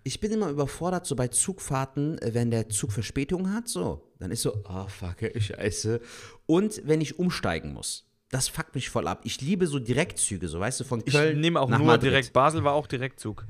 Ich 0.04 0.20
bin 0.20 0.32
immer 0.32 0.50
überfordert, 0.50 1.06
so 1.08 1.16
bei 1.16 1.30
Zugfahrten, 1.30 2.20
wenn 2.22 2.52
der 2.52 2.70
Zug 2.70 2.92
Verspätung 2.92 3.52
hat, 3.54 3.68
so. 3.68 4.05
Dann 4.20 4.32
ist 4.32 4.42
so, 4.42 4.64
ah, 4.66 4.88
fuck, 4.88 5.22
ey, 5.22 5.40
scheiße. 5.42 6.00
Und 6.46 6.82
wenn 6.86 7.02
ich 7.02 7.20
umsteigen 7.20 7.74
muss. 7.74 8.06
Das 8.30 8.48
fuckt 8.48 8.74
mich 8.76 8.90
voll 8.90 9.08
ab. 9.08 9.22
Ich 9.24 9.40
liebe 9.42 9.68
so 9.68 9.80
Direktzüge, 9.80 10.48
so, 10.48 10.60
weißt 10.60 10.80
du, 10.80 10.84
von 10.84 11.02
Ich 11.06 11.14
Köln 11.14 11.40
nehme 11.40 11.60
auch 11.62 11.70
nach 11.70 11.78
nur 11.78 11.88
Madrid. 11.88 12.12
direkt. 12.12 12.34
Basel 12.34 12.64
war 12.64 12.74
auch 12.74 12.88
Direktzug. 12.88 13.46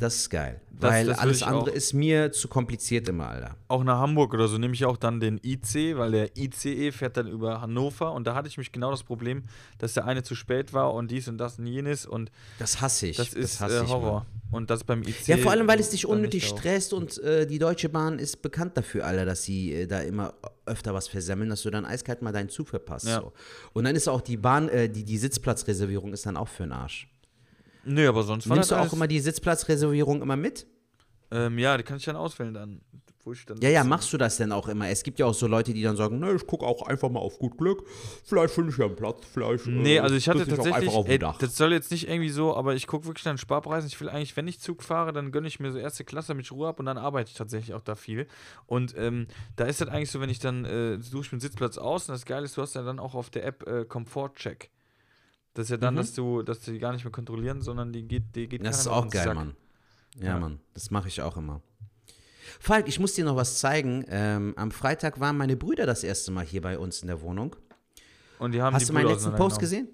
Das 0.00 0.16
ist 0.16 0.30
geil. 0.30 0.60
Das- 0.72 0.90
weil 0.90 1.06
das 1.06 1.18
alles 1.20 1.36
ich 1.38 1.46
andere 1.46 1.70
ist 1.70 1.92
mir 1.92 2.32
zu 2.32 2.48
kompliziert 2.48 3.08
immer, 3.08 3.28
Alter. 3.28 3.56
Auch 3.68 3.84
nach 3.84 3.98
Hamburg 4.00 4.34
oder 4.34 4.48
so 4.48 4.58
nehme 4.58 4.74
ich 4.74 4.84
auch 4.84 4.96
dann 4.96 5.20
den 5.20 5.38
IC, 5.42 5.96
weil 5.96 6.10
der 6.10 6.36
ICE 6.36 6.90
fährt 6.90 7.16
dann 7.16 7.28
über 7.28 7.60
Hannover 7.60 8.12
und 8.12 8.26
da 8.26 8.34
hatte 8.34 8.48
ich 8.48 8.58
mich 8.58 8.72
genau 8.72 8.90
das 8.90 9.04
Problem, 9.04 9.44
dass 9.78 9.94
der 9.94 10.04
eine 10.04 10.24
zu 10.24 10.34
spät 10.34 10.72
war 10.72 10.92
und 10.94 11.12
dies 11.12 11.28
und 11.28 11.38
das 11.38 11.58
und 11.60 11.66
jenes 11.68 12.06
und 12.06 12.32
Das 12.58 12.80
hasse 12.80 13.06
ich. 13.06 13.16
das 13.18 13.34
ist 13.34 13.60
hasse 13.60 13.80
äh, 13.80 13.84
ich, 13.84 13.88
Horror. 13.88 14.12
Mann. 14.20 14.26
Und 14.50 14.70
das 14.70 14.84
beim 14.84 15.02
IC. 15.02 15.26
Ja, 15.28 15.36
vor 15.36 15.50
allem, 15.52 15.66
weil 15.68 15.80
es 15.80 15.90
dich 15.90 16.06
unnötig 16.06 16.46
stresst 16.46 16.92
und 16.92 17.18
äh, 17.18 17.46
die 17.46 17.58
Deutsche 17.58 17.88
Bahn 17.88 18.18
ist 18.18 18.42
bekannt 18.42 18.76
dafür, 18.76 19.04
Alter, 19.06 19.24
dass 19.24 19.42
sie 19.44 19.72
äh, 19.72 19.86
da 19.86 20.00
immer 20.00 20.34
öfter 20.66 20.92
was 20.94 21.08
versemmeln, 21.08 21.50
dass 21.50 21.62
du 21.62 21.70
dann 21.70 21.84
eiskalt 21.84 22.20
mal 22.22 22.32
deinen 22.32 22.48
Zug 22.48 22.68
verpasst. 22.68 23.06
Ja. 23.06 23.20
So. 23.20 23.32
Und 23.72 23.84
dann 23.84 23.94
ist 23.96 24.08
auch 24.08 24.20
die 24.20 24.36
Bahn, 24.36 24.68
äh, 24.68 24.88
die, 24.88 25.04
die 25.04 25.18
Sitzplatzreservierung 25.18 26.12
ist 26.12 26.26
dann 26.26 26.36
auch 26.36 26.48
für 26.48 26.64
den 26.64 26.72
Arsch. 26.72 27.08
Nö, 27.86 28.08
aber 28.08 28.22
sonst 28.22 28.48
war 28.48 28.56
Nimmst 28.56 28.70
das 28.70 28.78
du 28.78 28.84
auch 28.84 28.92
immer 28.92 29.06
die 29.06 29.20
Sitzplatzreservierung 29.20 30.22
immer 30.22 30.36
mit? 30.36 30.66
ähm, 31.30 31.58
Ja, 31.58 31.76
die 31.76 31.82
kann 31.82 31.96
ich 31.96 32.04
dann 32.04 32.16
auswählen 32.16 32.54
dann. 32.54 32.80
Ich 33.32 33.46
dann 33.46 33.56
Ja, 33.62 33.70
ja, 33.70 33.84
machst 33.84 34.12
du 34.12 34.18
das 34.18 34.36
denn 34.36 34.52
auch 34.52 34.68
immer? 34.68 34.88
Es 34.90 35.02
gibt 35.02 35.18
ja 35.18 35.24
auch 35.24 35.32
so 35.34 35.46
Leute, 35.46 35.72
die 35.72 35.82
dann 35.82 35.96
sagen, 35.96 36.18
ne, 36.18 36.34
ich 36.34 36.46
gucke 36.46 36.66
auch 36.66 36.82
einfach 36.82 37.08
mal 37.08 37.20
auf 37.20 37.38
gut 37.38 37.56
Glück. 37.56 37.86
Vielleicht 38.24 38.52
finde 38.52 38.70
ich 38.70 38.76
ja 38.76 38.84
einen 38.84 38.96
Platz, 38.96 39.20
vielleicht. 39.32 39.66
Nee, 39.66 39.96
äh, 39.96 40.00
also 40.00 40.14
ich 40.14 40.28
hatte 40.28 40.46
tatsächlich, 40.46 40.92
dem 40.92 41.06
ey, 41.06 41.18
das 41.18 41.56
soll 41.56 41.72
jetzt 41.72 41.90
nicht 41.90 42.06
irgendwie 42.06 42.28
so, 42.28 42.54
aber 42.54 42.74
ich 42.74 42.86
gucke 42.86 43.06
wirklich 43.06 43.24
den 43.24 43.38
Sparpreisen. 43.38 43.88
Ich 43.88 43.98
will 43.98 44.10
eigentlich, 44.10 44.36
wenn 44.36 44.46
ich 44.46 44.60
Zug 44.60 44.82
fahre, 44.82 45.12
dann 45.14 45.32
gönne 45.32 45.48
ich 45.48 45.58
mir 45.58 45.72
so 45.72 45.78
erste 45.78 46.04
Klasse, 46.04 46.28
damit 46.28 46.44
ich 46.44 46.52
Ruhe 46.52 46.66
habe 46.66 46.80
und 46.80 46.86
dann 46.86 46.98
arbeite 46.98 47.30
ich 47.30 47.36
tatsächlich 47.36 47.74
auch 47.74 47.80
da 47.80 47.94
viel. 47.94 48.26
Und 48.66 48.94
ähm, 48.98 49.26
da 49.56 49.64
ist 49.64 49.80
das 49.80 49.88
eigentlich 49.88 50.10
so, 50.10 50.20
wenn 50.20 50.30
ich 50.30 50.38
dann 50.38 50.66
äh, 50.66 51.00
suche 51.00 51.22
ich 51.22 51.32
mir 51.32 51.36
einen 51.36 51.40
Sitzplatz 51.40 51.78
aus 51.78 52.08
und 52.08 52.12
das 52.12 52.26
Geile 52.26 52.44
ist, 52.44 52.58
du 52.58 52.62
hast 52.62 52.74
ja 52.74 52.82
dann 52.82 52.98
auch 52.98 53.14
auf 53.14 53.30
der 53.30 53.46
App 53.46 53.66
äh, 53.66 53.86
Komfort-Check. 53.86 54.70
Das 55.54 55.64
ist 55.66 55.70
ja 55.70 55.76
dann, 55.76 55.94
Mhm. 55.94 55.98
dass 55.98 56.12
du, 56.14 56.42
dass 56.42 56.60
die 56.60 56.78
gar 56.78 56.92
nicht 56.92 57.04
mehr 57.04 57.12
kontrollieren, 57.12 57.62
sondern 57.62 57.92
die 57.92 58.02
geht, 58.02 58.34
die 58.34 58.48
geht 58.48 58.64
Das 58.64 58.80
ist 58.80 58.86
auch 58.88 59.08
geil, 59.08 59.24
Sack. 59.24 59.34
Mann. 59.36 59.54
Ja, 60.18 60.26
Ja. 60.26 60.38
Mann, 60.38 60.60
das 60.74 60.90
mache 60.90 61.08
ich 61.08 61.22
auch 61.22 61.36
immer. 61.36 61.60
Falk, 62.60 62.88
ich 62.88 63.00
muss 63.00 63.14
dir 63.14 63.24
noch 63.24 63.36
was 63.36 63.58
zeigen. 63.58 64.04
Ähm, 64.08 64.54
am 64.56 64.70
Freitag 64.70 65.18
waren 65.20 65.36
meine 65.36 65.56
Brüder 65.56 65.86
das 65.86 66.04
erste 66.04 66.30
Mal 66.30 66.44
hier 66.44 66.60
bei 66.60 66.78
uns 66.78 67.02
in 67.02 67.08
der 67.08 67.20
Wohnung. 67.20 67.56
Und 68.38 68.52
die 68.52 68.60
haben 68.62 68.74
Hast 68.74 68.82
die 68.82 68.86
du 68.88 68.92
meinen 68.92 69.08
letzten 69.08 69.34
Post 69.34 69.58
gesehen? 69.58 69.88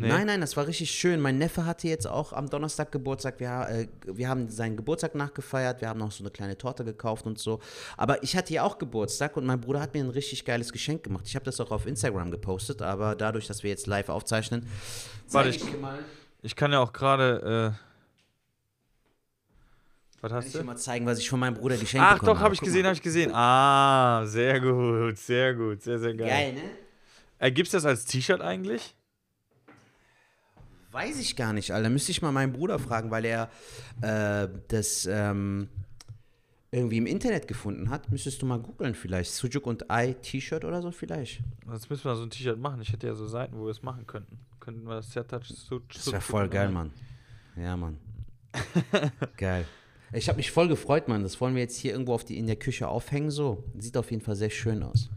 Nee. 0.00 0.06
Nein, 0.06 0.28
nein, 0.28 0.40
das 0.40 0.56
war 0.56 0.68
richtig 0.68 0.92
schön. 0.92 1.18
Mein 1.20 1.38
Neffe 1.38 1.66
hatte 1.66 1.88
jetzt 1.88 2.06
auch 2.06 2.32
am 2.32 2.48
Donnerstag 2.48 2.92
Geburtstag. 2.92 3.40
Wir, 3.40 3.66
äh, 3.68 3.88
wir 4.06 4.28
haben 4.28 4.48
seinen 4.48 4.76
Geburtstag 4.76 5.16
nachgefeiert. 5.16 5.80
Wir 5.80 5.88
haben 5.88 5.98
noch 5.98 6.12
so 6.12 6.22
eine 6.22 6.30
kleine 6.30 6.56
Torte 6.56 6.84
gekauft 6.84 7.26
und 7.26 7.36
so. 7.40 7.58
Aber 7.96 8.22
ich 8.22 8.36
hatte 8.36 8.54
ja 8.54 8.62
auch 8.62 8.78
Geburtstag 8.78 9.36
und 9.36 9.44
mein 9.44 9.60
Bruder 9.60 9.80
hat 9.80 9.94
mir 9.94 10.04
ein 10.04 10.10
richtig 10.10 10.44
geiles 10.44 10.72
Geschenk 10.72 11.02
gemacht. 11.02 11.24
Ich 11.26 11.34
habe 11.34 11.44
das 11.44 11.58
auch 11.58 11.72
auf 11.72 11.84
Instagram 11.84 12.30
gepostet, 12.30 12.80
aber 12.80 13.16
dadurch, 13.16 13.48
dass 13.48 13.64
wir 13.64 13.70
jetzt 13.70 13.88
live 13.88 14.08
aufzeichnen, 14.08 14.68
Warte, 15.30 15.48
ich- 15.48 15.80
mal, 15.80 15.98
Ich 16.42 16.54
kann 16.54 16.70
ja 16.70 16.78
auch 16.78 16.92
gerade. 16.92 17.74
Äh, 17.76 17.84
was 20.20 20.30
kann 20.30 20.36
hast 20.38 20.46
ich 20.46 20.52
du? 20.52 20.58
dir 20.58 20.64
mal 20.64 20.76
zeigen, 20.76 21.06
was 21.06 21.18
ich 21.18 21.28
von 21.28 21.40
meinem 21.40 21.54
Bruder 21.54 21.76
geschenkt 21.76 22.06
Ach 22.08 22.14
bekommen 22.20 22.36
doch, 22.36 22.40
habe 22.44 22.54
ich 22.54 22.60
gesehen, 22.60 22.84
habe 22.86 22.94
ich 22.94 23.02
gesehen. 23.02 23.32
Ah, 23.34 24.24
sehr 24.26 24.60
gut, 24.60 25.16
sehr 25.18 25.54
gut, 25.54 25.82
sehr, 25.82 25.98
sehr 25.98 26.14
geil. 26.14 26.28
Geil, 26.28 26.52
ne? 26.54 26.60
Äh, 27.40 27.50
Gibt 27.50 27.66
es 27.66 27.72
das 27.72 27.84
als 27.84 28.04
T-Shirt 28.04 28.40
eigentlich? 28.40 28.94
Weiß 30.90 31.20
ich 31.20 31.36
gar 31.36 31.52
nicht, 31.52 31.72
Alter. 31.72 31.90
Müsste 31.90 32.12
ich 32.12 32.22
mal 32.22 32.32
meinen 32.32 32.52
Bruder 32.52 32.78
fragen, 32.78 33.10
weil 33.10 33.24
er 33.24 33.50
äh, 34.00 34.48
das 34.68 35.06
ähm, 35.06 35.68
irgendwie 36.70 36.98
im 36.98 37.06
Internet 37.06 37.46
gefunden 37.46 37.90
hat. 37.90 38.10
Müsstest 38.10 38.40
du 38.42 38.46
mal 38.46 38.58
googeln 38.58 38.94
vielleicht. 38.94 39.32
Sujuk 39.32 39.66
und 39.66 39.84
I 39.90 40.14
T-Shirt 40.14 40.64
oder 40.64 40.80
so 40.80 40.90
vielleicht. 40.90 41.40
Jetzt 41.70 41.90
müssen 41.90 42.04
wir 42.04 42.16
so 42.16 42.22
ein 42.22 42.30
T-Shirt 42.30 42.58
machen. 42.58 42.80
Ich 42.80 42.92
hätte 42.92 43.06
ja 43.06 43.14
so 43.14 43.26
Seiten, 43.26 43.58
wo 43.58 43.64
wir 43.64 43.70
es 43.70 43.82
machen 43.82 44.06
könnten. 44.06 44.38
Könnten 44.60 44.86
wir 44.86 44.96
das 44.96 45.10
Touch 45.10 45.48
so 45.48 45.80
Das 45.80 46.12
wäre 46.12 46.20
voll 46.20 46.48
geil, 46.48 46.70
Mann. 46.70 46.90
Ja, 47.56 47.76
Mann. 47.76 47.98
geil. 49.36 49.66
Ich 50.12 50.28
habe 50.28 50.36
mich 50.36 50.50
voll 50.50 50.68
gefreut, 50.68 51.08
Mann. 51.08 51.22
Das 51.22 51.40
wollen 51.40 51.54
wir 51.54 51.62
jetzt 51.62 51.76
hier 51.76 51.92
irgendwo 51.92 52.14
auf 52.14 52.24
die, 52.24 52.38
in 52.38 52.46
der 52.46 52.56
Küche 52.56 52.88
aufhängen. 52.88 53.30
So. 53.30 53.64
Sieht 53.78 53.96
auf 53.96 54.10
jeden 54.10 54.22
Fall 54.22 54.36
sehr 54.36 54.50
schön 54.50 54.82
aus. 54.82 55.10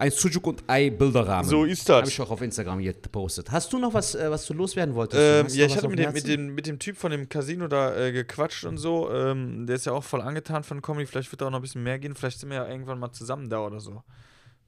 Ein 0.00 0.10
Sujuk 0.10 0.46
und 0.46 0.64
Ei 0.66 0.90
Bilderrahmen. 0.90 1.48
So 1.48 1.64
ist 1.64 1.88
das. 1.88 1.96
Habe 1.98 2.08
ich 2.08 2.20
auch 2.20 2.30
auf 2.30 2.40
Instagram 2.40 2.80
gepostet. 2.82 3.50
Hast 3.50 3.72
du 3.72 3.78
noch 3.78 3.92
was, 3.94 4.14
äh, 4.14 4.30
was 4.30 4.46
du 4.46 4.54
loswerden 4.54 4.94
wolltest? 4.94 5.20
Ähm, 5.22 5.46
ja, 5.58 5.66
ich 5.66 5.76
hatte 5.76 5.88
mit 5.88 5.98
dem 5.98 6.12
mit, 6.12 6.26
dem, 6.26 6.54
mit 6.54 6.66
dem 6.66 6.78
Typ 6.78 6.96
von 6.96 7.10
dem 7.10 7.28
Casino 7.28 7.68
da 7.68 7.94
äh, 7.96 8.10
gequatscht 8.12 8.64
und 8.64 8.78
so. 8.78 9.10
Ähm, 9.12 9.66
der 9.66 9.76
ist 9.76 9.86
ja 9.86 9.92
auch 9.92 10.02
voll 10.04 10.22
angetan 10.22 10.62
von 10.64 10.80
Comedy. 10.82 11.06
Vielleicht 11.06 11.30
wird 11.30 11.40
da 11.42 11.46
auch 11.46 11.50
noch 11.50 11.58
ein 11.58 11.62
bisschen 11.62 11.82
mehr 11.82 11.98
gehen. 11.98 12.14
Vielleicht 12.14 12.40
sind 12.40 12.48
wir 12.48 12.56
ja 12.56 12.68
irgendwann 12.68 12.98
mal 12.98 13.12
zusammen 13.12 13.48
da 13.50 13.60
oder 13.60 13.78
so. 13.80 14.02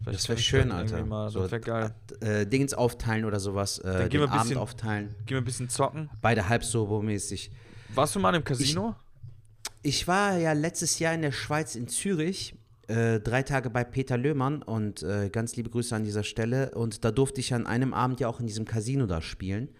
Vielleicht 0.03 0.19
Das 0.21 0.29
wäre 0.29 0.39
ich 0.39 0.47
schön, 0.47 0.69
dann 0.69 0.79
Alter. 0.79 1.05
Mal, 1.07 1.31
das 1.33 1.51
wäre 1.51 1.61
geil. 1.61 1.95
Äh, 2.21 2.47
Dingens 2.47 2.75
aufteilen 2.75 3.25
oder 3.25 3.41
sowas. 3.41 3.79
Äh, 3.79 3.83
gehen 3.83 4.11
den 4.11 4.21
wir 4.21 4.25
ein 4.25 4.31
Abend 4.31 4.43
bisschen- 4.45 4.59
aufteilen. 4.59 5.09
Gehen 5.27 5.37
wir 5.37 5.39
ein 5.39 5.45
bisschen 5.45 5.69
zocken. 5.69 6.11
Beide 6.21 6.49
halb 6.49 6.65
so 6.65 7.01
mäßig. 7.01 7.51
Warst 7.95 8.15
du 8.15 8.21
mal 8.21 8.35
im 8.35 8.45
Casino? 8.45 8.97
Ich 9.83 10.07
war 10.07 10.37
ja 10.37 10.53
letztes 10.53 10.99
Jahr 10.99 11.15
in 11.15 11.23
der 11.23 11.33
Schweiz 11.33 11.75
in 11.75 11.89
Zürich, 11.89 12.55
äh, 12.93 13.21
drei 13.21 13.43
Tage 13.43 13.71
bei 13.71 13.85
Peter 13.85 14.19
Löhmann 14.19 14.63
und 14.63 15.03
äh, 15.03 15.31
ganz 15.31 15.57
liebe 15.57 15.71
Grüße 15.71 15.97
an 15.97 16.05
dieser 16.05 16.25
Stelle. 16.25 16.73
Und 16.75 17.05
da 17.05 17.11
durfte 17.11 17.41
ich 17.41 17.55
an 17.55 17.67
einem 17.67 17.95
Abend 17.95 18.21
ja 18.21 18.29
auch 18.29 18.39
in 18.39 18.47
diesem 18.47 18.67
Casino 18.67 19.07
da 19.07 19.23
spielen. 19.23 19.71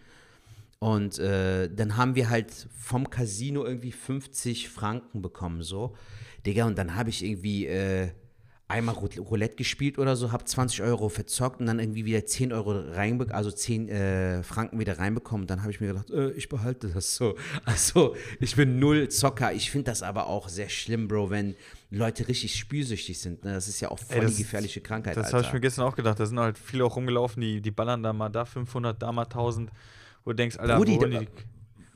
Und 0.79 1.19
äh, 1.19 1.69
dann 1.69 1.97
haben 1.97 2.15
wir 2.15 2.31
halt 2.31 2.51
vom 2.77 3.11
Casino 3.11 3.65
irgendwie 3.65 3.93
50 3.93 4.69
Franken 4.69 5.21
bekommen, 5.21 5.63
so. 5.63 5.95
Digga, 6.47 6.67
und 6.67 6.77
dann 6.77 6.97
habe 6.97 7.11
ich 7.11 7.25
irgendwie 7.25 7.67
äh, 7.67 8.09
einmal 8.73 8.95
Roul- 8.95 9.21
Roulette 9.21 9.57
gespielt 9.57 9.99
oder 9.99 10.17
so, 10.17 10.33
habe 10.33 10.45
20 10.45 10.83
Euro 10.83 11.09
verzockt 11.09 11.61
und 11.61 11.67
dann 11.67 11.79
irgendwie 11.79 12.05
wieder 12.05 12.25
10 12.27 12.53
Euro 12.53 12.73
reinbekommen, 12.73 13.37
also 13.37 13.51
10 13.51 13.89
äh, 13.89 14.43
Franken 14.43 14.79
wieder 14.81 14.99
reinbekommen. 14.99 15.47
Dann 15.47 15.61
habe 15.63 15.71
ich 15.71 15.81
mir 15.81 15.89
gedacht, 15.89 16.11
äh, 16.11 16.31
ich 16.33 16.49
behalte 16.49 16.89
das 16.89 17.15
so. 17.15 17.37
Also, 17.65 18.17
ich 18.41 18.57
bin 18.57 18.79
null 18.79 19.09
Zocker. 19.09 19.53
Ich 19.53 19.71
finde 19.71 19.91
das 19.91 20.03
aber 20.03 20.27
auch 20.27 20.49
sehr 20.49 20.69
schlimm, 20.69 21.07
Bro, 21.07 21.31
wenn 21.31 21.55
Leute 21.91 22.27
richtig 22.27 22.57
spielsüchtig 22.57 23.19
sind. 23.21 23.45
Ne? 23.45 23.53
Das 23.53 23.69
ist 23.69 23.81
ja 23.81 23.91
auch 23.91 23.99
voll 23.99 24.25
Ey, 24.25 24.27
die 24.27 24.37
gefährliche 24.37 24.81
Krankheit, 24.81 25.17
Das 25.17 25.33
habe 25.33 25.45
ich 25.45 25.53
mir 25.53 25.61
gestern 25.61 25.85
auch 25.85 25.95
gedacht. 25.95 26.19
Da 26.19 26.27
sind 26.27 26.41
halt 26.41 26.59
viele 26.59 26.85
auch 26.85 26.97
rumgelaufen, 26.97 27.41
die, 27.41 27.61
die 27.61 27.71
ballern 27.71 28.03
da 28.03 28.13
mal 28.13 28.31
da 28.31 28.45
500, 28.45 29.01
da 29.01 29.13
mal 29.13 29.25
1000. 29.25 29.71
Wo 30.25 30.31
du 30.31 30.37
denkst, 30.37 30.59
Alter, 30.59 30.77
Brudi, 30.77 30.97
wo 30.99 31.05
die, 31.05 31.29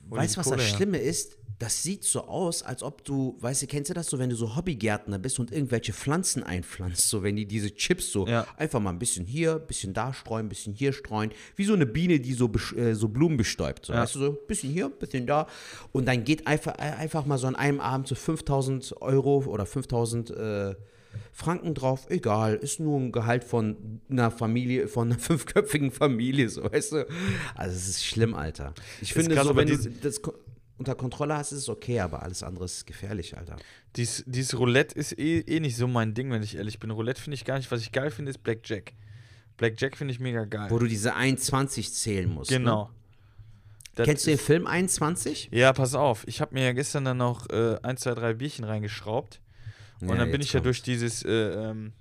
Weißt 0.09 0.37
du, 0.37 0.41
was 0.41 0.47
Kohle 0.47 0.57
das 0.59 0.67
her? 0.67 0.77
Schlimme 0.77 0.99
ist? 0.99 1.39
Das 1.59 1.83
sieht 1.83 2.05
so 2.05 2.25
aus, 2.27 2.63
als 2.63 2.83
ob 2.83 3.03
du, 3.05 3.35
weißt 3.41 3.63
du, 3.63 3.67
kennst 3.67 3.89
du 3.89 3.95
das 3.95 4.09
so, 4.09 4.19
wenn 4.19 4.29
du 4.29 4.37
so 4.37 4.57
Hobbygärtner 4.57 5.19
bist 5.19 5.39
und 5.39 5.51
irgendwelche 5.53 5.95
Pflanzen 5.95 6.43
einpflanzt, 6.43 7.09
so 7.09 7.23
wenn 7.23 7.35
die 7.37 7.47
diese 7.47 7.75
Chips 7.75 8.13
so 8.13 8.27
Ja. 8.27 8.47
einfach 8.59 8.79
mal 8.79 8.91
ein 8.91 8.99
bisschen 8.99 9.25
hier, 9.25 9.55
ein 9.55 9.67
bisschen 9.67 9.95
da 9.95 10.13
streuen, 10.13 10.47
ein 10.47 10.49
bisschen 10.51 10.75
hier 10.75 10.93
streuen, 10.93 11.31
wie 11.57 11.65
so 11.65 11.73
eine 11.73 11.87
Biene, 11.87 12.21
die 12.21 12.35
so, 12.35 12.51
äh, 12.77 12.93
so 12.95 13.09
Blumen 13.09 13.39
bestäubt, 13.39 13.87
so, 13.87 13.95
Ja. 13.95 14.03
weißt 14.03 14.17
du, 14.17 14.19
so 14.19 14.27
ein 14.33 14.37
bisschen 14.47 14.71
hier, 14.71 14.87
ein 14.87 14.99
bisschen 14.99 15.27
da 15.27 15.47
und 15.93 16.07
dann 16.07 16.25
geht 16.25 16.47
einfach, 16.47 16.75
äh, 16.79 16.93
einfach 16.99 17.25
mal 17.25 17.39
so 17.39 17.47
an 17.47 17.57
einem 17.57 17.81
Abend 17.81 18.07
so 18.09 18.15
5000 18.15 19.01
Euro 19.01 19.45
oder 19.47 19.65
5000 19.65 20.31
äh, 20.31 20.75
Franken 21.33 21.75
drauf, 21.75 22.07
egal, 22.11 22.57
ist 22.57 22.81
nur 22.81 22.99
ein 23.01 23.13
Gehalt 23.13 23.45
von 23.45 24.01
einer 24.11 24.31
Familie, 24.31 24.89
von 24.89 25.09
einer 25.11 25.19
fünfköpfigen 25.19 25.91
Familie, 25.91 26.51
so, 26.51 26.65
weißt 26.65 26.93
du. 26.93 27.07
Also 27.55 27.77
es 27.77 27.89
ist 27.89 28.05
schlimm, 28.05 28.35
Alter. 28.35 28.75
Ich 29.01 29.15
finde 29.15 29.43
so, 29.43 29.57
wenn 29.57 29.69
du 29.69 29.77
das 30.03 30.21
unter 30.79 30.95
Kontrolle 30.95 31.37
hast, 31.37 31.53
ist 31.53 31.61
es 31.61 31.69
okay, 31.69 32.01
aber 32.01 32.23
alles 32.23 32.43
andere 32.43 32.65
ist 32.67 32.87
gefährlich, 32.87 33.37
Alter. 33.37 33.57
Dies, 33.97 34.25
dieses 34.27 34.59
Roulette 34.59 34.95
ist 34.95 35.19
eh, 35.19 35.41
eh 35.41 35.61
nicht 35.61 35.77
so 35.77 35.87
mein 35.89 36.15
Ding, 36.15 36.31
wenn 36.31 36.43
ich 36.43 36.57
ehrlich 36.57 36.79
bin. 36.79 36.91
Roulette 36.91 37.21
finde 37.21 37.35
ich 37.35 37.45
gar 37.45 37.57
nicht. 37.57 37.71
Was 37.71 37.81
ich 37.81 37.93
geil 37.93 38.11
finde, 38.11 38.31
ist 38.31 38.43
Blackjack. 38.43 38.93
Blackjack 39.57 39.97
finde 39.97 40.13
ich 40.13 40.21
mega 40.21 40.45
geil. 40.45 40.71
Wo 40.71 40.79
du 40.79 40.87
diese 40.87 41.15
21 41.15 41.93
zählen 41.95 42.29
musst. 42.29 42.51
genau. 42.51 42.91
Ne? 43.97 44.05
Kennst 44.05 44.27
du 44.27 44.31
den 44.31 44.39
Film 44.39 44.67
21? 44.67 45.49
Ja, 45.53 45.73
pass 45.73 45.95
auf. 45.95 46.25
Ich 46.29 46.43
habe 46.43 46.53
mir 46.55 46.65
ja 46.65 46.73
gestern 46.75 47.07
dann 47.07 47.17
noch 47.17 47.49
äh, 47.49 47.79
ein, 47.83 47.97
zwei, 47.97 48.13
drei 48.13 48.35
Bierchen 48.35 48.65
reingeschraubt. 48.67 49.41
Und 50.03 50.11
Ja, 50.11 50.17
dann 50.17 50.31
bin 50.31 50.43
ich 50.43 50.53
ja 50.53 50.61
kommt's. 50.61 50.65
durch 50.65 50.83
dieses, 50.83 51.23
äh, 51.25 51.31
ähm, 51.31 51.93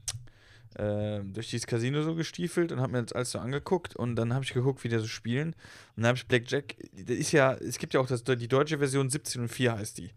äh, 0.78 1.22
durch 1.24 1.50
dieses 1.50 1.68
Casino 1.68 2.02
so 2.04 2.16
gestiefelt 2.16 2.72
und 2.72 2.80
habe 2.82 2.92
mir 2.94 3.04
das 3.04 3.14
alles 3.14 3.32
so 3.32 3.40
angeguckt 3.40 3.96
und 3.96 4.16
dann 4.16 4.34
habe 4.34 4.44
ich 4.46 4.54
geguckt, 4.54 4.84
wie 4.84 4.90
die 4.90 4.98
so 5.00 5.08
spielen. 5.08 5.50
Und 5.96 6.04
dann 6.04 6.08
habe 6.08 6.18
ich 6.18 6.28
Blackjack, 6.28 6.76
das 6.94 7.16
ist 7.18 7.32
ja, 7.32 7.54
es 7.54 7.78
gibt 7.78 7.94
ja 7.94 8.00
auch 8.00 8.08
das, 8.08 8.24
die 8.24 8.48
deutsche 8.48 8.78
Version 8.78 9.10
17 9.10 9.42
und 9.44 9.48
4 9.50 9.78
heißt 9.78 9.98
die. 9.98 10.12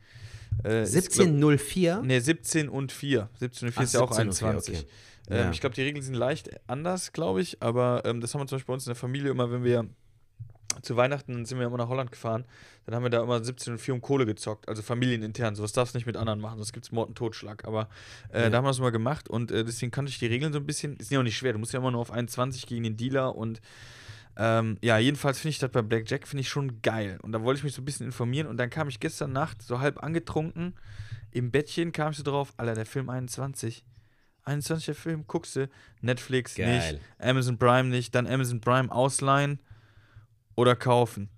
Äh, 0.64 0.82
ist, 0.82 0.92
glaub- 0.92 1.26
1704? 1.26 2.02
Ne, 2.02 2.20
17 2.20 2.68
und 2.68 2.90
4. 2.92 3.28
17 3.38 3.68
und 3.68 3.72
4 3.72 3.80
Ach, 3.80 3.84
ist 3.84 3.94
ja 3.94 4.00
auch 4.00 4.12
17 4.12 4.28
und 4.28 4.34
4, 4.36 4.48
21. 4.48 4.78
okay. 4.78 4.88
Ähm, 5.30 5.36
Ja. 5.36 5.50
Ich 5.50 5.60
glaube, 5.60 5.74
die 5.74 5.82
Regeln 5.82 6.02
sind 6.02 6.14
leicht 6.14 6.50
anders, 6.68 7.12
glaube 7.12 7.40
ich, 7.42 7.62
aber 7.62 8.02
ähm, 8.04 8.20
das 8.20 8.32
haben 8.34 8.40
wir 8.40 8.46
zum 8.46 8.56
Beispiel 8.56 8.68
bei 8.68 8.74
uns 8.74 8.86
in 8.86 8.90
der 8.90 8.96
Familie 8.96 9.30
immer, 9.30 9.50
wenn 9.52 9.62
wir 9.62 9.86
zu 10.82 10.96
Weihnachten 10.96 11.44
sind 11.44 11.58
wir 11.58 11.66
immer 11.66 11.78
nach 11.78 11.88
Holland 11.88 12.10
gefahren, 12.12 12.44
dann 12.84 12.94
haben 12.94 13.02
wir 13.02 13.10
da 13.10 13.22
immer 13.22 13.42
17 13.42 13.74
und 13.74 13.78
4 13.78 13.94
um 13.94 14.00
Kohle 14.00 14.26
gezockt, 14.26 14.68
also 14.68 14.82
familienintern. 14.82 15.54
Sowas 15.54 15.72
darfst 15.72 15.94
du 15.94 15.98
nicht 15.98 16.06
mit 16.06 16.16
anderen 16.16 16.40
machen, 16.40 16.58
sonst 16.58 16.72
gibt 16.72 16.86
es 16.86 16.92
Mord 16.92 17.08
und 17.08 17.14
Totschlag. 17.16 17.64
Aber 17.66 17.88
äh, 18.32 18.42
Ja. 18.42 18.50
da 18.50 18.58
haben 18.58 18.64
wir 18.64 18.68
das 18.70 18.78
mal 18.80 18.90
gemacht 18.90 19.28
und 19.28 19.50
äh, 19.50 19.64
deswegen 19.64 19.90
kannte 19.90 20.10
ich 20.10 20.18
die 20.18 20.26
Regeln 20.26 20.52
so 20.52 20.58
ein 20.58 20.66
bisschen. 20.66 20.96
Ist 20.96 21.10
ja 21.10 21.18
auch 21.18 21.22
nicht 21.24 21.36
schwer, 21.36 21.52
du 21.52 21.58
musst 21.58 21.72
ja 21.72 21.80
immer 21.80 21.90
nur 21.90 22.00
auf 22.00 22.10
21 22.10 22.66
gegen 22.66 22.84
den 22.84 22.96
Dealer 22.96 23.34
und 23.34 23.60
ähm, 24.36 24.78
ja, 24.82 24.98
jedenfalls 24.98 25.40
finde 25.40 25.50
ich 25.50 25.58
das 25.58 25.70
bei 25.70 25.82
Blackjack 25.82 26.28
finde 26.28 26.42
ich 26.42 26.48
schon 26.48 26.80
geil. 26.82 27.18
Und 27.22 27.32
da 27.32 27.42
wollte 27.42 27.58
ich 27.58 27.64
mich 27.64 27.74
so 27.74 27.82
ein 27.82 27.84
bisschen 27.84 28.06
informieren 28.06 28.46
und 28.46 28.56
dann 28.56 28.70
kam 28.70 28.88
ich 28.88 29.00
gestern 29.00 29.32
Nacht 29.32 29.62
so 29.62 29.80
halb 29.80 30.02
angetrunken 30.02 30.74
im 31.32 31.50
Bettchen, 31.50 31.90
kam 31.92 32.12
ich 32.12 32.18
so 32.18 32.22
drauf, 32.22 32.54
Alter, 32.56 32.74
der 32.74 32.86
Film 32.86 33.10
21. 33.10 33.84
21er 34.46 34.94
Film, 34.94 35.24
guckst 35.26 35.56
du, 35.56 35.68
Netflix 36.00 36.54
Geil. 36.54 36.74
nicht, 36.92 37.00
Amazon 37.18 37.58
Prime 37.58 37.88
nicht, 37.90 38.14
dann 38.14 38.26
Amazon 38.26 38.60
Prime 38.60 38.90
ausleihen 38.90 39.58
oder 40.58 40.74
kaufen. 40.76 41.28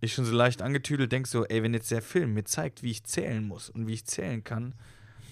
Ich 0.00 0.14
schon 0.14 0.24
so 0.24 0.32
leicht 0.32 0.62
angetüdelt, 0.62 1.10
denk 1.10 1.26
so, 1.26 1.44
ey, 1.46 1.62
wenn 1.64 1.74
jetzt 1.74 1.90
der 1.90 2.00
Film 2.02 2.34
mir 2.34 2.44
zeigt, 2.44 2.84
wie 2.84 2.92
ich 2.92 3.02
zählen 3.02 3.44
muss 3.46 3.68
und 3.68 3.88
wie 3.88 3.94
ich 3.94 4.04
zählen 4.04 4.44
kann, 4.44 4.74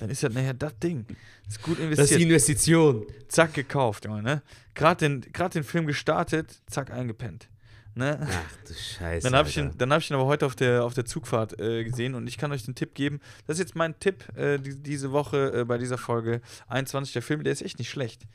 dann 0.00 0.10
ist 0.10 0.24
das 0.24 0.34
nachher 0.34 0.52
das 0.54 0.76
Ding. 0.80 1.06
Ist 1.48 1.62
gut 1.62 1.78
Das 1.78 1.84
ist 1.84 1.90
investiert. 1.92 2.20
die 2.20 2.24
Investition. 2.24 3.06
zack, 3.28 3.54
gekauft, 3.54 4.04
Junge, 4.04 4.22
ne? 4.22 4.42
Gerade 4.74 5.08
den, 5.08 5.20
grad 5.32 5.54
den 5.54 5.62
Film 5.62 5.86
gestartet, 5.86 6.60
zack, 6.66 6.90
eingepennt. 6.90 7.48
Ne? 7.94 8.18
Ach 8.20 8.66
du 8.66 8.74
Scheiße. 8.74 9.24
Dann 9.26 9.38
habe 9.38 9.48
ich, 9.48 9.56
ihn- 9.56 9.72
dann 9.78 9.90
hab 9.92 10.00
ich 10.02 10.10
ihn 10.10 10.14
aber 10.14 10.26
heute 10.26 10.44
auf 10.44 10.54
der, 10.56 10.84
auf 10.84 10.92
der 10.94 11.04
Zugfahrt 11.06 11.58
äh, 11.60 11.84
gesehen 11.84 12.14
und 12.16 12.26
ich 12.26 12.36
kann 12.36 12.50
euch 12.52 12.64
den 12.64 12.74
Tipp 12.74 12.94
geben. 12.94 13.20
Das 13.46 13.54
ist 13.56 13.60
jetzt 13.60 13.74
mein 13.76 13.98
Tipp 14.00 14.24
äh, 14.36 14.58
die, 14.58 14.74
diese 14.76 15.12
Woche 15.12 15.60
äh, 15.60 15.64
bei 15.64 15.78
dieser 15.78 15.96
Folge 15.96 16.42
21. 16.68 17.12
Der 17.14 17.22
Film, 17.22 17.42
der 17.44 17.52
ist 17.54 17.62
echt 17.62 17.78
nicht 17.78 17.88
schlecht. 17.88 18.26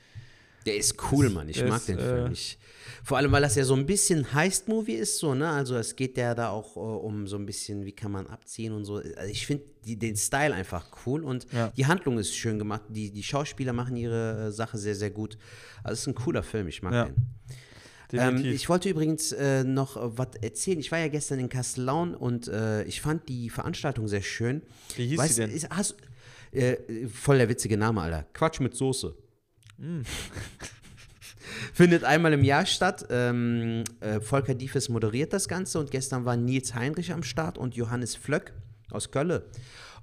Der 0.65 0.75
ist 0.77 0.95
cool, 1.11 1.29
Mann. 1.29 1.49
Ich 1.49 1.57
der 1.57 1.67
mag 1.69 1.85
den 1.85 1.97
äh, 1.97 2.01
Film. 2.01 2.31
Ich, 2.31 2.57
vor 3.03 3.17
allem, 3.17 3.31
weil 3.31 3.41
das 3.41 3.55
ja 3.55 3.63
so 3.63 3.73
ein 3.75 3.85
bisschen 3.85 4.31
Heist-Movie 4.33 4.93
ist, 4.93 5.17
so, 5.17 5.33
ne? 5.33 5.49
Also 5.49 5.75
es 5.75 5.95
geht 5.95 6.17
ja 6.17 6.35
da 6.35 6.49
auch 6.49 6.75
äh, 6.75 6.79
um 6.79 7.25
so 7.27 7.35
ein 7.37 7.45
bisschen, 7.45 7.83
wie 7.85 7.91
kann 7.93 8.11
man 8.11 8.27
abziehen 8.27 8.73
und 8.73 8.85
so. 8.85 8.97
Also 8.97 9.31
ich 9.31 9.47
finde 9.47 9.65
den 9.85 10.15
Style 10.15 10.53
einfach 10.53 10.85
cool 11.05 11.23
und 11.23 11.47
Ja. 11.51 11.69
die 11.75 11.87
Handlung 11.87 12.19
ist 12.19 12.35
schön 12.35 12.59
gemacht. 12.59 12.83
Die, 12.89 13.11
die 13.11 13.23
Schauspieler 13.23 13.73
machen 13.73 13.95
ihre 13.95 14.47
äh, 14.47 14.51
Sache 14.51 14.77
sehr, 14.77 14.95
sehr 14.95 15.09
gut. 15.09 15.37
Also 15.83 15.93
es 15.93 15.99
ist 16.01 16.07
ein 16.07 16.15
cooler 16.15 16.43
Film, 16.43 16.67
ich 16.67 16.81
mag 16.83 16.93
Ja. 16.93 17.05
den. 17.05 17.15
Ähm, 18.13 18.43
ich 18.45 18.67
wollte 18.67 18.89
übrigens 18.89 19.31
äh, 19.31 19.63
noch 19.63 19.95
was 20.17 20.35
erzählen. 20.41 20.79
Ich 20.79 20.91
war 20.91 20.99
ja 20.99 21.07
gestern 21.07 21.39
in 21.39 21.47
Kastellaun 21.49 22.13
und 22.13 22.49
äh, 22.49 22.83
ich 22.83 22.99
fand 22.99 23.29
die 23.29 23.49
Veranstaltung 23.49 24.07
sehr 24.09 24.21
schön. 24.21 24.61
Wie 24.97 25.07
hieß 25.07 25.17
weißt, 25.17 25.37
die 25.37 25.41
denn? 25.41 25.49
Ist, 25.51 25.69
hast, 25.69 25.95
äh, 26.51 26.75
voll 27.07 27.37
der 27.37 27.47
witzige 27.47 27.77
Name, 27.77 28.01
Alter. 28.01 28.25
Quatsch 28.33 28.59
mit 28.59 28.75
Soße. 28.75 29.15
Mm. 29.77 30.01
Findet 31.73 32.03
einmal 32.03 32.33
im 32.33 32.43
Jahr 32.43 32.65
statt. 32.65 33.05
Ähm, 33.09 33.83
äh, 33.99 34.19
Volker 34.19 34.53
Diefes 34.53 34.89
moderiert 34.89 35.33
das 35.33 35.47
Ganze 35.47 35.79
und 35.79 35.91
gestern 35.91 36.25
war 36.25 36.37
Nils 36.37 36.75
Heinrich 36.75 37.11
am 37.11 37.23
Start 37.23 37.57
und 37.57 37.75
Johannes 37.75 38.15
Flöck 38.15 38.53
aus 38.91 39.11
Kölle. 39.11 39.49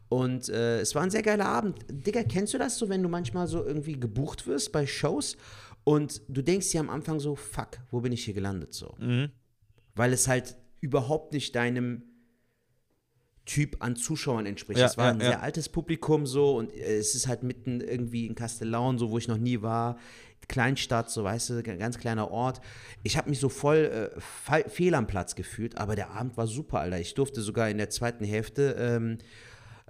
Und 0.09 0.49
äh, 0.49 0.81
es 0.81 0.95
war 0.95 1.03
ein 1.03 1.11
sehr 1.11 1.23
geiler 1.23 1.47
Abend. 1.47 1.85
Digga, 1.91 2.23
kennst 2.23 2.55
du 2.55 2.59
das 2.59 2.79
so, 2.79 2.89
wenn 2.89 3.03
du 3.03 3.09
manchmal 3.09 3.47
so 3.47 3.65
irgendwie 3.65 3.99
gebucht 3.99 4.47
wirst 4.47 4.73
bei 4.73 4.87
Shows 4.87 5.37
und 5.85 6.23
du 6.29 6.43
denkst 6.43 6.71
dir 6.71 6.81
am 6.81 6.91
Anfang 6.91 7.21
so, 7.21 7.37
fuck, 7.37 7.79
wo 7.91 8.01
bin 8.01 8.13
ich 8.13 8.25
hier 8.25 8.35
gelandet 8.35 8.75
so? 8.75 8.95
Mhm. 8.99 9.31
Weil 9.95 10.13
es 10.13 10.29
halt 10.29 10.57
überhaupt 10.81 11.33
nicht 11.33 11.55
deinem 11.55 12.03
Typ 13.49 13.77
an 13.81 13.97
Zuschauern 13.97 14.45
entspricht. 14.47 14.79
Ja, 14.79 14.87
es 14.87 14.99
war 14.99 15.07
ja, 15.07 15.11
ein 15.13 15.21
ja. 15.21 15.27
sehr 15.27 15.43
altes 15.43 15.69
Publikum 15.71 16.27
so 16.27 16.57
und 16.57 16.73
äh, 16.73 16.99
es 16.99 17.15
ist 17.15 17.27
halt 17.27 17.43
mitten 17.43 17.81
irgendwie 17.81 18.27
in 18.27 18.35
Castellaun, 18.35 18.99
so 18.99 19.11
wo 19.11 19.17
ich 19.19 19.27
noch 19.27 19.39
nie 19.39 19.63
war. 19.63 19.99
Kleinstadt, 20.49 21.11
so 21.11 21.25
weißt 21.25 21.51
du, 21.51 21.63
ganz 21.63 21.99
kleiner 21.99 22.31
Ort. 22.31 22.61
Ich 23.03 23.17
habe 23.19 23.29
mich 23.29 23.39
so 23.39 23.49
voll 23.49 24.11
äh, 24.17 24.21
fe- 24.21 24.69
fehl 24.69 24.95
am 24.95 25.07
Platz 25.07 25.35
gefühlt, 25.35 25.77
aber 25.77 25.95
der 25.97 26.11
Abend 26.11 26.37
war 26.37 26.47
super, 26.47 26.81
Alter. 26.81 26.99
Ich 26.99 27.15
durfte 27.15 27.43
sogar 27.43 27.69
in 27.69 27.77
der 27.77 27.91
zweiten 27.91 28.25
Hälfte, 28.25 28.77
ähm, 28.79 29.19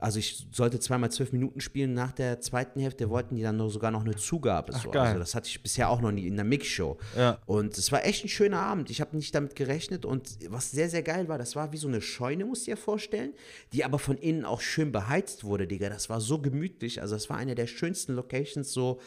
also 0.01 0.19
ich 0.19 0.47
sollte 0.53 0.81
zweimal 0.81 1.11
zwölf 1.11 1.33
Minuten 1.33 1.61
spielen. 1.61 1.95
Nach 1.95 2.13
der 2.13 2.41
zweiten 2.41 2.81
Hälfte 2.81 3.11
wollten 3.11 3.37
die 3.37 3.43
dann 3.43 3.57
noch, 3.57 3.69
sogar 3.69 3.91
noch 3.91 4.05
eine 4.05 4.17
Zugabe. 4.17 4.73
Ach, 4.75 4.83
so. 4.83 4.91
Also 4.91 5.19
das 5.19 5.35
hatte 5.35 5.49
ich 5.49 5.63
bisher 5.63 5.91
auch 5.91 6.01
noch 6.01 6.13
nie 6.13 6.27
in 6.27 6.37
der 6.37 6.45
Mixshow. 6.45 6.99
Ja. 7.17 7.39
Und 7.47 7.77
es 7.77 7.93
war 7.93 8.05
echt 8.05 8.25
ein 8.25 8.29
schöner 8.29 8.61
Abend. 8.61 8.91
Ich 8.91 9.01
habe 9.01 9.17
nicht 9.17 9.35
damit 9.35 9.57
gerechnet. 9.57 10.05
Und 10.05 10.39
was 10.49 10.71
sehr, 10.71 10.89
sehr 10.89 11.03
geil 11.03 11.29
war, 11.29 11.39
das 11.39 11.57
war 11.57 11.73
wie 11.73 11.77
so 11.77 11.89
eine 11.89 12.01
Scheune, 12.01 12.45
musst 12.45 12.67
du 12.67 12.73
dir 12.73 12.77
vorstellen, 12.77 13.33
die 13.73 13.85
aber 13.85 13.99
von 13.99 14.17
innen 14.17 14.45
auch 14.45 14.61
schön 14.61 14.93
beheizt 14.93 15.45
wurde, 15.45 15.67
Digga. 15.67 15.89
Das 15.89 16.09
war 16.09 16.21
so 16.21 16.41
gemütlich. 16.41 17.01
Also, 17.03 17.15
das 17.15 17.31
war 17.31 17.37
eine 17.37 17.55
der 17.55 17.67
schönsten 17.67 18.15
Locations 18.15 18.73
so 18.73 19.01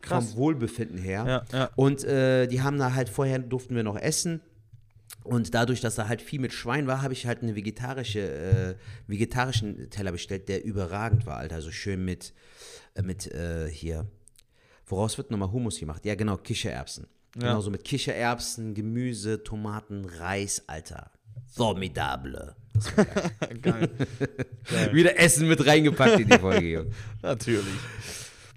Krass. 0.00 0.30
vom 0.30 0.36
Wohlbefinden 0.36 0.98
her. 0.98 1.44
Ja, 1.52 1.58
ja. 1.58 1.70
Und 1.76 2.04
äh, 2.04 2.46
die 2.46 2.62
haben 2.62 2.78
da 2.78 2.94
halt 2.94 3.08
vorher 3.08 3.38
durften 3.38 3.74
wir 3.74 3.82
noch 3.82 3.96
essen. 3.96 4.40
Und 5.24 5.54
dadurch, 5.54 5.80
dass 5.80 5.96
da 5.96 6.08
halt 6.08 6.22
viel 6.22 6.40
mit 6.40 6.52
Schwein 6.52 6.86
war, 6.86 7.02
habe 7.02 7.12
ich 7.12 7.26
halt 7.26 7.42
einen 7.42 7.54
vegetarische, 7.54 8.20
äh, 8.20 8.74
vegetarischen 9.06 9.90
Teller 9.90 10.12
bestellt, 10.12 10.48
der 10.48 10.64
überragend 10.64 11.26
war, 11.26 11.36
Alter. 11.36 11.56
Also 11.56 11.70
schön 11.70 12.04
mit, 12.04 12.32
äh, 12.94 13.02
mit 13.02 13.26
äh, 13.32 13.68
hier 13.68 14.06
Woraus 14.88 15.18
wird 15.18 15.30
nochmal 15.30 15.52
Hummus 15.52 15.78
gemacht? 15.78 16.04
Ja, 16.06 16.14
genau, 16.14 16.36
Kichererbsen. 16.38 17.06
Ja. 17.36 17.48
Genauso 17.48 17.70
mit 17.70 17.84
Kichererbsen, 17.84 18.74
Gemüse, 18.74 19.42
Tomaten, 19.42 20.04
Reis, 20.04 20.62
Alter. 20.66 21.10
Formidable. 21.46 22.56
Das 22.72 22.96
war 22.96 23.04
geil. 23.04 23.90
Geil. 24.70 24.94
Wieder 24.94 25.18
Essen 25.18 25.48
mit 25.48 25.64
reingepackt 25.66 26.20
in 26.20 26.28
die 26.28 26.38
Folge, 26.38 26.66
Junge. 26.66 26.90
Natürlich. 27.22 27.64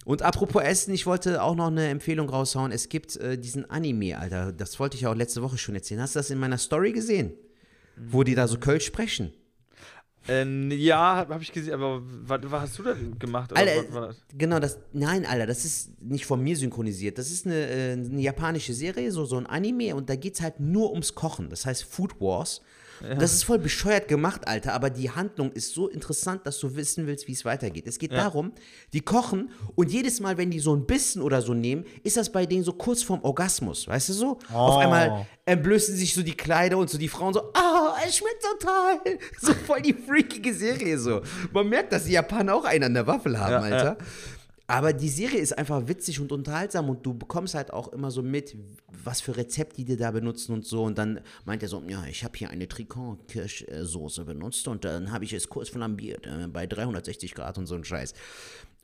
Und 0.06 0.24
apropos 0.24 0.64
Essen, 0.64 0.94
ich 0.94 1.06
wollte 1.06 1.44
auch 1.44 1.56
noch 1.56 1.68
eine 1.68 1.88
Empfehlung 1.90 2.30
raushauen. 2.30 2.72
Es 2.72 2.90
gibt 2.90 3.18
äh, 3.18 3.38
diesen 3.38 3.70
Anime, 3.70 4.18
Alter. 4.18 4.52
Das 4.52 4.80
wollte 4.80 4.96
ich 4.96 5.02
ja 5.02 5.12
auch 5.12 5.16
letzte 5.16 5.42
Woche 5.44 5.58
schon 5.58 5.76
erzählen. 5.76 6.02
Hast 6.02 6.16
du 6.16 6.20
das 6.20 6.30
in 6.32 6.40
meiner 6.40 6.58
Story 6.58 6.92
gesehen? 6.92 7.34
Wo 7.96 8.24
die 8.24 8.34
da 8.34 8.48
so 8.48 8.58
Kölsch 8.58 8.86
sprechen. 8.86 9.32
Äh, 10.28 10.46
ja, 10.76 11.16
habe 11.16 11.34
hab 11.34 11.42
ich 11.42 11.52
gesehen, 11.52 11.74
aber 11.74 12.02
was, 12.04 12.40
was 12.44 12.62
hast 12.62 12.80
du 12.80 12.84
da 12.84 12.96
gemacht? 13.18 13.56
Alter, 13.56 13.84
das? 13.84 14.18
genau, 14.38 14.60
das, 14.60 14.80
nein, 14.94 15.26
Alter, 15.26 15.48
das 15.48 15.66
ist 15.66 16.00
nicht 16.02 16.26
von 16.26 16.42
mir 16.44 16.56
synchronisiert. 16.56 17.18
Das 17.18 17.32
ist 17.32 17.46
eine, 17.46 17.68
äh, 17.68 17.92
eine 17.94 18.22
japanische 18.22 18.74
Serie, 18.74 19.12
so, 19.12 19.26
so 19.26 19.38
ein 19.38 19.48
Anime 19.48 19.96
und 19.96 20.10
da 20.10 20.16
geht 20.16 20.36
es 20.36 20.42
halt 20.42 20.60
nur 20.60 20.92
ums 20.92 21.16
Kochen. 21.16 21.50
Das 21.50 21.66
heißt 21.66 21.84
Food 21.84 22.20
Wars. 22.22 22.62
Und 23.10 23.22
Das 23.22 23.34
ist 23.34 23.44
voll 23.44 23.60
bescheuert 23.60 24.08
gemacht, 24.08 24.48
Alter, 24.48 24.74
aber 24.74 24.90
die 24.90 25.10
Handlung 25.10 25.52
ist 25.52 25.74
so 25.74 25.88
interessant, 25.88 26.42
dass 26.46 26.60
du 26.60 26.76
wissen 26.76 27.08
willst, 27.08 27.28
wie 27.28 27.34
es 27.34 27.44
weitergeht. 27.46 27.88
Es 27.88 27.98
geht 28.00 28.12
Ja. 28.12 28.20
darum, 28.24 28.52
die 28.94 29.02
kochen 29.02 29.50
und 29.76 29.92
jedes 29.92 30.20
Mal, 30.20 30.38
wenn 30.38 30.52
die 30.52 30.60
so 30.60 30.76
ein 30.76 30.86
Bissen 30.86 31.22
oder 31.22 31.42
so 31.42 31.54
nehmen, 31.54 31.86
ist 32.04 32.18
das 32.18 32.32
bei 32.32 32.46
denen 32.46 32.64
so 32.64 32.74
kurz 32.74 33.04
vorm 33.04 33.22
Orgasmus, 33.24 33.88
weißt 33.88 34.10
du 34.10 34.14
so? 34.14 34.28
Auf 34.54 34.76
Oh. 34.76 34.80
einmal 34.80 35.26
entblößen 35.46 35.96
sich 35.96 36.14
so 36.14 36.22
die 36.24 36.36
Kleider 36.36 36.78
und 36.78 36.90
so 36.90 36.98
die 36.98 37.08
Frauen 37.08 37.34
so, 37.34 37.42
ah, 37.54 37.96
es 38.08 38.18
schmeckt 38.18 38.44
total. 38.60 39.00
So 39.42 39.54
voll 39.54 39.82
die 39.82 39.94
freakige 39.94 40.54
Serie 40.54 40.98
so. 41.00 41.22
Man 41.52 41.68
merkt, 41.68 41.92
dass 41.94 42.06
die 42.06 42.12
Japaner 42.14 42.56
auch 42.56 42.66
einen 42.66 42.84
an 42.86 42.94
der 42.94 43.08
Waffel 43.08 43.40
haben, 43.40 43.52
Ja, 43.52 43.60
Alter. 43.60 43.98
Aber 44.72 44.94
die 44.94 45.10
Serie 45.10 45.40
ist 45.40 45.58
einfach 45.58 45.90
witzig 45.90 46.22
und 46.22 46.32
unterhaltsam 46.32 46.90
und 46.90 47.06
du 47.06 47.14
bekommst 47.14 47.56
halt 47.56 47.74
auch 47.74 47.90
immer 47.90 48.10
so 48.10 48.22
mit, 48.24 48.56
was 49.04 49.20
für 49.20 49.36
Rezepte 49.36 49.84
die 49.84 49.98
da 49.98 50.12
benutzen 50.12 50.54
und 50.54 50.66
so. 50.66 50.84
Und 50.84 50.98
dann 50.98 51.20
meint 51.44 51.62
er 51.62 51.68
so, 51.68 51.84
ja, 51.90 52.06
ich 52.10 52.24
habe 52.24 52.38
hier 52.38 52.50
eine 52.52 52.70
Tricot-Kirschsoße 52.70 54.24
benutzt 54.24 54.70
und 54.70 54.86
dann 54.86 55.12
habe 55.12 55.26
ich 55.26 55.34
es 55.34 55.50
kurz 55.50 55.68
flambiert 55.68 56.26
äh, 56.26 56.48
bei 56.48 56.68
360 56.68 57.36
Grad 57.36 57.58
und 57.58 57.66
so 57.68 57.76
ein 57.76 57.84
Scheiß. 57.84 58.14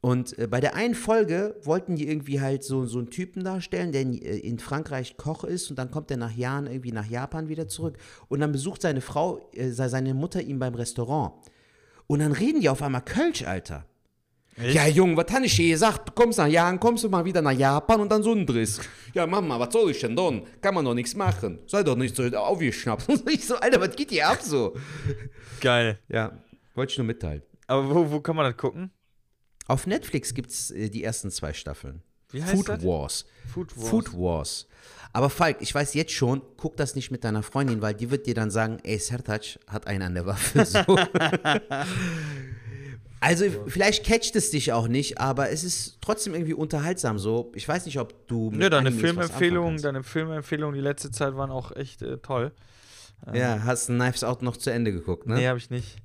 Und 0.01 0.37
äh, 0.37 0.47
bei 0.47 0.59
der 0.59 0.75
einen 0.75 0.93
Folge 0.93 1.55
wollten 1.63 1.95
die 1.95 2.07
irgendwie 2.09 2.41
halt 2.41 2.65
so, 2.65 2.85
so 2.85 2.99
einen 2.99 3.09
Typen 3.09 3.45
darstellen, 3.45 3.93
der 3.93 4.01
in, 4.01 4.13
äh, 4.21 4.37
in 4.39 4.59
Frankreich 4.59 5.15
Koch 5.15 5.45
ist 5.45 5.69
und 5.69 5.79
dann 5.79 5.89
kommt 5.89 6.11
er 6.11 6.17
nach 6.17 6.35
Jahren 6.35 6.67
irgendwie 6.67 6.91
nach 6.91 7.07
Japan 7.09 7.47
wieder 7.47 7.69
zurück 7.69 7.97
und 8.27 8.41
dann 8.41 8.51
besucht 8.51 8.81
seine 8.81 8.99
Frau, 9.01 9.49
äh, 9.53 9.69
se- 9.71 9.87
seine 9.89 10.13
Mutter 10.13 10.41
ihn 10.41 10.59
beim 10.59 10.75
Restaurant. 10.75 11.33
Und 12.07 12.19
dann 12.19 12.33
reden 12.33 12.59
die 12.59 12.67
auf 12.69 12.81
einmal 12.81 13.03
Kölsch, 13.05 13.43
Alter. 13.43 13.85
Ja, 14.59 14.87
Junge, 14.87 15.15
was 15.15 15.31
habe 15.31 15.45
ich 15.45 15.55
dir 15.55 15.69
gesagt? 15.69 16.09
Du 16.09 16.13
kommst 16.13 16.39
nach 16.39 16.47
Japan, 16.47 16.79
kommst 16.79 17.03
du 17.03 17.09
mal 17.09 17.23
wieder 17.23 17.43
nach 17.43 17.51
Japan 17.51 18.01
und 18.01 18.09
dann 18.09 18.23
so 18.23 18.33
ein 18.33 18.45
Driss. 18.45 18.81
Ja, 19.13 19.27
Mama, 19.27 19.59
was 19.59 19.71
soll 19.71 19.91
ich 19.91 19.99
denn 19.99 20.15
dann? 20.15 20.41
Kann 20.61 20.73
man 20.73 20.83
doch 20.83 20.95
nichts 20.95 21.15
machen. 21.15 21.59
Sei 21.67 21.83
doch 21.83 21.95
nicht 21.95 22.15
so 22.15 22.23
aufgeschnappt. 22.23 23.07
Und 23.09 23.29
ich 23.29 23.45
so, 23.45 23.55
Alter, 23.55 23.79
was 23.79 23.95
geht 23.95 24.09
hier 24.09 24.27
ab 24.27 24.39
so? 24.41 24.75
Geil. 25.61 25.99
Ja, 26.09 26.41
wollte 26.73 26.91
ich 26.91 26.97
nur 26.97 27.05
mitteilen. 27.05 27.43
Aber 27.67 27.87
wo, 27.87 28.11
wo 28.11 28.19
kann 28.19 28.35
man 28.35 28.45
das 28.45 28.57
gucken? 28.57 28.91
Auf 29.67 29.85
Netflix 29.85 30.33
gibt 30.33 30.49
es 30.49 30.71
äh, 30.71 30.89
die 30.89 31.03
ersten 31.03 31.29
zwei 31.29 31.53
Staffeln. 31.53 32.01
Wie 32.31 32.43
heißt 32.43 32.55
Food 32.55 32.69
das? 32.69 32.83
Wars. 32.83 33.25
Food 33.53 33.77
Wars. 33.77 33.89
Food 33.89 34.13
Wars. 34.13 34.67
Aber 35.13 35.29
Falk, 35.29 35.57
ich 35.61 35.73
weiß 35.73 35.93
jetzt 35.93 36.11
schon, 36.13 36.41
guck 36.57 36.77
das 36.77 36.95
nicht 36.95 37.11
mit 37.11 37.23
deiner 37.23 37.43
Freundin, 37.43 37.81
weil 37.81 37.93
die 37.93 38.09
wird 38.09 38.25
dir 38.25 38.33
dann 38.33 38.51
sagen, 38.51 38.79
ey, 38.83 38.97
Sertac 38.97 39.59
hat 39.67 39.87
einen 39.87 40.01
an 40.01 40.13
der 40.15 40.25
Waffe. 40.25 40.65
So. 40.65 40.79
also 43.19 43.45
vielleicht 43.67 44.05
catcht 44.05 44.35
es 44.35 44.51
dich 44.51 44.73
auch 44.73 44.87
nicht, 44.87 45.19
aber 45.19 45.49
es 45.49 45.63
ist 45.63 45.97
trotzdem 46.01 46.33
irgendwie 46.33 46.53
unterhaltsam 46.53 47.19
so. 47.19 47.51
Ich 47.55 47.67
weiß 47.67 47.85
nicht, 47.85 47.99
ob 47.99 48.27
du 48.27 48.49
mit 48.51 48.59
Nö, 48.59 48.69
deine 48.69 48.87
Animes 48.89 49.01
Filmempfehlungen, 49.01 49.81
deine 49.81 50.03
Filmempfehlungen 50.03 50.75
die 50.75 50.81
letzte 50.81 51.11
Zeit 51.11 51.35
waren 51.35 51.51
auch 51.51 51.75
echt 51.75 52.01
äh, 52.01 52.17
toll. 52.17 52.51
Ja, 53.33 53.63
hast 53.63 53.87
Knives 53.87 54.23
Out 54.23 54.41
noch 54.41 54.57
zu 54.57 54.69
Ende 54.69 54.91
geguckt, 54.91 55.27
ne? 55.27 55.35
Nee, 55.35 55.47
habe 55.47 55.57
ich 55.57 55.69
nicht. 55.69 55.97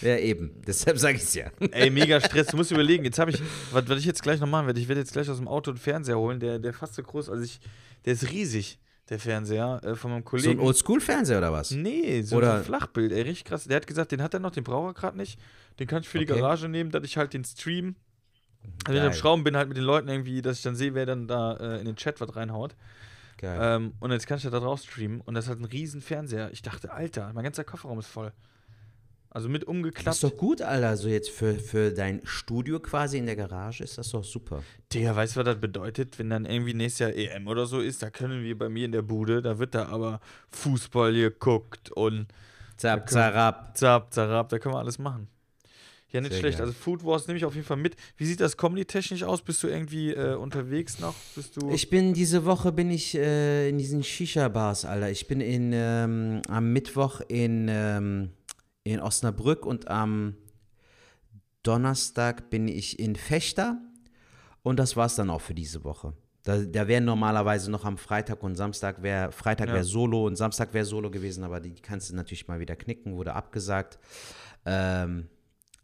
Ja, 0.00 0.16
eben. 0.16 0.62
Deshalb 0.66 0.98
sage 0.98 1.16
ich 1.16 1.22
es 1.22 1.34
ja. 1.34 1.50
Ey, 1.72 1.90
mega 1.90 2.20
Stress. 2.24 2.48
Du 2.48 2.56
musst 2.56 2.70
überlegen, 2.70 3.04
jetzt 3.04 3.18
habe 3.18 3.30
ich, 3.30 3.42
was, 3.72 3.88
was 3.88 3.98
ich 3.98 4.04
jetzt 4.04 4.22
gleich 4.22 4.40
noch 4.40 4.48
machen 4.48 4.66
werde, 4.66 4.80
ich 4.80 4.88
werde 4.88 5.00
jetzt 5.00 5.12
gleich 5.12 5.28
aus 5.28 5.38
dem 5.38 5.48
Auto 5.48 5.70
einen 5.70 5.78
Fernseher 5.78 6.18
holen, 6.18 6.40
der, 6.40 6.58
der 6.58 6.72
fast 6.72 6.94
so 6.94 7.02
groß, 7.02 7.28
also 7.28 7.42
ich, 7.42 7.60
der 8.04 8.14
ist 8.14 8.30
riesig, 8.30 8.78
der 9.12 9.20
Fernseher 9.20 9.80
äh, 9.84 9.94
von 9.94 10.10
meinem 10.10 10.22
So 10.22 10.36
ein 10.36 10.42
Kollegen. 10.42 10.60
Oldschool-Fernseher 10.60 11.38
oder 11.38 11.52
was? 11.52 11.70
Nee, 11.70 12.22
so 12.22 12.36
Oder- 12.36 12.54
ein 12.56 12.64
Flachbild, 12.64 13.12
ey, 13.12 13.22
richtig 13.22 13.44
krass. 13.44 13.64
Der 13.64 13.76
hat 13.76 13.86
gesagt, 13.86 14.10
den 14.10 14.22
hat 14.22 14.34
er 14.34 14.40
noch, 14.40 14.50
den 14.50 14.64
braucht 14.64 14.90
er 14.96 15.00
gerade 15.00 15.16
nicht. 15.16 15.38
Den 15.78 15.86
kann 15.86 16.02
ich 16.02 16.08
für 16.08 16.18
die 16.18 16.28
Okay. 16.30 16.40
Garage 16.40 16.68
nehmen, 16.68 16.90
dass 16.90 17.04
ich 17.04 17.16
halt 17.16 17.32
den 17.34 17.44
Stream. 17.44 17.94
Also 18.84 18.94
wenn 18.98 19.02
ich 19.06 19.12
am 19.12 19.12
Schrauben 19.12 19.44
bin, 19.44 19.56
halt 19.56 19.68
mit 19.68 19.76
den 19.76 19.84
Leuten 19.84 20.08
irgendwie, 20.08 20.40
dass 20.40 20.56
ich 20.58 20.62
dann 20.62 20.76
sehe, 20.76 20.94
wer 20.94 21.04
dann 21.06 21.26
da 21.28 21.54
äh, 21.56 21.78
in 21.80 21.84
den 21.84 21.96
Chat 21.96 22.20
was 22.20 22.34
reinhaut. 22.34 22.74
Geil. 23.38 23.58
Ähm, 23.60 23.92
und 24.00 24.12
jetzt 24.12 24.26
kann 24.26 24.38
ich 24.38 24.44
da 24.44 24.50
drauf 24.50 24.80
streamen. 24.80 25.20
Und 25.20 25.34
das 25.34 25.44
ist 25.44 25.48
halt 25.50 25.60
ein 25.60 25.64
riesen 25.64 26.00
Fernseher. 26.00 26.50
Ich 26.52 26.62
dachte, 26.62 26.92
Alter, 26.92 27.32
mein 27.34 27.44
ganzer 27.44 27.64
Kofferraum 27.64 27.98
ist 27.98 28.06
voll. 28.06 28.32
Also 29.34 29.48
mit 29.48 29.62
Das 29.62 29.68
umgeklappt. 29.68 30.14
ist 30.16 30.24
doch 30.24 30.36
gut, 30.36 30.60
Alter. 30.60 30.94
So 30.98 31.08
jetzt 31.08 31.30
für, 31.30 31.54
für 31.54 31.90
dein 31.90 32.20
Studio 32.24 32.80
quasi 32.80 33.16
in 33.16 33.24
der 33.24 33.34
Garage 33.36 33.82
ist 33.82 33.96
das 33.96 34.10
doch 34.10 34.22
super. 34.24 34.62
Digga, 34.92 35.16
weißt 35.16 35.36
du, 35.36 35.40
was 35.40 35.46
das 35.46 35.58
bedeutet? 35.58 36.18
Wenn 36.18 36.28
dann 36.28 36.44
irgendwie 36.44 36.74
nächstes 36.74 36.98
Jahr 36.98 37.14
EM 37.14 37.46
oder 37.48 37.64
so 37.64 37.80
ist, 37.80 38.02
da 38.02 38.10
können 38.10 38.44
wir 38.44 38.58
bei 38.58 38.68
mir 38.68 38.84
in 38.84 38.92
der 38.92 39.00
Bude, 39.00 39.40
da 39.40 39.58
wird 39.58 39.74
da 39.74 39.86
aber 39.86 40.20
Fußball 40.50 41.14
geguckt 41.14 41.90
und 41.92 42.26
Zap, 42.76 43.08
zarab. 43.08 43.76
zap, 43.76 44.12
zarab, 44.12 44.48
da 44.50 44.58
können 44.58 44.74
wir 44.74 44.80
alles 44.80 44.98
machen. 44.98 45.28
Ja, 46.10 46.20
nicht 46.20 46.32
Sehr 46.32 46.40
schlecht. 46.40 46.58
geil. 46.58 46.66
Also 46.66 46.78
Food 46.78 47.02
Wars 47.04 47.26
nehme 47.26 47.38
ich 47.38 47.44
auf 47.46 47.54
jeden 47.54 47.66
Fall 47.66 47.78
mit. 47.78 47.96
Wie 48.18 48.26
sieht 48.26 48.40
das 48.40 48.58
comedy-technisch 48.58 49.22
aus? 49.22 49.40
Bist 49.40 49.62
du 49.62 49.68
irgendwie 49.68 50.10
äh, 50.12 50.34
unterwegs 50.34 50.98
noch? 50.98 51.14
Bist 51.34 51.56
du. 51.56 51.70
Ich 51.70 51.88
bin 51.88 52.12
diese 52.12 52.44
Woche 52.44 52.70
bin 52.70 52.90
ich 52.90 53.14
äh, 53.14 53.70
in 53.70 53.78
diesen 53.78 54.02
Shisha-Bars, 54.04 54.84
Alter. 54.84 55.10
Ich 55.10 55.26
bin 55.26 55.40
in, 55.40 55.70
ähm, 55.72 56.42
am 56.48 56.70
Mittwoch 56.74 57.22
in, 57.28 57.68
ähm, 57.70 58.28
in 58.84 59.00
Osnabrück 59.00 59.64
und 59.66 59.88
am 59.88 60.36
Donnerstag 61.62 62.50
bin 62.50 62.68
ich 62.68 62.98
in 62.98 63.16
Fechter. 63.16 63.78
Und 64.62 64.78
das 64.78 64.96
war's 64.96 65.16
dann 65.16 65.30
auch 65.30 65.40
für 65.40 65.54
diese 65.54 65.82
Woche. 65.84 66.12
Da, 66.44 66.58
da 66.58 66.88
wären 66.88 67.04
normalerweise 67.04 67.70
noch 67.70 67.84
am 67.84 67.96
Freitag 67.98 68.42
und 68.42 68.56
Samstag 68.56 69.02
wäre 69.02 69.30
Freitag 69.32 69.68
Ja. 69.68 69.74
wäre 69.74 69.84
Solo 69.84 70.26
und 70.26 70.36
Samstag 70.36 70.74
wäre 70.74 70.84
Solo 70.84 71.10
gewesen, 71.10 71.44
aber 71.44 71.60
die 71.60 71.74
kannst 71.74 72.10
du 72.10 72.16
natürlich 72.16 72.48
mal 72.48 72.58
wieder 72.58 72.74
knicken, 72.74 73.14
wurde 73.16 73.34
abgesagt. 73.34 73.98
Ähm, 74.66 75.28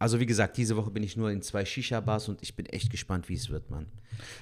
also 0.01 0.19
wie 0.21 0.27
gesagt, 0.27 0.57
diese 0.57 0.77
Woche 0.77 0.91
bin 0.93 1.03
ich 1.03 1.17
nur 1.17 1.31
in 1.31 1.43
zwei 1.43 1.65
Shisha-Bars 1.65 2.29
und 2.29 2.43
ich 2.43 2.55
bin 2.57 2.67
echt 2.67 2.91
gespannt, 2.91 3.29
wie 3.29 3.35
es 3.35 3.51
wird, 3.51 3.71
Mann. 3.71 3.87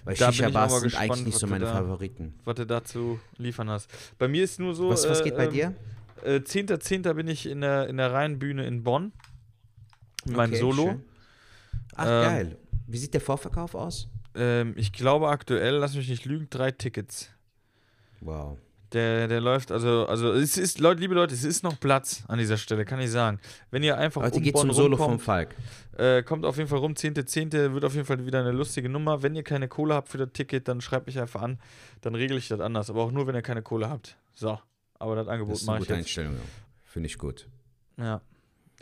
Weil 0.04 0.16
Shisha-Bars 0.16 0.72
sind 0.80 0.82
gespannt, 0.84 1.10
eigentlich 1.10 1.26
nicht 1.26 1.38
so 1.38 1.46
meine 1.46 1.64
da- 1.66 1.72
Favoriten. 1.74 2.34
was 2.44 2.54
du 2.56 2.66
dazu 2.66 3.18
liefern 3.36 3.68
hast. 3.70 3.90
Bei 4.18 4.28
mir 4.28 4.44
ist 4.44 4.58
nur 4.58 4.74
so. 4.74 4.88
Was, 4.90 5.06
was 5.08 5.20
äh, 5.20 5.24
geht 5.24 5.36
bei 5.36 5.46
ähm, 5.46 5.52
dir? 5.52 5.74
Äh, 6.26 6.40
10.10. 6.40 7.12
bin 7.14 7.28
ich 7.28 7.46
in 7.46 7.60
der, 7.60 7.88
in 7.88 7.96
der 7.96 8.12
Rheinbühne 8.12 8.66
in 8.66 8.82
Bonn. 8.82 9.12
Mit 10.24 10.36
meinem 10.36 10.50
Okay, 10.50 10.60
Solo. 10.60 10.82
schön. 10.84 11.04
Ach, 11.94 12.04
Ähm, 12.06 12.22
geil. 12.24 12.56
Wie 12.88 12.98
sieht 12.98 13.14
der 13.14 13.20
Vorverkauf 13.20 13.74
aus? 13.74 14.08
Ähm, 14.34 14.74
ich 14.76 14.92
glaube 14.92 15.28
aktuell, 15.28 15.74
lass 15.76 15.94
mich 15.94 16.08
nicht 16.08 16.24
lügen, 16.24 16.48
drei 16.50 16.70
Tickets. 16.70 17.30
Wow. 18.20 18.58
Der, 18.92 19.26
der 19.26 19.40
läuft, 19.40 19.72
also, 19.72 20.06
also 20.06 20.32
es 20.32 20.56
ist, 20.56 20.78
Leute, 20.78 21.00
liebe 21.00 21.14
Leute, 21.14 21.34
es 21.34 21.42
ist 21.42 21.64
noch 21.64 21.78
Platz 21.80 22.22
an 22.28 22.38
dieser 22.38 22.56
Stelle, 22.56 22.84
kann 22.84 23.00
ich 23.00 23.10
sagen. 23.10 23.40
Wenn 23.70 23.82
ihr 23.82 23.98
einfach 23.98 24.22
Heute 24.22 24.36
um 24.36 24.42
geht 24.42 24.52
Bonn 24.54 24.68
zum 24.68 24.72
Solo 24.74 24.96
vom 24.96 25.06
rumkommt, 25.18 25.22
Falk. 25.22 25.54
äh, 25.98 26.22
kommt 26.22 26.44
auf 26.44 26.56
jeden 26.56 26.68
Fall 26.68 26.78
rum, 26.78 26.92
10.10. 26.92 27.72
wird 27.74 27.84
auf 27.84 27.94
jeden 27.94 28.06
Fall 28.06 28.24
wieder 28.24 28.40
eine 28.40 28.52
lustige 28.52 28.88
Nummer. 28.88 29.22
Wenn 29.22 29.34
ihr 29.34 29.42
keine 29.42 29.66
Kohle 29.68 29.94
habt 29.94 30.08
für 30.08 30.18
das 30.18 30.28
Ticket, 30.32 30.68
dann 30.68 30.80
schreibt 30.80 31.06
mich 31.08 31.18
einfach 31.18 31.42
an, 31.42 31.58
dann 32.02 32.14
regle 32.14 32.38
ich 32.38 32.46
das 32.48 32.60
anders. 32.60 32.88
Aber 32.88 33.02
auch 33.02 33.10
nur, 33.10 33.26
wenn 33.26 33.34
ihr 33.34 33.42
keine 33.42 33.62
Kohle 33.62 33.88
habt. 33.90 34.16
So, 34.34 34.58
aber 34.98 35.16
das 35.16 35.28
Angebot 35.28 35.54
ist 35.56 35.62
eine 35.62 35.72
mache 35.72 35.78
ich 35.78 35.88
gute 35.88 35.92
jetzt. 35.94 36.06
Einstellung. 36.06 36.34
ja. 36.34 36.40
Finde 36.84 37.06
ich 37.08 37.18
gut. 37.18 37.48
Ja. 37.98 38.20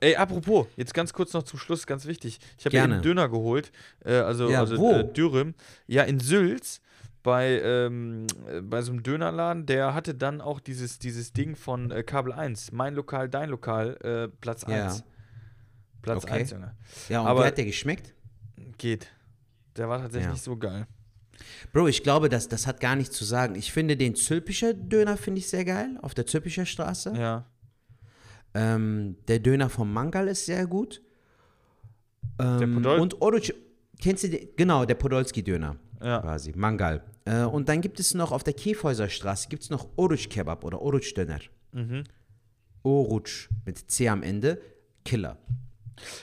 Ey, 0.00 0.16
apropos, 0.16 0.66
jetzt 0.76 0.92
ganz 0.92 1.12
kurz 1.12 1.32
noch 1.32 1.44
zum 1.44 1.58
Schluss, 1.58 1.86
ganz 1.86 2.04
wichtig. 2.06 2.38
Ich 2.58 2.66
habe 2.66 2.76
eben 2.76 3.00
Döner 3.02 3.28
geholt, 3.28 3.70
äh, 4.04 4.14
also, 4.14 4.50
Ja, 4.50 4.60
also? 4.60 4.90
Äh, 4.92 5.12
Dürüm. 5.12 5.54
Ja, 5.86 6.02
in 6.02 6.18
Sülz 6.20 6.80
bei, 7.22 7.60
ähm, 7.62 8.26
äh, 8.48 8.60
bei 8.60 8.82
so 8.82 8.92
einem 8.92 9.02
Dönerladen, 9.02 9.66
der 9.66 9.94
hatte 9.94 10.14
dann 10.14 10.40
auch 10.40 10.60
dieses, 10.60 10.98
dieses 10.98 11.32
Ding 11.32 11.54
von 11.56 11.90
äh, 11.90 12.02
Kabel 12.02 12.32
1. 12.32 12.72
Mein 12.72 12.94
Lokal, 12.94 13.28
dein 13.28 13.48
Lokal, 13.50 13.96
äh, 14.02 14.28
Platz 14.40 14.62
Ja. 14.68 14.86
1. 14.86 15.04
Platz 16.02 16.24
Okay. 16.24 16.32
1, 16.40 16.50
Junge. 16.50 16.76
Ja, 17.08 17.20
und 17.20 17.26
Aber- 17.28 17.42
wie 17.42 17.46
hat 17.46 17.56
der 17.58 17.64
geschmeckt? 17.64 18.14
Geht. 18.76 19.08
Der 19.76 19.88
war 19.88 19.98
tatsächlich 20.00 20.26
Ja. 20.26 20.32
nicht 20.32 20.42
so 20.44 20.56
geil. 20.56 20.86
Bro, 21.72 21.88
ich 21.88 22.02
glaube, 22.02 22.28
das, 22.28 22.48
das 22.48 22.66
hat 22.66 22.80
gar 22.80 22.96
nichts 22.96 23.16
zu 23.16 23.24
sagen. 23.24 23.54
Ich 23.54 23.72
finde 23.72 23.96
den 23.96 24.14
Zülpicher 24.14 24.74
Döner 24.74 25.16
finde 25.16 25.40
ich 25.40 25.48
sehr 25.48 25.64
geil, 25.64 25.98
auf 26.02 26.14
der 26.14 26.26
Zülpicher 26.26 26.66
Straße. 26.66 27.12
Ja. 27.16 27.46
Ähm, 28.54 29.16
der 29.28 29.40
Döner 29.40 29.68
vom 29.68 29.92
Mangal 29.92 30.28
ist 30.28 30.46
sehr 30.46 30.66
gut. 30.66 31.02
Ähm, 32.40 32.74
Podol- 32.76 33.00
und 33.00 33.20
Oruc, 33.20 33.52
kennst 34.00 34.24
du 34.24 34.28
den? 34.28 34.48
Genau, 34.56 34.84
der 34.84 34.94
Podolski-Döner 34.94 35.76
Ja. 36.02 36.20
quasi, 36.20 36.52
Mangal. 36.54 37.02
Äh, 37.24 37.44
und 37.44 37.68
dann 37.68 37.80
gibt 37.80 37.98
es 38.00 38.14
noch 38.14 38.32
auf 38.32 38.44
der 38.44 38.54
Käfhäuser 38.54 39.08
Straße 39.08 39.48
gibt 39.48 39.62
es 39.64 39.70
noch 39.70 39.88
Oruc 39.96 40.30
Kebab 40.30 40.64
oder 40.64 40.80
Oruc 40.80 41.14
Döner. 41.14 41.40
Mhm. 41.72 42.04
Oruc 42.82 43.28
mit 43.64 43.90
C 43.90 44.08
am 44.08 44.22
Ende, 44.22 44.60
Killer. 45.04 45.38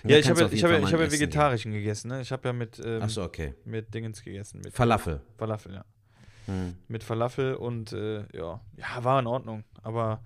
Ja, 0.04 0.18
ich 0.18 0.30
habe 0.30 0.44
ich 0.44 0.52
jeden 0.52 0.64
hab 0.64 0.72
ja, 0.72 0.78
Fall 0.78 0.78
ich 0.78 0.82
mal 0.82 0.92
hab 0.92 1.00
ja 1.00 1.06
essen 1.06 1.12
gehen. 1.12 1.12
vegetarischen 1.12 1.72
gegessen, 1.72 2.08
ne? 2.10 2.22
Ich 2.22 2.32
habe 2.32 2.48
ja 2.48 2.54
mit, 2.54 2.82
ähm, 2.84 3.08
so, 3.10 3.24
okay. 3.24 3.54
mit 3.66 3.94
Dingens 3.94 4.24
gegessen. 4.24 4.62
Mit 4.64 4.74
Falafel. 4.74 5.22
Falafel, 5.38 5.74
ja. 5.74 5.86
Hm. 6.48 6.76
Mit 6.88 7.04
Falafel 7.04 7.56
und 7.56 7.94
äh, 7.94 8.26
ja. 8.36 8.60
Ja, 8.78 9.04
war 9.04 9.20
in 9.20 9.28
Ordnung. 9.28 9.64
Aber 9.84 10.22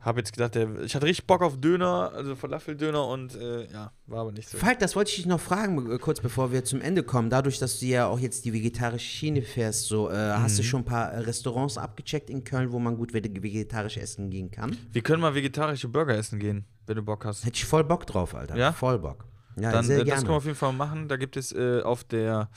habe 0.00 0.20
jetzt 0.20 0.32
gedacht, 0.32 0.54
der, 0.54 0.80
ich 0.80 0.94
hatte 0.94 1.04
richtig 1.06 1.26
Bock 1.26 1.42
auf 1.42 1.60
Döner, 1.60 2.10
also 2.14 2.34
Falafeldöner 2.34 3.06
und 3.06 3.34
äh, 3.34 3.70
ja, 3.70 3.92
war 4.06 4.20
aber 4.20 4.32
nicht 4.32 4.48
so. 4.48 4.56
Falk, 4.56 4.78
das 4.78 4.96
wollte 4.96 5.10
ich 5.10 5.16
dich 5.16 5.26
noch 5.26 5.40
fragen, 5.40 5.90
äh, 5.92 5.98
kurz 5.98 6.20
bevor 6.20 6.52
wir 6.52 6.64
zum 6.64 6.80
Ende 6.80 7.02
kommen. 7.02 7.28
Dadurch, 7.28 7.58
dass 7.58 7.80
du 7.80 7.86
ja 7.86 8.06
auch 8.06 8.18
jetzt 8.18 8.44
die 8.46 8.52
vegetarische 8.54 9.04
Schiene 9.04 9.42
fährst, 9.42 9.86
so, 9.86 10.08
äh, 10.10 10.14
hast 10.14 10.54
Mhm. 10.54 10.56
du 10.56 10.62
schon 10.62 10.80
ein 10.82 10.84
paar 10.86 11.12
äh, 11.12 11.18
Restaurants 11.18 11.76
abgecheckt 11.76 12.30
in 12.30 12.44
Köln, 12.44 12.72
wo 12.72 12.78
man 12.78 12.96
gut 12.96 13.12
vege- 13.12 13.42
vegetarisch 13.42 13.98
essen 13.98 14.30
gehen 14.30 14.50
kann? 14.50 14.74
Wir 14.92 15.02
können 15.02 15.20
mal 15.20 15.34
vegetarische 15.34 15.88
Burger 15.88 16.16
essen 16.16 16.38
gehen, 16.38 16.64
wenn 16.86 16.96
du 16.96 17.02
Bock 17.02 17.24
hast. 17.26 17.44
Hätte 17.44 17.56
ich 17.56 17.64
voll 17.66 17.84
Bock 17.84 18.06
drauf, 18.06 18.34
Alter. 18.34 18.56
Ja? 18.56 18.72
Voll 18.72 18.98
Bock. 18.98 19.26
Ja, 19.56 19.72
Dann, 19.72 19.84
sehr 19.84 19.96
äh, 19.96 19.98
das 20.00 20.06
gerne. 20.06 20.20
können 20.22 20.32
wir 20.32 20.36
auf 20.36 20.44
jeden 20.44 20.56
Fall 20.56 20.72
machen. 20.72 21.08
Da 21.08 21.16
gibt 21.16 21.36
es 21.36 21.52
äh, 21.52 21.82
auf 21.82 22.04
der 22.04 22.48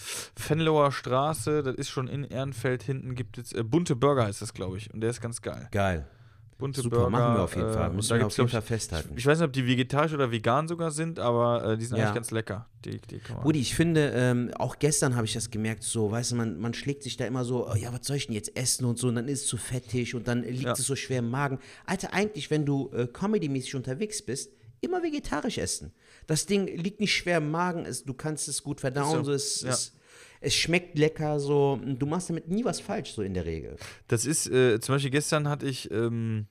Venloer 0.47 0.91
Straße, 0.91 1.63
das 1.63 1.75
ist 1.75 1.89
schon 1.89 2.07
in 2.07 2.23
Ehrenfeld 2.23 2.83
hinten, 2.83 3.15
gibt 3.15 3.37
es 3.37 3.51
äh, 3.53 3.63
bunte 3.63 3.95
Burger, 3.95 4.25
heißt 4.25 4.41
das, 4.41 4.53
glaube 4.53 4.77
ich. 4.77 4.93
Und 4.93 5.01
der 5.01 5.09
ist 5.09 5.21
ganz 5.21 5.41
geil. 5.41 5.67
Geil. 5.71 6.07
Bunte 6.59 6.81
Super, 6.81 6.97
Burger. 6.97 7.09
machen 7.09 7.35
wir 7.35 7.41
auf 7.41 7.55
jeden 7.55 7.67
äh, 7.69 7.73
Fall. 7.73 7.89
und 7.89 7.95
Müssen 7.97 8.17
wir 8.17 8.25
auf 8.27 8.37
jeden 8.37 8.47
Fall 8.49 8.61
festhalten. 8.61 9.09
Ich, 9.13 9.17
ich 9.17 9.25
weiß 9.25 9.39
nicht, 9.39 9.47
ob 9.47 9.51
die 9.53 9.65
vegetarisch 9.67 10.13
oder 10.13 10.31
vegan 10.31 10.67
sogar 10.67 10.91
sind, 10.91 11.19
aber 11.19 11.65
äh, 11.73 11.77
die 11.77 11.83
sind 11.85 11.97
Ja. 11.97 12.03
eigentlich 12.05 12.15
ganz 12.15 12.31
lecker. 12.31 12.67
Die, 12.85 13.01
die. 13.01 13.19
Brudi, 13.41 13.59
ich 13.59 13.75
finde, 13.75 14.11
ähm, 14.15 14.51
auch 14.59 14.77
gestern 14.79 15.15
habe 15.15 15.25
ich 15.25 15.33
das 15.33 15.49
gemerkt, 15.49 15.83
so, 15.83 16.11
weißt 16.11 16.31
du, 16.31 16.35
man, 16.35 16.59
man 16.59 16.73
schlägt 16.75 17.03
sich 17.03 17.17
da 17.17 17.25
immer 17.25 17.43
so, 17.43 17.67
oh, 17.69 17.75
ja, 17.75 17.91
was 17.91 18.05
soll 18.05 18.17
ich 18.17 18.27
denn 18.27 18.35
jetzt 18.35 18.55
essen 18.55 18.85
und 18.85 18.97
so, 18.99 19.07
und 19.07 19.15
dann 19.15 19.27
ist 19.27 19.41
es 19.41 19.47
zu 19.47 19.57
fettig 19.57 20.13
und 20.15 20.27
dann 20.27 20.43
liegt 20.43 20.63
Ja. 20.63 20.71
es 20.73 20.85
so 20.85 20.95
schwer 20.95 21.19
im 21.19 21.29
Magen. 21.31 21.59
Alter, 21.85 22.13
eigentlich, 22.13 22.49
wenn 22.51 22.65
du 22.65 22.91
äh, 22.93 23.07
comedy-mäßig 23.07 23.75
unterwegs 23.75 24.21
bist, 24.21 24.51
immer 24.79 25.01
vegetarisch 25.01 25.57
essen. 25.57 25.91
Das 26.27 26.45
Ding 26.45 26.67
liegt 26.67 26.99
nicht 26.99 27.13
schwer 27.15 27.37
im 27.37 27.51
Magen, 27.51 27.85
es, 27.85 28.03
du 28.03 28.13
kannst 28.13 28.47
es 28.47 28.63
gut 28.63 28.79
verdauen, 28.81 29.17
so, 29.19 29.23
so, 29.23 29.31
es, 29.33 29.61
ja. 29.61 29.69
es, 29.69 29.93
es 30.41 30.55
schmeckt 30.55 30.97
lecker, 30.97 31.39
so, 31.39 31.79
du 31.83 32.05
machst 32.05 32.29
damit 32.29 32.47
nie 32.49 32.65
was 32.65 32.79
falsch, 32.79 33.13
so 33.13 33.21
in 33.21 33.33
der 33.33 33.45
Regel. 33.45 33.77
Das 34.07 34.25
ist, 34.25 34.47
äh, 34.49 34.79
zum 34.79 34.95
Beispiel 34.95 35.11
gestern 35.11 35.47
hatte 35.47 35.65
ich 35.65 35.89
ähm, 35.91 36.47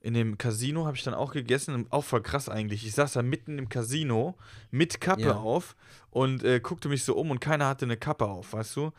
in 0.00 0.14
dem 0.14 0.38
Casino, 0.38 0.86
habe 0.86 0.96
ich 0.96 1.02
dann 1.02 1.14
auch 1.14 1.32
gegessen, 1.32 1.86
auch 1.90 2.04
voll 2.04 2.22
krass 2.22 2.48
eigentlich. 2.48 2.86
Ich 2.86 2.94
saß 2.94 3.14
da 3.14 3.22
mitten 3.22 3.58
im 3.58 3.68
Casino 3.68 4.36
mit 4.70 5.00
Kappe 5.00 5.22
Ja. 5.22 5.36
auf 5.36 5.76
und 6.10 6.44
äh, 6.44 6.60
guckte 6.60 6.88
mich 6.88 7.04
so 7.04 7.14
um 7.16 7.30
und 7.30 7.40
keiner 7.40 7.66
hatte 7.66 7.84
eine 7.84 7.96
Kappe 7.96 8.26
auf, 8.26 8.52
weißt 8.52 8.76
du? 8.76 8.92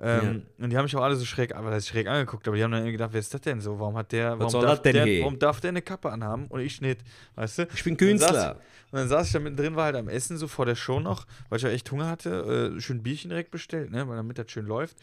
Ähm, 0.00 0.42
Und 0.58 0.70
die 0.70 0.76
haben 0.76 0.84
mich 0.84 0.96
auch 0.96 1.02
alle 1.02 1.16
so 1.16 1.24
schräg, 1.24 1.54
aber 1.54 1.70
das 1.70 1.84
ist 1.84 1.88
schräg 1.88 2.08
angeguckt, 2.08 2.46
aber 2.48 2.56
die 2.56 2.64
haben 2.64 2.72
dann 2.72 2.80
irgendwie 2.80 2.92
gedacht, 2.92 3.10
wer 3.12 3.20
ist 3.20 3.32
das 3.32 3.40
denn 3.42 3.60
so? 3.60 3.78
Warum 3.78 3.96
hat 3.96 4.12
der, 4.12 4.38
warum, 4.38 4.52
darf, 4.60 4.82
der 4.82 5.06
warum 5.20 5.38
darf 5.38 5.60
der 5.60 5.68
eine 5.70 5.82
Kappe 5.82 6.10
anhaben 6.10 6.46
und 6.48 6.60
ich 6.60 6.80
nicht, 6.80 7.00
weißt 7.36 7.58
du? 7.58 7.62
Ich 7.74 7.84
bin 7.84 7.94
Und 7.94 8.00
dann 8.00 8.18
saß 8.18 8.28
Künstler. 8.28 8.60
Und 8.90 8.98
dann 8.98 9.08
saß 9.08 9.26
ich 9.26 9.32
da 9.32 9.38
mittendrin, 9.40 9.76
war 9.76 9.84
halt 9.86 9.96
am 9.96 10.08
Essen, 10.08 10.36
so 10.36 10.46
vor 10.46 10.66
der 10.66 10.74
Show 10.74 11.00
noch, 11.00 11.26
weil 11.48 11.56
ich 11.58 11.62
ja 11.64 11.70
echt 11.70 11.90
Hunger 11.90 12.08
hatte, 12.08 12.74
äh, 12.76 12.80
schön 12.80 13.02
Bierchen 13.02 13.30
direkt 13.30 13.50
bestellt, 13.50 13.90
ne, 13.90 14.06
weil 14.08 14.16
damit 14.16 14.38
das 14.38 14.50
schön 14.50 14.66
läuft. 14.66 14.96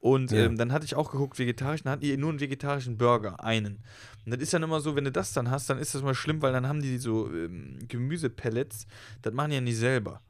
Und 0.00 0.32
Ja. 0.32 0.44
ähm, 0.46 0.56
dann 0.56 0.72
hatte 0.72 0.84
ich 0.84 0.94
auch 0.94 1.10
geguckt, 1.10 1.38
vegetarisch, 1.38 1.82
dann 1.82 1.92
hatten 1.92 2.02
die 2.02 2.16
nur 2.16 2.30
einen 2.30 2.40
vegetarischen 2.40 2.98
Burger, 2.98 3.42
einen. 3.42 3.78
Und 4.26 4.32
das 4.34 4.40
ist 4.42 4.52
dann 4.52 4.62
immer 4.62 4.80
so, 4.80 4.96
wenn 4.96 5.04
du 5.04 5.12
das 5.12 5.32
dann 5.32 5.50
hast, 5.50 5.70
dann 5.70 5.78
ist 5.78 5.94
das 5.94 6.02
mal 6.02 6.14
schlimm, 6.14 6.42
weil 6.42 6.52
dann 6.52 6.66
haben 6.66 6.82
die 6.82 6.98
so 6.98 7.28
ähm, 7.32 7.78
Gemüsepellets, 7.88 8.86
das 9.22 9.32
machen 9.32 9.50
die 9.50 9.56
ja 9.56 9.60
nicht 9.62 9.76
selber. 9.78 10.20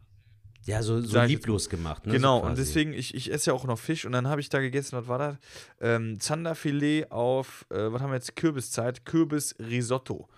Ja, 0.69 0.83
so, 0.83 1.01
so 1.01 1.19
lieblos 1.23 1.71
gemacht, 1.71 2.07
ne? 2.07 2.13
genau, 2.13 2.41
so 2.41 2.47
und 2.47 2.59
deswegen, 2.59 2.93
ich, 2.93 3.15
ich 3.15 3.33
esse 3.33 3.51
ja 3.51 3.55
auch 3.55 3.65
noch 3.65 3.79
Fisch 3.79 4.05
und 4.05 4.13
dann 4.13 4.29
habe 4.29 4.43
ich 4.43 4.51
da 4.51 4.61
gegessen, 4.61 4.99
was 4.99 5.09
war 5.09 5.19
das? 5.19 5.37
Ähm, 5.81 6.21
Zanderfilet 6.21 7.11
auf, 7.11 7.65
äh, 7.71 7.91
was 7.91 8.03
haben 8.03 8.11
wir 8.11 8.17
jetzt? 8.17 8.37
Kürbiszeit, 8.37 9.07
Kürbisrisotto. 9.07 10.29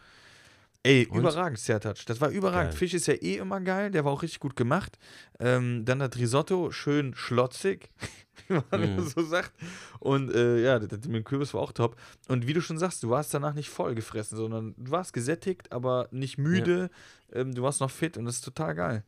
Ey, 0.84 1.06
Und? 1.10 1.18
überragend, 1.18 1.58
Sertac. 1.58 2.06
Das 2.06 2.20
war 2.20 2.30
überragend. 2.30 2.70
Geil. 2.70 2.78
Fisch 2.78 2.94
ist 2.94 3.06
ja 3.08 3.14
eh 3.14 3.38
immer 3.38 3.60
geil, 3.60 3.90
der 3.90 4.04
war 4.04 4.12
auch 4.12 4.22
richtig 4.22 4.38
gut 4.40 4.54
gemacht. 4.54 4.98
Ähm, 5.40 5.84
dann 5.84 5.98
das 5.98 6.16
Risotto, 6.16 6.70
schön 6.70 7.12
schlotzig, 7.16 7.90
wie 8.48 8.60
man 8.70 8.94
Mhm. 8.96 9.00
so 9.02 9.22
sagt. 9.24 9.52
Und 9.98 10.32
äh, 10.32 10.62
ja, 10.62 10.78
das, 10.78 10.90
mit 11.08 11.16
dem 11.16 11.24
Kürbis 11.24 11.52
war 11.54 11.60
auch 11.60 11.72
top. 11.72 11.96
Und 12.28 12.46
wie 12.46 12.52
du 12.54 12.62
schon 12.62 12.78
sagst, 12.78 13.02
du 13.02 13.10
warst 13.10 13.34
danach 13.34 13.54
nicht 13.54 13.68
voll 13.68 13.96
gefressen, 13.96 14.38
sondern 14.38 14.74
du 14.78 14.90
warst 14.92 15.12
gesättigt, 15.12 15.70
aber 15.72 16.08
nicht 16.12 16.38
müde. 16.38 16.88
Ähm, 17.32 17.52
du 17.52 17.62
warst 17.62 17.80
noch 17.80 17.90
fit 17.90 18.16
und 18.16 18.24
das 18.26 18.36
ist 18.36 18.44
total 18.44 18.74
geil. 18.76 19.04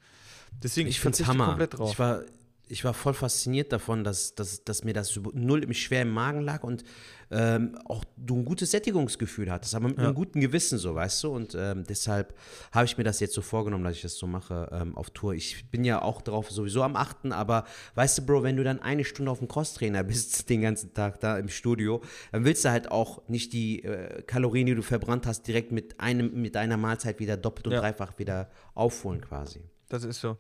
Deswegen, 0.63 0.89
Ich 0.89 1.01
finde 1.01 1.23
es 1.23 1.29
Hammer. 1.29 1.47
komplett 1.47 1.79
drauf. 1.79 1.93
Ich 1.93 1.99
war, 1.99 2.23
ich 2.69 2.85
war 2.85 2.95
voll 2.95 3.13
fasziniert 3.13 3.71
davon, 3.73 4.03
dass, 4.05 4.35
dass, 4.35 4.65
dass 4.65 4.83
mir 4.85 4.95
das 4.95 5.19
null 5.35 5.63
im 5.65 5.75
schwer 5.75 6.03
im 6.03 6.11
Magen 6.11 6.41
lag 6.41 6.63
und 6.65 6.85
ähm, 7.31 7.77
auch 7.87 8.05
du 8.17 8.37
ein 8.37 8.45
gutes 8.45 8.71
Sättigungsgefühl 8.71 9.51
hattest, 9.51 9.75
aber 9.75 9.89
mit 9.89 9.99
Ja. 9.99 10.05
einem 10.05 10.15
guten 10.15 10.41
Gewissen, 10.41 10.79
so 10.79 10.95
weißt 10.95 11.25
du. 11.25 11.31
Und 11.35 11.55
ähm, 11.59 11.85
deshalb 11.89 12.35
habe 12.71 12.85
ich 12.87 12.97
mir 12.97 13.05
das 13.05 13.21
jetzt 13.21 13.35
so 13.35 13.43
vorgenommen, 13.43 13.85
dass 13.85 13.97
ich 13.97 14.03
das 14.03 14.17
so 14.17 14.27
mache 14.27 14.69
ähm, 14.73 14.97
auf 14.97 15.11
Tour. 15.11 15.35
Ich 15.35 15.71
bin 15.71 15.85
ja 15.85 16.01
auch 16.01 16.23
drauf 16.23 16.51
sowieso 16.51 16.83
am 16.83 16.95
Achten, 16.97 17.33
aber 17.33 17.65
weißt 17.95 18.19
du, 18.19 18.23
Bro, 18.27 18.43
wenn 18.43 18.57
du 18.57 18.65
dann 18.65 18.81
eine 18.81 19.05
Stunde 19.05 19.31
auf 19.33 19.39
dem 19.41 19.49
Crosstrainer 19.49 20.03
bist, 20.05 20.49
den 20.49 20.63
ganzen 20.63 20.95
Tag 20.95 21.21
da 21.21 21.39
im 21.39 21.49
Studio, 21.49 22.01
dann 22.33 22.45
willst 22.45 22.65
du 22.65 22.71
halt 22.71 22.91
auch 22.91 23.27
nicht 23.29 23.53
die 23.53 23.83
äh, 23.85 24.23
Kalorien, 24.23 24.67
die 24.67 24.75
du 24.75 24.83
verbrannt 24.83 25.27
hast, 25.27 25.47
direkt 25.47 25.73
mit 25.73 26.01
einem, 26.01 26.41
mit 26.41 26.57
einer 26.57 26.77
Mahlzeit 26.77 27.19
wieder 27.19 27.37
doppelt 27.37 27.67
und 27.67 27.73
Ja. 27.75 27.81
dreifach 27.81 28.19
wieder 28.19 28.51
aufholen 28.75 29.21
quasi. 29.21 29.61
Das 29.93 30.05
ist 30.05 30.21
so. 30.23 30.39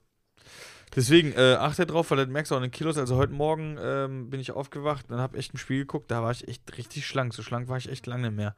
Deswegen 0.97 1.33
äh, 1.33 1.57
achte 1.59 1.85
drauf, 1.87 2.11
weil 2.11 2.17
das 2.19 2.29
merkst 2.29 2.51
du 2.51 2.55
auch 2.55 2.59
in 2.59 2.63
den 2.65 2.71
Kilos. 2.71 2.97
Also 2.97 3.17
heute 3.17 3.33
Morgen 3.35 3.77
ähm, 3.81 4.31
bin 4.31 4.41
ich 4.41 4.51
aufgewacht 4.53 5.11
und 5.11 5.19
habe 5.19 5.37
echt 5.37 5.53
ein 5.53 5.59
Spiel 5.59 5.81
geguckt. 5.81 6.11
Da 6.11 6.23
war 6.23 6.31
ich 6.31 6.49
echt 6.49 6.77
richtig 6.79 7.07
schlank. 7.07 7.35
So 7.35 7.43
schlank 7.43 7.69
war 7.69 7.77
ich 7.77 7.91
echt 7.91 8.07
lange 8.07 8.31
mehr. 8.31 8.57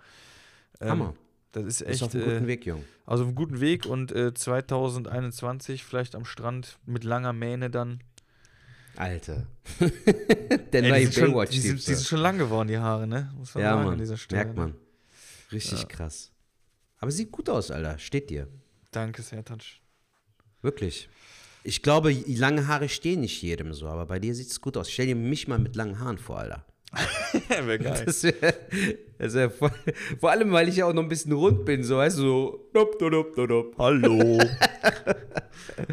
Ähm, 0.80 0.88
Hammer. 0.90 1.14
Das 1.50 1.64
ist 1.64 1.80
Ist 1.80 1.88
echt 1.88 2.02
auf 2.04 2.14
einem 2.14 2.24
guten 2.24 2.44
äh, 2.44 2.46
Weg, 2.46 2.66
Jung. 2.66 2.84
also 3.06 3.22
auf 3.24 3.28
einem 3.28 3.34
guten 3.36 3.60
Weg 3.60 3.86
und 3.86 4.12
äh, 4.12 4.32
2021 4.34 5.84
vielleicht 5.84 6.14
am 6.14 6.24
Strand 6.24 6.78
mit 6.86 7.02
langer 7.04 7.32
Mähne 7.32 7.70
dann. 7.70 8.00
Alter. 8.96 9.46
Ey, 9.80 9.90
Der 10.72 10.82
die, 10.82 10.88
neue 10.88 11.02
sind 11.02 11.14
schon, 11.14 11.30
Baywatch 11.32 11.50
die, 11.50 11.60
sind, 11.60 11.76
die 11.86 11.94
sind 11.94 12.06
schon 12.06 12.20
lang 12.20 12.38
geworden, 12.38 12.68
die 12.68 12.78
Haare, 12.78 13.06
ne? 13.08 13.32
Muss 13.36 13.54
man 13.54 13.62
Ja, 13.64 13.70
sagen 13.70 13.80
an 13.82 13.86
Mann. 13.90 13.98
dieser 13.98 14.16
Stelle. 14.16 14.44
Merkt 14.44 14.56
man. 14.56 14.74
Richtig 15.50 15.88
krass. 15.88 16.30
Aber 16.98 17.10
sieht 17.10 17.32
gut 17.32 17.48
aus, 17.48 17.72
Alter. 17.72 17.98
Steht 17.98 18.30
dir. 18.30 18.46
Danke, 18.92 19.22
Sertac. 19.22 19.62
Wirklich. 20.64 21.10
Ich 21.62 21.82
glaube, 21.82 22.10
lange 22.26 22.66
Haare 22.68 22.88
stehen 22.88 23.20
nicht 23.20 23.42
jedem 23.42 23.74
so, 23.74 23.86
aber 23.86 24.06
bei 24.06 24.18
dir 24.18 24.34
sieht 24.34 24.48
es 24.48 24.62
gut 24.62 24.78
aus. 24.78 24.90
Stell 24.90 25.06
dir 25.06 25.14
mich 25.14 25.46
mal 25.46 25.58
mit 25.58 25.76
langen 25.76 26.00
Haaren 26.00 26.16
vor, 26.16 26.38
Alter. 26.38 26.64
Wäre 27.48 27.78
geil. 27.78 28.02
Das 28.06 28.22
wär, 28.22 28.54
das 29.18 29.34
wär 29.34 29.50
voll, 29.50 29.70
vor 30.20 30.30
allem, 30.30 30.52
weil 30.52 30.68
ich 30.68 30.76
ja 30.76 30.86
auch 30.86 30.92
noch 30.92 31.02
ein 31.02 31.08
bisschen 31.08 31.32
rund 31.32 31.64
bin, 31.64 31.82
so, 31.82 31.98
weißt 31.98 32.18
du, 32.18 32.22
so. 32.22 32.70
Dup, 32.72 32.98
dup, 32.98 33.34
dup. 33.34 33.74
Hallo. 33.78 34.38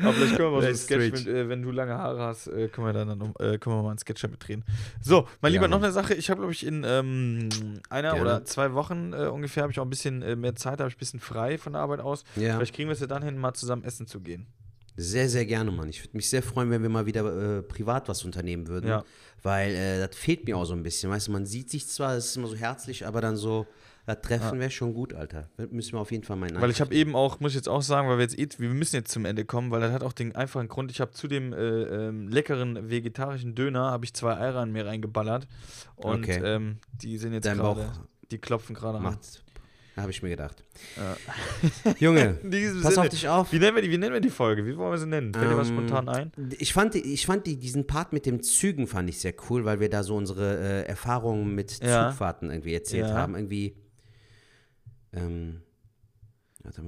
Aber 0.02 0.14
vielleicht 0.14 0.36
können 0.36 0.52
wir 0.52 0.52
mal 0.52 0.62
so 0.62 0.68
ein 0.68 0.76
Sketch 0.76 1.12
mit, 1.12 1.28
äh, 1.28 1.50
wenn 1.50 1.62
du 1.62 1.72
lange 1.72 1.94
Haare 1.94 2.20
hast, 2.20 2.48
äh, 2.48 2.68
können 2.68 2.88
wir 2.88 2.94
dann, 2.94 3.08
dann 3.08 3.34
äh, 3.40 3.58
können 3.58 3.76
wir 3.76 3.84
mal 3.84 3.90
einen 3.90 4.00
Sketch 4.00 4.22
damit 4.22 4.48
drehen. 4.48 4.64
So, 5.02 5.28
mein 5.42 5.54
Ja, 5.54 5.60
Lieber, 5.60 5.68
noch 5.68 5.82
eine 5.82 5.92
Sache. 5.92 6.14
Ich 6.14 6.30
habe, 6.30 6.40
glaube 6.40 6.54
ich, 6.54 6.66
in 6.66 6.84
ähm, 6.86 7.50
einer 7.90 8.12
Gerne. 8.12 8.22
oder 8.22 8.46
zwei 8.46 8.74
Wochen 8.74 9.14
äh, 9.14 9.28
ungefähr 9.28 9.64
habe 9.64 9.72
ich 9.72 9.80
auch 9.80 9.86
ein 9.86 9.90
bisschen 9.90 10.22
äh, 10.22 10.36
mehr 10.36 10.56
Zeit, 10.56 10.80
habe 10.80 10.90
ich 10.90 10.96
ein 10.96 11.00
bisschen 11.00 11.20
frei 11.20 11.58
von 11.58 11.74
der 11.74 11.82
Arbeit 11.82 12.00
aus. 12.00 12.24
Ja. 12.36 12.56
Vielleicht 12.56 12.76
kriegen 12.76 12.90
wir 12.90 12.94
es 12.94 13.00
ja 13.00 13.08
dann 13.08 13.24
hin, 13.24 13.38
mal 13.38 13.54
zusammen 13.54 13.84
essen 13.84 14.08
zu 14.08 14.20
gehen. 14.20 14.48
Sehr, 14.98 15.30
sehr 15.30 15.46
gerne, 15.46 15.72
Mann. 15.72 15.90
Ich 15.90 16.04
würde 16.04 16.18
mich 16.18 16.30
sehr 16.30 16.44
freuen, 16.44 16.70
wenn 16.70 16.82
wir 16.82 16.90
mal 16.90 17.06
wieder 17.06 17.60
äh, 17.60 17.64
privat 17.64 18.10
was 18.10 18.24
unternehmen 18.26 18.68
würden. 18.68 18.88
Ja. 18.88 19.04
Weil 19.42 19.74
äh, 19.74 20.06
das 20.06 20.16
fehlt 20.16 20.46
mir 20.46 20.58
auch 20.58 20.66
so 20.66 20.74
ein 20.74 20.84
bisschen. 20.84 21.10
Weißt 21.10 21.28
du, 21.28 21.32
man 21.32 21.46
sieht 21.46 21.70
sich 21.70 21.88
zwar, 21.88 22.16
es 22.16 22.28
ist 22.28 22.38
immer 22.38 22.48
so 22.48 22.56
herzlich, 22.56 23.08
aber 23.08 23.22
dann 23.22 23.38
so, 23.38 23.66
das 24.06 24.22
Treffen 24.22 24.60
wäre 24.60 24.70
schon 24.72 24.94
gut, 24.94 25.14
Alter. 25.14 25.50
Müssen 25.70 25.94
wir 25.94 26.00
auf 26.00 26.12
jeden 26.12 26.24
Fall 26.24 26.36
mal 26.36 26.50
in 26.50 26.60
Weil 26.60 26.70
ich 26.72 26.82
habe 26.82 26.94
eben 26.94 27.16
auch, 27.16 27.40
muss 27.40 27.52
ich 27.52 27.56
jetzt 27.56 27.70
auch 27.70 27.82
sagen, 27.82 28.10
weil 28.10 28.18
wir 28.18 28.24
jetzt 28.24 28.38
eh, 28.38 28.48
wir 28.60 28.70
müssen 28.70 28.96
jetzt 28.98 29.12
zum 29.12 29.26
Ende 29.26 29.46
kommen, 29.46 29.72
weil 29.72 29.80
das 29.82 29.92
hat 29.94 30.04
auch 30.04 30.14
den 30.14 30.36
einfachen 30.36 30.68
Grund, 30.68 30.92
ich 30.92 31.00
habe 31.00 31.12
zu 31.12 31.28
dem 31.28 31.54
äh, 31.54 31.58
ähm, 31.58 32.28
leckeren 32.28 32.90
vegetarischen 32.90 33.56
Döner, 33.56 33.92
habe 33.92 34.06
ich 34.06 34.14
zwei 34.14 34.36
Eier 34.36 34.62
in 34.64 34.72
mir 34.72 34.86
reingeballert 34.86 35.48
und 35.96 36.24
Okay. 36.24 36.42
ähm, 36.44 36.78
die 37.02 37.18
sind 37.18 37.34
jetzt 37.34 37.46
gerade, 37.46 37.92
die 38.32 38.38
klopfen 38.38 38.76
gerade 38.76 38.98
an. 38.98 39.04
macht. 39.04 39.44
Habe 40.02 40.12
ich 40.12 40.22
mir 40.24 40.30
gedacht. 40.30 40.64
Junge, 42.00 42.40
In 42.44 42.52
diesem 42.52 42.82
pass 42.82 42.96
Sinne. 42.96 43.06
auf 43.06 43.10
dich 43.10 43.28
auf. 43.30 43.52
Wie 43.54 43.60
nennen, 43.60 43.76
wir 43.76 43.82
die, 43.84 43.90
wie 43.92 43.98
nennen 43.98 44.14
wir 44.14 44.20
die 44.22 44.30
Folge? 44.30 44.66
Wie 44.66 44.76
wollen 44.78 44.92
wir 44.92 44.98
sie 44.98 45.08
nennen? 45.08 45.34
Fällt 45.34 45.52
dir 45.52 45.58
was 45.58 45.70
Ähm, 45.70 45.76
spontan 45.76 46.10
ein? 46.10 46.32
Ich 46.60 46.74
fand, 46.74 46.96
ich 46.96 47.26
fand 47.26 47.46
die, 47.46 47.58
diesen 47.58 47.88
Part 47.88 48.12
mit 48.14 48.26
den 48.26 48.42
Zügen 48.42 48.88
fand 48.88 49.10
ich 49.10 49.20
sehr 49.20 49.34
cool, 49.50 49.64
weil 49.66 49.80
wir 49.80 49.90
da 49.90 50.04
so 50.04 50.16
unsere 50.16 50.58
äh, 50.58 50.88
Erfahrungen 50.88 51.54
mit 51.56 51.80
Ja. 51.84 52.10
Zugfahrten 52.10 52.50
irgendwie 52.50 52.74
erzählt 52.74 53.08
Ja. 53.08 53.14
haben. 53.16 53.36
Irgendwie. 53.36 53.76
Ähm. 55.14 55.62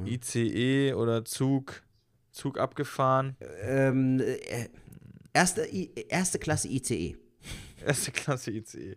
ICE 0.06 0.94
oder 0.94 1.26
Zug, 1.26 1.82
Zug 2.32 2.60
abgefahren. 2.60 3.36
Ähm, 3.64 4.20
äh, 4.20 4.70
erste, 5.34 5.62
erste 5.64 6.40
Klasse 6.40 6.68
E. 6.68 6.76
ICE. 6.78 7.18
Erste 7.86 8.12
Klasse 8.12 8.52
ICE. 8.52 8.96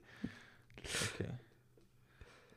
Okay. 1.14 1.28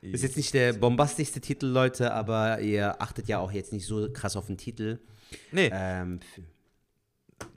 Ist 0.02 0.24
jetzt 0.24 0.38
nicht 0.38 0.54
der 0.54 0.74
bombastischste 0.74 1.42
Titel, 1.42 1.66
Leute, 1.68 2.14
aber 2.14 2.62
ihr 2.62 3.02
achtet 3.02 3.28
ja 3.28 3.40
auch 3.40 3.52
jetzt 3.52 3.74
nicht 3.74 3.86
so 3.86 4.10
krass 4.12 4.36
auf 4.38 4.48
den 4.48 4.58
Titel. 4.58 5.00
Nee, 5.52 5.70
Ähm, 5.74 6.20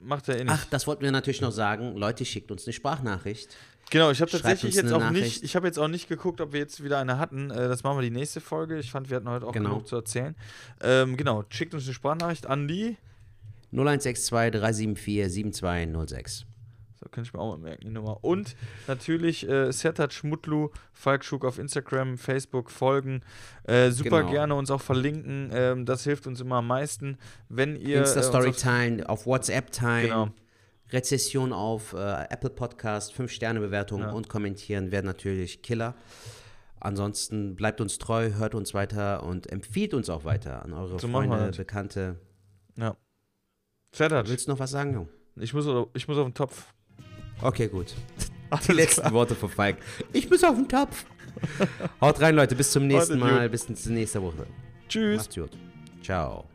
macht 0.01 0.27
er 0.29 0.35
eh 0.39 0.43
nicht. 0.43 0.49
ach, 0.53 0.65
das 0.65 0.85
wollten 0.87 1.03
wir 1.03 1.11
natürlich 1.11 1.41
noch 1.41 1.51
sagen. 1.51 1.95
Leute, 1.95 2.25
schickt 2.25 2.51
uns 2.51 2.65
eine 2.65 2.73
Sprachnachricht. 2.73 3.55
Genau, 3.89 4.11
ich 4.11 4.21
habe 4.21 4.31
tatsächlich 4.31 4.75
jetzt 4.75 4.91
auch 4.91 4.99
Nachricht. 4.99 5.21
nicht, 5.23 5.43
ich 5.43 5.55
habe 5.55 5.67
jetzt 5.67 5.77
auch 5.77 5.87
nicht 5.87 6.07
geguckt, 6.09 6.41
ob 6.41 6.51
wir 6.53 6.59
jetzt 6.59 6.83
wieder 6.83 6.97
eine 6.99 7.17
hatten. 7.17 7.51
Äh, 7.51 7.67
das 7.67 7.83
machen 7.83 7.97
wir 7.97 8.01
die 8.01 8.09
nächste 8.11 8.41
Folge. 8.41 8.77
Ich 8.79 8.91
fand, 8.91 9.09
wir 9.09 9.17
hatten 9.17 9.29
heute 9.29 9.45
auch 9.45 9.51
Genau. 9.51 9.69
genug 9.69 9.87
zu 9.87 9.95
erzählen. 9.97 10.35
Ähm, 10.81 11.15
genau, 11.17 11.43
schickt 11.49 11.73
uns 11.73 11.85
eine 11.85 11.93
Sprachnachricht 11.93 12.45
an 12.45 12.67
die 12.67 12.97
0162 13.71 14.51
374 14.59 15.31
7206. 15.31 16.45
So 17.03 17.09
kann 17.09 17.23
ich 17.25 17.33
mir 17.33 17.39
auch 17.39 17.57
mal 17.57 17.61
merken, 17.61 17.83
die 17.85 17.91
Nummer. 17.91 18.23
Und 18.23 18.55
natürlich 18.87 19.47
äh, 19.49 19.71
Sertat 19.71 20.13
Schmutlu, 20.13 20.69
Falk 20.93 21.25
Schuk 21.25 21.43
auf 21.43 21.59
Instagram, 21.59 22.17
Facebook 22.17 22.71
folgen. 22.71 23.21
Äh, 23.65 23.91
super 23.91 24.19
Genau. 24.21 24.31
gerne 24.31 24.55
uns 24.55 24.71
auch 24.71 24.81
verlinken. 24.81 25.49
Ähm, 25.53 25.85
das 25.85 26.03
hilft 26.05 26.27
uns 26.27 26.39
immer 26.39 26.57
am 26.57 26.67
meisten. 26.67 27.17
Wenn 27.49 27.75
ihr. 27.75 27.99
Insta-Story 27.99 28.49
äh, 28.49 28.53
teilen, 28.53 29.03
auf 29.03 29.25
WhatsApp 29.25 29.71
teilen. 29.71 30.07
Genau. 30.09 30.29
Rezession 30.91 31.51
auf 31.53 31.93
äh, 31.93 31.97
Apple 32.29 32.51
Podcast, 32.51 33.13
5-Sterne-Bewertung 33.13 34.01
Ja. 34.01 34.11
und 34.11 34.29
kommentieren 34.29 34.91
wäre 34.91 35.03
natürlich 35.03 35.61
Killer. 35.63 35.95
Ansonsten 36.79 37.55
bleibt 37.55 37.81
uns 37.81 37.97
treu, 37.97 38.31
hört 38.33 38.55
uns 38.55 38.73
weiter 38.73 39.23
und 39.23 39.51
empfiehlt 39.51 39.93
uns 39.93 40.09
auch 40.09 40.23
weiter 40.25 40.63
an 40.63 40.73
eure 40.73 40.99
So 40.99 41.07
Freunde. 41.07 41.51
Bekannte. 41.55 42.19
Ja. 42.77 42.95
Sertat, 43.93 44.27
Willst 44.29 44.47
du 44.47 44.51
noch 44.51 44.59
was 44.59 44.71
sagen, 44.71 44.93
Jung? 44.93 45.09
ich 45.37 45.53
muss, 45.53 45.65
ich 45.95 46.07
muss 46.07 46.17
auf 46.17 46.27
den 46.27 46.33
Topf. 46.33 46.73
Okay, 47.41 47.67
gut. 47.67 47.93
Alles 48.49 48.65
Die 48.67 48.71
letzten 48.73 49.01
klar. 49.01 49.13
Worte 49.13 49.35
von 49.35 49.49
Falk. 49.49 49.77
Ich 50.13 50.29
muss 50.29 50.43
auf 50.43 50.55
den 50.55 50.67
Topf. 50.67 51.05
Haut 51.99 52.21
rein, 52.21 52.35
Leute. 52.35 52.55
Bis 52.55 52.71
zum 52.71 52.87
nächsten 52.87 53.19
Mal. 53.19 53.49
Bis 53.49 53.65
zur 53.65 53.91
nächsten 53.91 54.21
Woche. 54.21 54.45
Tschüss. 54.87 55.17
Macht's 55.17 55.35
gut. 55.35 55.51
Ciao. 56.03 56.45